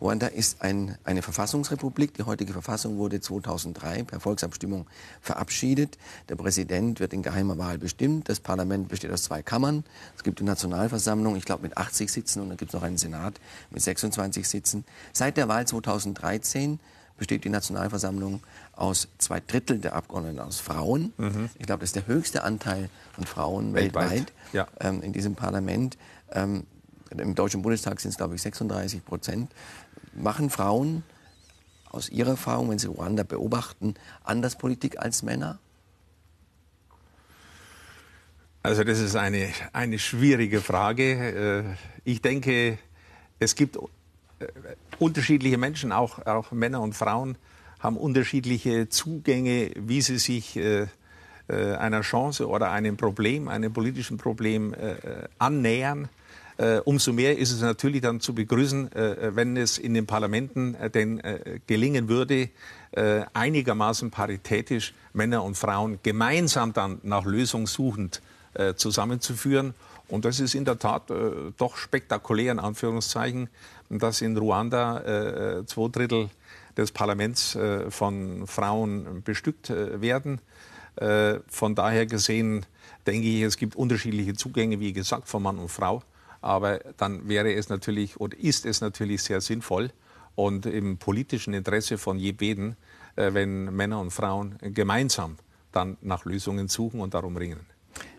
Ruanda 0.01 0.29
ist 0.29 0.63
ein, 0.63 0.97
eine 1.05 1.23
Verfassungsrepublik. 1.23 2.15
Die 2.15 2.23
heutige 2.23 2.53
Verfassung 2.53 2.97
wurde 2.97 3.21
2003 3.21 4.05
per 4.05 4.21
Volksabstimmung 4.21 4.87
verabschiedet. 5.21 5.99
Der 6.29 6.37
Präsident 6.37 7.01
wird 7.01 7.13
in 7.13 7.23
geheimer 7.23 7.59
Wahl 7.59 7.79
bestimmt. 7.79 8.29
Das 8.29 8.41
Parlament 8.41 8.89
besteht 8.89 9.11
aus 9.11 9.25
zwei 9.25 9.43
Kammern. 9.43 9.85
Es 10.17 10.23
gibt 10.23 10.41
die 10.41 10.45
Nationalversammlung, 10.45 11.37
ich 11.37 11.45
glaube 11.45 11.63
mit 11.63 11.77
80 11.77 12.11
Sitzen, 12.11 12.41
und 12.41 12.49
dann 12.49 12.57
gibt 12.57 12.71
es 12.71 12.75
noch 12.75 12.83
einen 12.83 12.99
Senat 12.99 13.41
mit 13.71 13.83
26 13.83 14.49
Sitzen. 14.49 14.85
Seit 15.13 15.37
der 15.37 15.49
Wahl 15.49 15.67
2013 15.67 16.81
besteht 17.21 17.45
die 17.45 17.51
Nationalversammlung 17.51 18.41
aus 18.73 19.09
zwei 19.19 19.41
Drittel 19.41 19.79
der 19.79 19.95
Abgeordneten 19.95 20.41
aus 20.41 20.59
Frauen. 20.59 21.13
Mhm. 21.19 21.51
Ich 21.59 21.67
glaube, 21.67 21.81
das 21.81 21.91
ist 21.91 21.97
der 21.97 22.07
höchste 22.07 22.43
Anteil 22.43 22.89
von 23.13 23.25
Frauen 23.25 23.75
weltweit, 23.75 24.11
weltweit 24.11 24.33
ja. 24.55 24.67
ähm, 24.81 25.03
in 25.03 25.13
diesem 25.13 25.35
Parlament. 25.35 25.99
Ähm, 26.33 26.65
Im 27.11 27.35
Deutschen 27.35 27.61
Bundestag 27.61 28.01
sind 28.01 28.13
es, 28.13 28.17
glaube 28.17 28.37
ich, 28.37 28.43
36 28.43 29.05
Prozent. 29.05 29.53
Machen 30.13 30.51
Frauen 30.51 31.03
aus 31.91 32.09
Ihrer 32.09 32.31
Erfahrung, 32.31 32.71
wenn 32.71 32.79
Sie 32.79 32.87
Ruanda 32.87 33.23
beobachten, 33.23 33.95
anders 34.25 34.57
Politik 34.57 34.99
als 34.99 35.23
Männer? 35.23 35.59
Also 38.63 38.85
das 38.85 38.99
ist 38.99 39.17
eine, 39.17 39.49
eine 39.73 39.99
schwierige 39.99 40.61
Frage. 40.61 41.65
Äh, 41.65 41.65
ich 42.05 42.21
denke, 42.21 42.79
es 43.39 43.55
gibt 43.55 43.77
äh, 43.77 43.81
unterschiedliche 44.99 45.57
Menschen, 45.57 45.93
auch, 45.93 46.27
auch 46.27 46.53
Männer 46.53 46.83
und 46.83 46.95
Frauen, 46.95 47.37
haben 47.79 47.97
unterschiedliche 47.97 48.91
Zugänge, 48.91 49.71
wie 49.77 50.03
sie 50.03 50.19
sich 50.19 50.57
äh, 50.57 50.87
einer 51.49 52.03
Chance 52.03 52.49
oder 52.49 52.71
einem 52.71 52.97
Problem, 52.97 53.49
einem 53.49 53.73
politischen 53.73 54.19
Problem 54.19 54.75
äh, 54.75 54.95
annähern. 55.39 56.09
Äh, 56.61 56.81
umso 56.85 57.15
mehr 57.15 57.39
ist 57.39 57.53
es 57.53 57.63
natürlich 57.63 58.03
dann 58.03 58.21
zu 58.21 58.35
begrüßen, 58.35 58.93
äh, 58.93 59.35
wenn 59.35 59.57
es 59.57 59.79
in 59.79 59.95
den 59.95 60.07
Parlamenten 60.07 60.75
äh, 60.75 60.91
denn 60.91 61.23
gelingen 61.67 62.09
würde, 62.09 62.51
einigermaßen 63.33 64.11
paritätisch 64.11 64.95
Männer 65.13 65.45
und 65.45 65.57
Frauen 65.57 66.01
gemeinsam 66.03 66.73
dann 66.73 66.99
nach 67.05 67.25
Lösung 67.25 67.69
suchend 67.69 68.21
zusammenzuführen. 68.75 69.75
Und 70.09 70.25
das 70.25 70.41
ist 70.41 70.57
in 70.57 70.65
der 70.65 70.77
Tat 70.77 71.05
doch 71.57 71.77
spektakulär, 71.77 72.51
in 72.51 72.59
Anführungszeichen, 72.59 73.49
dass 73.91 74.23
in 74.23 74.37
Ruanda 74.37 75.63
zwei 75.67 75.89
Drittel 75.89 76.31
des 76.77 76.93
Parlaments 76.93 77.55
äh, 77.55 77.91
von 77.91 78.47
Frauen 78.47 79.23
bestückt 79.23 79.71
äh, 79.71 80.01
werden. 80.01 80.41
Äh, 80.97 81.41
von 81.49 81.75
daher 81.75 82.07
gesehen 82.07 82.67
denke 83.07 83.29
ich, 83.29 83.43
es 83.43 83.57
gibt 83.57 83.77
unterschiedliche 83.77 84.35
Zugänge, 84.35 84.81
wie 84.81 84.93
gesagt, 84.93 85.29
von 85.29 85.43
Mann 85.43 85.59
und 85.59 85.69
Frau. 85.69 86.03
Aber 86.41 86.79
dann 86.97 87.29
wäre 87.29 87.53
es 87.53 87.69
natürlich 87.69 88.21
oder 88.21 88.39
ist 88.39 88.67
es 88.67 88.81
natürlich 88.81 89.23
sehr 89.23 89.41
sinnvoll 89.41 89.91
und 90.35 90.67
im 90.67 90.99
politischen 90.99 91.55
Interesse 91.55 91.99
von 91.99 92.19
jedem, 92.19 92.77
wenn 93.17 93.65
Männer 93.75 94.01
und 94.01 94.11
Frauen 94.11 94.57
gemeinsam 94.61 95.37
dann 95.73 95.97
nach 96.01 96.25
Lösungen 96.25 96.69
suchen 96.69 97.01
und 97.01 97.15
darum 97.15 97.37
ringen. 97.37 97.61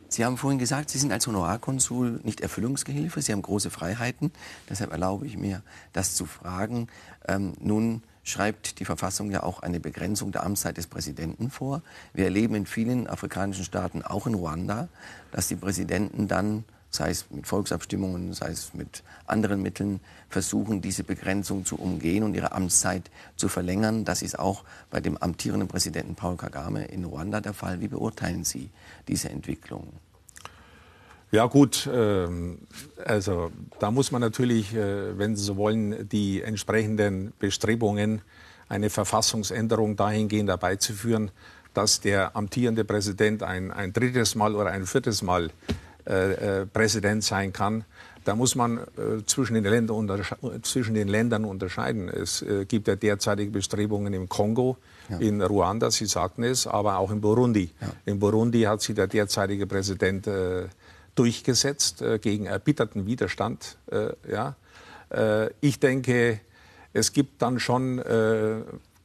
Sie 0.07 0.26
haben 0.26 0.38
vorhin 0.38 0.59
gesagt, 0.59 0.89
Sie 0.89 0.97
sind 0.97 1.13
als 1.13 1.26
Honorarkonsul 1.26 2.19
nicht 2.24 2.41
Erfüllungsgehilfe, 2.41 3.22
Sie 3.22 3.32
haben 3.32 3.41
große 3.41 3.69
Freiheiten. 3.69 4.32
Deshalb 4.69 4.91
erlaube 4.91 5.26
ich 5.26 5.38
mir, 5.38 5.63
das 5.93 6.15
zu 6.15 6.26
fragen. 6.26 6.88
Ähm, 7.30 7.53
nun 7.61 8.03
schreibt 8.24 8.80
die 8.80 8.86
Verfassung 8.86 9.32
ja 9.32 9.43
auch 9.43 9.61
eine 9.61 9.80
Begrenzung 9.80 10.34
der 10.34 10.43
Amtszeit 10.43 10.76
des 10.76 10.88
Präsidenten 10.88 11.49
vor. 11.49 11.82
Wir 12.13 12.26
erleben 12.26 12.55
in 12.55 12.65
vielen 12.65 13.07
afrikanischen 13.07 13.63
Staaten, 13.63 14.01
auch 14.01 14.28
in 14.28 14.34
Ruanda, 14.34 14.89
dass 15.32 15.47
die 15.47 15.55
Präsidenten 15.55 16.28
dann, 16.28 16.65
sei 16.91 17.09
es 17.09 17.25
mit 17.31 17.47
Volksabstimmungen, 17.47 18.33
sei 18.33 18.49
es 18.51 18.73
mit 18.73 19.03
anderen 19.25 19.61
Mitteln, 19.61 20.01
versuchen, 20.29 20.81
diese 20.81 21.03
Begrenzung 21.03 21.65
zu 21.65 21.77
umgehen 21.77 22.23
und 22.23 22.35
ihre 22.35 22.51
Amtszeit 22.51 23.09
zu 23.37 23.47
verlängern. 23.47 24.05
Das 24.05 24.21
ist 24.21 24.37
auch 24.37 24.63
bei 24.89 24.99
dem 24.99 25.17
amtierenden 25.17 25.67
Präsidenten 25.67 26.15
Paul 26.15 26.35
Kagame 26.35 26.85
in 26.85 27.05
Ruanda 27.05 27.39
der 27.39 27.53
Fall. 27.53 27.79
Wie 27.79 27.87
beurteilen 27.87 28.43
Sie 28.43 28.69
diese 29.07 29.29
Entwicklung? 29.29 29.87
Ja 31.31 31.45
gut, 31.45 31.89
ähm, 31.91 32.59
also 33.05 33.51
da 33.79 33.89
muss 33.89 34.11
man 34.11 34.19
natürlich, 34.19 34.75
äh, 34.75 35.17
wenn 35.17 35.37
Sie 35.37 35.43
so 35.45 35.55
wollen, 35.55 36.09
die 36.09 36.41
entsprechenden 36.41 37.31
Bestrebungen, 37.39 38.21
eine 38.67 38.89
Verfassungsänderung 38.89 39.95
dahingehend 39.95 40.49
herbeizuführen, 40.49 41.31
dass 41.73 42.01
der 42.01 42.35
amtierende 42.35 42.83
Präsident 42.83 43.43
ein, 43.43 43.71
ein 43.71 43.93
drittes 43.93 44.35
Mal 44.35 44.55
oder 44.55 44.71
ein 44.71 44.85
viertes 44.85 45.21
Mal 45.21 45.51
äh, 46.05 46.61
äh, 46.61 46.65
Präsident 46.65 47.23
sein 47.23 47.53
kann. 47.53 47.85
Da 48.23 48.35
muss 48.35 48.55
man 48.55 48.77
äh, 48.77 49.25
zwischen, 49.25 49.55
den 49.55 49.63
Ländern 49.63 50.09
zwischen 50.63 50.93
den 50.93 51.07
Ländern 51.07 51.45
unterscheiden. 51.45 52.07
Es 52.09 52.41
äh, 52.41 52.65
gibt 52.65 52.87
ja 52.87 52.95
derzeitige 52.95 53.51
Bestrebungen 53.51 54.13
im 54.13 54.29
Kongo, 54.29 54.77
ja. 55.09 55.17
in 55.17 55.41
Ruanda, 55.41 55.91
Sie 55.91 56.05
sagten 56.05 56.43
es, 56.43 56.67
aber 56.67 56.97
auch 56.97 57.11
in 57.11 57.21
Burundi. 57.21 57.69
Ja. 57.81 57.87
In 58.05 58.19
Burundi 58.19 58.61
hat 58.61 58.81
sich 58.81 58.95
der 58.95 59.07
derzeitige 59.07 59.67
Präsident 59.67 60.27
äh, 60.27 60.65
durchgesetzt 61.15 62.01
äh, 62.01 62.19
gegen 62.19 62.45
erbitterten 62.45 63.05
Widerstand. 63.05 63.77
ja. 64.29 64.55
ich 65.59 65.79
denke, 65.79 66.39
es 66.93 67.11
gibt 67.11 67.41
dann 67.41 67.59
schon 67.59 68.01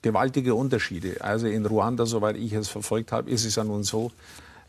gewaltige 0.03 0.55
Unterschiede. 0.55 1.17
Also 1.21 1.49
in 1.49 1.67
Ruanda, 1.67 2.07
soweit 2.07 2.37
ich 2.37 2.53
es 2.53 2.69
verfolgt 2.69 3.11
habe, 3.11 3.29
ist 3.29 3.45
es 3.45 3.57
ja 3.57 3.65
nun 3.65 3.83
so, 3.83 4.13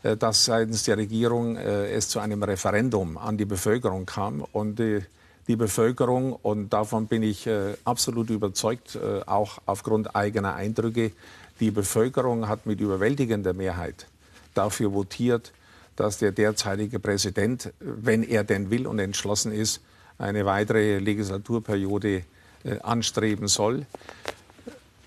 dass 0.02 0.44
seitens 0.44 0.84
der 0.84 0.96
Regierung 0.96 1.56
äh, 1.56 1.90
es 1.90 2.08
zu 2.08 2.20
einem 2.20 2.42
Referendum 2.42 3.18
an 3.18 3.36
die 3.36 3.44
Bevölkerung 3.44 4.06
kam 4.06 4.44
und 4.52 4.78
die, 4.78 5.00
die 5.48 5.56
Bevölkerung, 5.56 6.32
und 6.34 6.72
davon 6.72 7.06
bin 7.06 7.22
ich 7.22 7.46
äh, 7.46 7.74
absolut 7.84 8.30
überzeugt, 8.30 8.98
auch 9.26 9.58
aufgrund 9.66 10.14
eigener 10.14 10.54
Eindrücke, 10.54 11.12
die 11.60 11.70
Bevölkerung 11.70 12.48
hat 12.48 12.66
mit 12.66 12.80
überwältigender 12.80 13.54
Mehrheit 13.54 14.06
dafür 14.54 14.92
votiert, 14.92 15.52
dass 15.96 16.18
der 16.18 16.30
derzeitige 16.30 17.00
Präsident, 17.00 17.72
wenn 17.80 18.22
er 18.22 18.44
denn 18.44 18.70
will 18.70 18.86
und 18.86 19.00
entschlossen 19.00 19.50
ist, 19.52 19.80
eine 20.18 20.46
weitere 20.46 20.98
Legislaturperiode 20.98 22.22
anstreben 22.82 23.48
soll. 23.48 23.86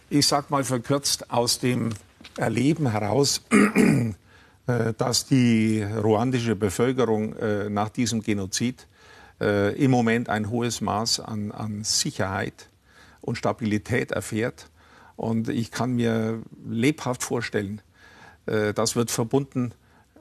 Ich 0.10 0.28
sage 0.28 0.48
mal 0.50 0.64
verkürzt 0.66 1.32
aus 1.32 1.60
dem 1.60 1.92
Erleben 2.38 2.92
heraus, 2.92 3.42
Äh, 3.52 4.14
dass 4.98 5.26
die 5.26 5.84
ruandische 5.84 6.56
Bevölkerung 6.56 7.36
äh, 7.36 7.70
nach 7.70 7.90
diesem 7.90 8.22
Genozid 8.22 8.88
äh, 9.40 9.76
im 9.76 9.92
Moment 9.92 10.30
ein 10.30 10.50
hohes 10.50 10.82
Maß 10.82 11.20
an, 11.20 11.52
an 11.52 11.84
Sicherheit 11.84 12.70
und 13.22 13.38
Stabilität 13.38 14.12
erfährt. 14.12 14.70
Und 15.16 15.50
ich 15.50 15.72
kann 15.72 15.94
mir 15.94 16.42
lebhaft 16.68 17.22
vorstellen, 17.22 17.82
das 18.48 18.96
wird 18.96 19.12
verbunden 19.12 19.72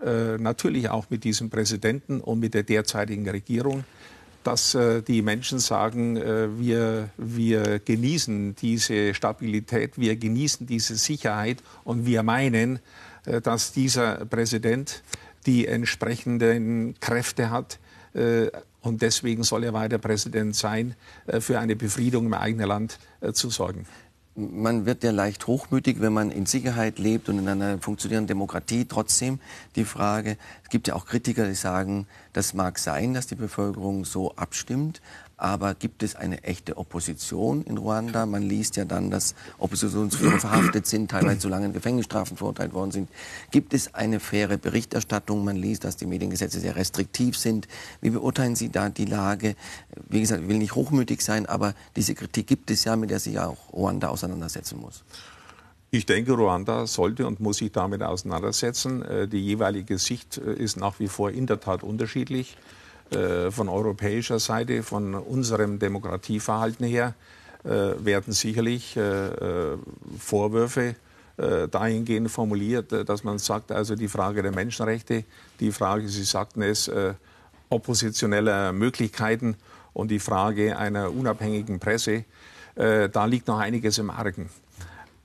natürlich 0.05 0.91
auch 0.91 1.09
mit 1.09 1.25
diesem 1.25 1.49
Präsidenten 1.49 2.21
und 2.21 2.39
mit 2.39 2.53
der 2.53 2.65
derzeitigen 2.65 3.27
Regierung, 3.27 3.85
dass 4.45 4.77
die 5.09 5.23
Menschen 5.23 5.59
sagen, 5.59 6.17
wir, 6.17 7.09
wir 7.17 7.79
genießen 7.79 8.57
diese 8.57 9.15
Stabilität, 9.15 9.97
wir 9.97 10.17
genießen 10.17 10.67
diese 10.67 10.97
Sicherheit 10.97 11.63
und 11.83 12.05
wir 12.05 12.23
meinen, 12.23 12.77
äh, 12.77 12.81
dass 13.25 13.73
dieser 13.73 14.25
Präsident 14.27 15.03
die 15.47 15.67
entsprechenden 15.67 16.95
Kräfte 17.01 17.51
hat. 17.51 17.79
Äh, 18.15 18.49
und 18.83 19.03
deswegen 19.03 19.43
soll 19.43 19.65
er 19.65 19.73
weiter 19.73 19.99
Präsident 19.99 20.57
sein, 20.57 20.95
äh, 21.27 21.41
für 21.41 21.59
eine 21.59 21.77
Befriedung 21.77 22.27
im 22.27 22.35
eigenen 22.35 22.69
Land 22.69 22.99
zu 23.33 23.51
sorgen. 23.51 23.87
Man 24.37 24.87
wird 24.87 25.03
ja 25.03 25.11
leicht 25.11 25.47
hochmütig, 25.47 26.01
wenn 26.01 26.13
man 26.13 26.31
in 26.31 26.47
Sicherheit 26.47 26.99
lebt 26.99 27.29
und 27.29 27.41
in 27.41 27.49
einer 27.49 27.79
funktionierenden 27.79 28.29
Demokratie. 28.29 28.87
Trotzdem 28.87 29.41
die 29.77 29.85
Frage, 29.85 30.39
es 30.63 30.71
gibt 30.71 30.89
ja 30.89 30.95
auch 30.95 31.05
Kritiker, 31.05 31.47
die 31.47 31.55
sagen, 31.55 32.07
das 32.33 32.55
mag 32.55 32.79
sein, 32.79 33.13
dass 33.13 33.27
die 33.27 33.35
Bevölkerung 33.35 34.05
so 34.05 34.35
abstimmt, 34.37 35.03
aber 35.41 35.75
gibt 35.75 36.03
es 36.03 36.17
eine 36.17 36.45
echte 36.45 36.77
Opposition 36.77 37.63
in 37.63 37.79
Ruanda? 37.79 38.27
Man 38.27 38.43
liest 38.43 38.77
ja 38.77 38.85
dann, 38.85 39.11
dass 39.11 39.35
Oppositionsführer 39.59 40.39
verhaftet 40.39 40.87
sind, 40.87 41.11
teilweise 41.11 41.39
zu 41.39 41.49
langen 41.49 41.73
Gefängnisstrafen 41.73 42.37
verurteilt 42.37 42.75
worden 42.75 42.91
sind. 42.91 43.09
Gibt 43.51 43.73
es 43.73 43.95
eine 43.95 44.21
faire 44.21 44.59
Berichterstattung? 44.59 45.43
Man 45.43 45.57
liest, 45.57 45.85
dass 45.85 45.97
die 45.97 46.07
Mediengesetze 46.07 46.61
sehr 46.61 46.77
restriktiv 46.77 47.39
sind. 47.39 47.69
Wie 48.03 48.11
beurteilen 48.11 48.55
Sie 48.55 48.69
da 48.69 48.91
die 48.91 49.07
Lage? 49.07 49.57
Wie 50.09 50.21
gesagt, 50.21 50.43
ich 50.43 50.49
will 50.49 50.59
nicht 50.59 50.75
hochmütig 50.75 51.23
sein, 51.23 51.47
aber 51.47 51.75
diese 51.97 52.15
Kritik 52.15 52.47
gibt 52.47 52.71
es 52.71 52.85
ja, 52.85 52.97
mit 52.97 53.11
der 53.11 53.19
sich 53.19 53.39
auch 53.39 53.73
Ruanda 53.73 54.09
auseinandersetzen 54.09 54.79
muss. 54.79 55.05
Ich 55.91 56.07
denke, 56.07 56.33
Ruanda 56.33 56.87
sollte 56.87 57.27
und 57.27 57.41
muss 57.41 57.57
sich 57.57 57.73
damit 57.73 58.03
auseinandersetzen. 58.03 59.03
Äh, 59.03 59.27
die 59.27 59.41
jeweilige 59.41 59.99
Sicht 59.99 60.39
äh, 60.39 60.53
ist 60.53 60.77
nach 60.77 61.01
wie 61.01 61.09
vor 61.09 61.31
in 61.31 61.47
der 61.47 61.61
Tat 61.61 61.83
unterschiedlich. 61.83 62.57
Äh, 63.11 63.51
von 63.51 63.69
europäischer 63.69 64.39
Seite, 64.39 64.85
von 64.85 65.15
unserem 65.15 65.81
Demokratieverhalten 65.81 66.87
her, 66.87 67.15
äh, 67.65 67.69
werden 68.05 68.33
sicherlich 68.33 68.97
äh, 68.97 69.31
Vorwürfe 70.19 70.97
dahingehend 71.71 72.31
formuliert, 72.31 72.93
dass 73.09 73.25
man 73.25 73.39
sagt, 73.39 73.73
also 73.73 73.97
die 73.97 74.09
Frage 74.09 74.43
der 74.43 74.53
Menschenrechte, 74.53 75.25
die 75.59 75.73
Frage, 75.73 76.07
Sie 76.07 76.25
sagten 76.25 76.61
es, 76.61 76.91
oppositioneller 77.71 78.75
Möglichkeiten 78.75 79.57
und 79.95 80.11
die 80.11 80.19
Frage 80.19 80.77
einer 80.77 81.11
unabhängigen 81.11 81.81
Presse, 81.81 82.27
da 82.75 83.25
liegt 83.25 83.49
noch 83.49 83.59
einiges 83.59 83.97
im 83.97 84.11
Argen. 84.11 84.51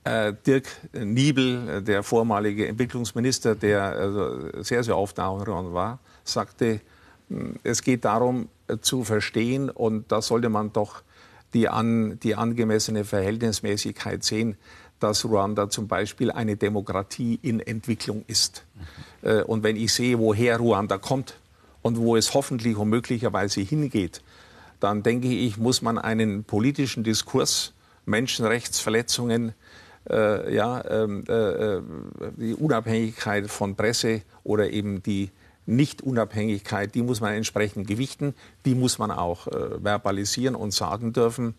Dirk 0.06 0.68
Niebel, 0.94 1.82
der 1.82 2.02
vormalige 2.02 2.66
Entwicklungsminister, 2.66 3.54
der 3.54 4.62
sehr, 4.62 4.84
sehr 4.84 4.96
oft 4.96 5.18
da 5.18 5.28
war, 5.28 5.98
sagte, 6.24 6.80
es 7.62 7.82
geht 7.82 8.04
darum 8.04 8.48
äh, 8.68 8.78
zu 8.78 9.04
verstehen, 9.04 9.70
und 9.70 10.10
da 10.12 10.22
sollte 10.22 10.48
man 10.48 10.72
doch 10.72 11.02
die, 11.54 11.68
an, 11.68 12.18
die 12.20 12.34
angemessene 12.34 13.04
Verhältnismäßigkeit 13.04 14.22
sehen, 14.24 14.56
dass 15.00 15.24
Ruanda 15.24 15.68
zum 15.68 15.88
Beispiel 15.88 16.30
eine 16.30 16.56
Demokratie 16.56 17.38
in 17.42 17.60
Entwicklung 17.60 18.24
ist. 18.26 18.64
Mhm. 19.22 19.42
Und 19.42 19.62
wenn 19.62 19.76
ich 19.76 19.92
sehe, 19.92 20.18
woher 20.18 20.56
Ruanda 20.56 20.96
kommt 20.96 21.38
und 21.82 21.98
wo 21.98 22.16
es 22.16 22.32
hoffentlich 22.32 22.76
und 22.78 22.88
möglicherweise 22.88 23.60
hingeht, 23.60 24.22
dann 24.80 25.02
denke 25.02 25.28
ich, 25.28 25.58
muss 25.58 25.82
man 25.82 25.98
einen 25.98 26.44
politischen 26.44 27.04
Diskurs, 27.04 27.72
Menschenrechtsverletzungen, 28.06 29.54
äh, 30.08 30.54
ja, 30.54 30.84
ähm, 30.88 31.24
äh, 31.28 31.32
äh, 31.32 31.82
die 32.36 32.54
Unabhängigkeit 32.54 33.50
von 33.50 33.74
Presse 33.74 34.22
oder 34.44 34.70
eben 34.70 35.02
die 35.02 35.30
nicht-Unabhängigkeit, 35.66 36.94
die 36.94 37.02
muss 37.02 37.20
man 37.20 37.34
entsprechend 37.34 37.86
gewichten, 37.86 38.34
die 38.64 38.74
muss 38.74 38.98
man 38.98 39.10
auch 39.10 39.48
äh, 39.48 39.80
verbalisieren 39.82 40.54
und 40.54 40.72
sagen 40.72 41.12
dürfen. 41.12 41.54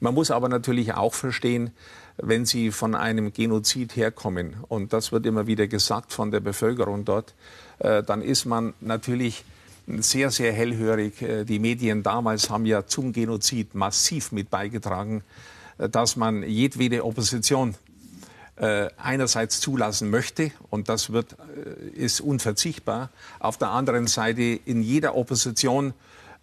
Man 0.00 0.14
muss 0.14 0.30
aber 0.30 0.48
natürlich 0.48 0.94
auch 0.94 1.14
verstehen, 1.14 1.70
wenn 2.16 2.44
Sie 2.44 2.70
von 2.70 2.94
einem 2.94 3.32
Genozid 3.32 3.96
herkommen, 3.96 4.56
und 4.68 4.92
das 4.92 5.12
wird 5.12 5.26
immer 5.26 5.46
wieder 5.46 5.66
gesagt 5.66 6.12
von 6.12 6.30
der 6.30 6.40
Bevölkerung 6.40 7.04
dort, 7.04 7.34
äh, 7.78 8.02
dann 8.02 8.22
ist 8.22 8.44
man 8.44 8.74
natürlich 8.80 9.44
sehr, 9.86 10.30
sehr 10.30 10.52
hellhörig. 10.52 11.22
Äh, 11.22 11.44
die 11.44 11.58
Medien 11.58 12.02
damals 12.02 12.50
haben 12.50 12.66
ja 12.66 12.86
zum 12.86 13.12
Genozid 13.12 13.74
massiv 13.74 14.32
mit 14.32 14.50
beigetragen, 14.50 15.22
äh, 15.78 15.88
dass 15.88 16.16
man 16.16 16.42
jedwede 16.42 17.04
Opposition 17.04 17.74
äh, 18.60 18.90
einerseits 18.98 19.58
zulassen 19.60 20.10
möchte, 20.10 20.52
und 20.68 20.90
das 20.90 21.14
wird, 21.14 21.34
äh, 21.56 21.88
ist 21.96 22.20
unverzichtbar, 22.20 23.08
auf 23.38 23.56
der 23.56 23.70
anderen 23.70 24.06
Seite 24.06 24.42
in 24.42 24.82
jeder 24.82 25.14
Opposition 25.14 25.94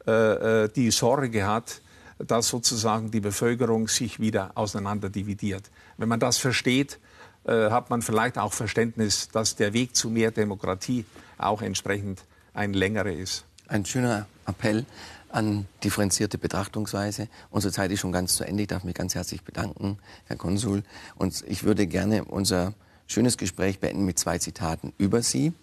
äh, 0.07 0.67
die 0.69 0.89
Sorge 0.89 1.45
hat, 1.45 1.81
dass 2.17 2.47
sozusagen 2.47 3.11
die 3.11 3.19
Bevölkerung 3.19 3.87
sich 3.87 4.19
wieder 4.19 4.49
auseinander 4.55 5.09
dividiert. 5.09 5.69
Wenn 5.97 6.09
man 6.09 6.19
das 6.19 6.39
versteht, 6.39 6.97
hat 7.45 7.91
man 7.91 8.01
vielleicht 8.01 8.39
auch 8.39 8.51
Verständnis, 8.51 9.29
dass 9.29 9.55
der 9.55 9.71
Weg 9.71 9.95
zu 9.95 10.09
mehr 10.09 10.31
Demokratie 10.31 11.05
auch 11.37 11.61
entsprechend 11.61 12.23
ein 12.53 12.73
längerer 12.73 13.11
ist. 13.11 13.45
Ein 13.67 13.85
schöner 13.85 14.25
Appell 14.47 14.85
an 15.29 15.67
differenzierte 15.83 16.37
Betrachtungsweise. 16.37 17.27
Unsere 17.51 17.71
Zeit 17.73 17.91
ist 17.91 17.99
schon 17.99 18.11
ganz 18.11 18.35
zu 18.35 18.43
Ende. 18.43 18.63
Ich 18.63 18.67
darf 18.67 18.83
mich 18.83 18.95
ganz 18.95 19.13
herzlich 19.13 19.43
bedanken, 19.43 19.99
Herr 20.25 20.37
Konsul. 20.37 20.83
Und 21.15 21.43
ich 21.47 21.63
würde 21.63 21.85
gerne 21.85 22.25
unser 22.25 22.73
schönes 23.07 23.37
Gespräch 23.37 23.79
beenden 23.79 24.05
mit 24.05 24.17
zwei 24.17 24.37
Zitaten 24.37 24.93
über 24.97 25.21
Sie. 25.21 25.53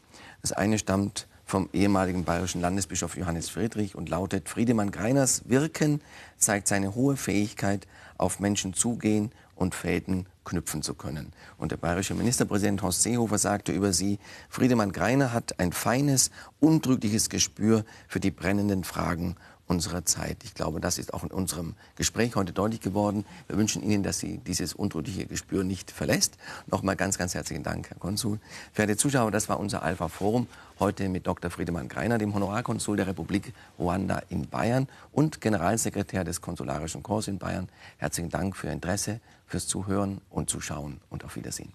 Das 0.43 0.53
eine 0.53 0.79
stammt 0.79 1.27
vom 1.47 1.69
ehemaligen 1.73 2.25
bayerischen 2.25 2.61
Landesbischof 2.61 3.17
Johannes 3.17 3.51
Friedrich 3.51 3.95
und 3.97 4.09
lautet, 4.09 4.49
Friedemann 4.49 4.91
Greiners 4.91 5.43
Wirken 5.47 6.01
zeigt 6.39 6.69
seine 6.69 6.95
hohe 6.95 7.17
Fähigkeit, 7.17 7.87
auf 8.17 8.41
Menschen 8.41 8.75
zugehen 8.75 9.33
und 9.55 9.75
Fäden 9.75 10.27
knüpfen 10.45 10.83
zu 10.83 10.95
können. 10.95 11.33
Und 11.57 11.73
der 11.73 11.77
bayerische 11.77 12.15
Ministerpräsident 12.15 12.83
Horst 12.83 13.03
Seehofer 13.03 13.39
sagte 13.39 13.73
über 13.73 13.93
sie, 13.93 14.19
Friedemann 14.49 14.93
Greiner 14.93 15.33
hat 15.33 15.59
ein 15.59 15.73
feines, 15.73 16.31
untrügliches 16.61 17.31
Gespür 17.31 17.85
für 18.09 18.21
die 18.21 18.31
brennenden 18.31 18.85
Fragen 18.85 19.37
unserer 19.67 20.05
Zeit. 20.05 20.45
Ich 20.45 20.55
glaube, 20.55 20.81
das 20.81 20.99
ist 20.99 21.15
auch 21.15 21.25
in 21.25 21.31
unserem 21.31 21.75
Gespräch 21.97 22.37
heute 22.37 22.53
deutlich 22.53 22.81
geworden. 22.81 23.25
Wir 23.49 23.57
wünschen 23.57 23.83
Ihnen, 23.83 24.03
dass 24.03 24.19
Sie 24.19 24.39
dieses 24.39 24.75
untrügliche 24.75 25.27
Gespür 25.27 25.65
nicht 25.65 25.91
verlässt. 25.91 26.37
Nochmal 26.67 26.97
ganz, 26.97 27.17
ganz 27.17 27.35
herzlichen 27.35 27.63
Dank, 27.63 27.89
Herr 27.89 27.99
Konsul. 27.99 28.39
Verehrte 28.73 28.97
Zuschauer, 28.97 29.31
das 29.31 29.49
war 29.49 29.59
unser 29.59 29.83
Alpha 29.83 30.09
Forum. 30.09 30.49
Heute 30.79 31.09
mit 31.09 31.27
Dr. 31.27 31.51
Friedemann 31.51 31.89
Greiner, 31.89 32.19
dem 32.19 32.35
Honorarkonsul 32.35 32.97
der 32.97 33.07
Republik 33.07 33.55
Ruanda 33.79 34.21
in 34.29 34.49
Bayern 34.49 34.89
und 35.13 35.41
Generalsekretär 35.41 36.25
des 36.25 36.41
Konsularischen 36.41 37.03
Korps 37.03 37.29
in 37.29 37.39
Bayern. 37.39 37.69
Herzlichen 37.97 38.29
Dank 38.29 38.57
für 38.57 38.67
Ihr 38.67 38.75
Interesse, 38.75 39.21
fürs 39.55 39.69
Zuhören 39.69 40.21
und 40.31 40.51
Zuschauen 40.51 41.01
und 41.11 41.25
auf 41.25 41.37
Wiedersehen. 41.37 41.73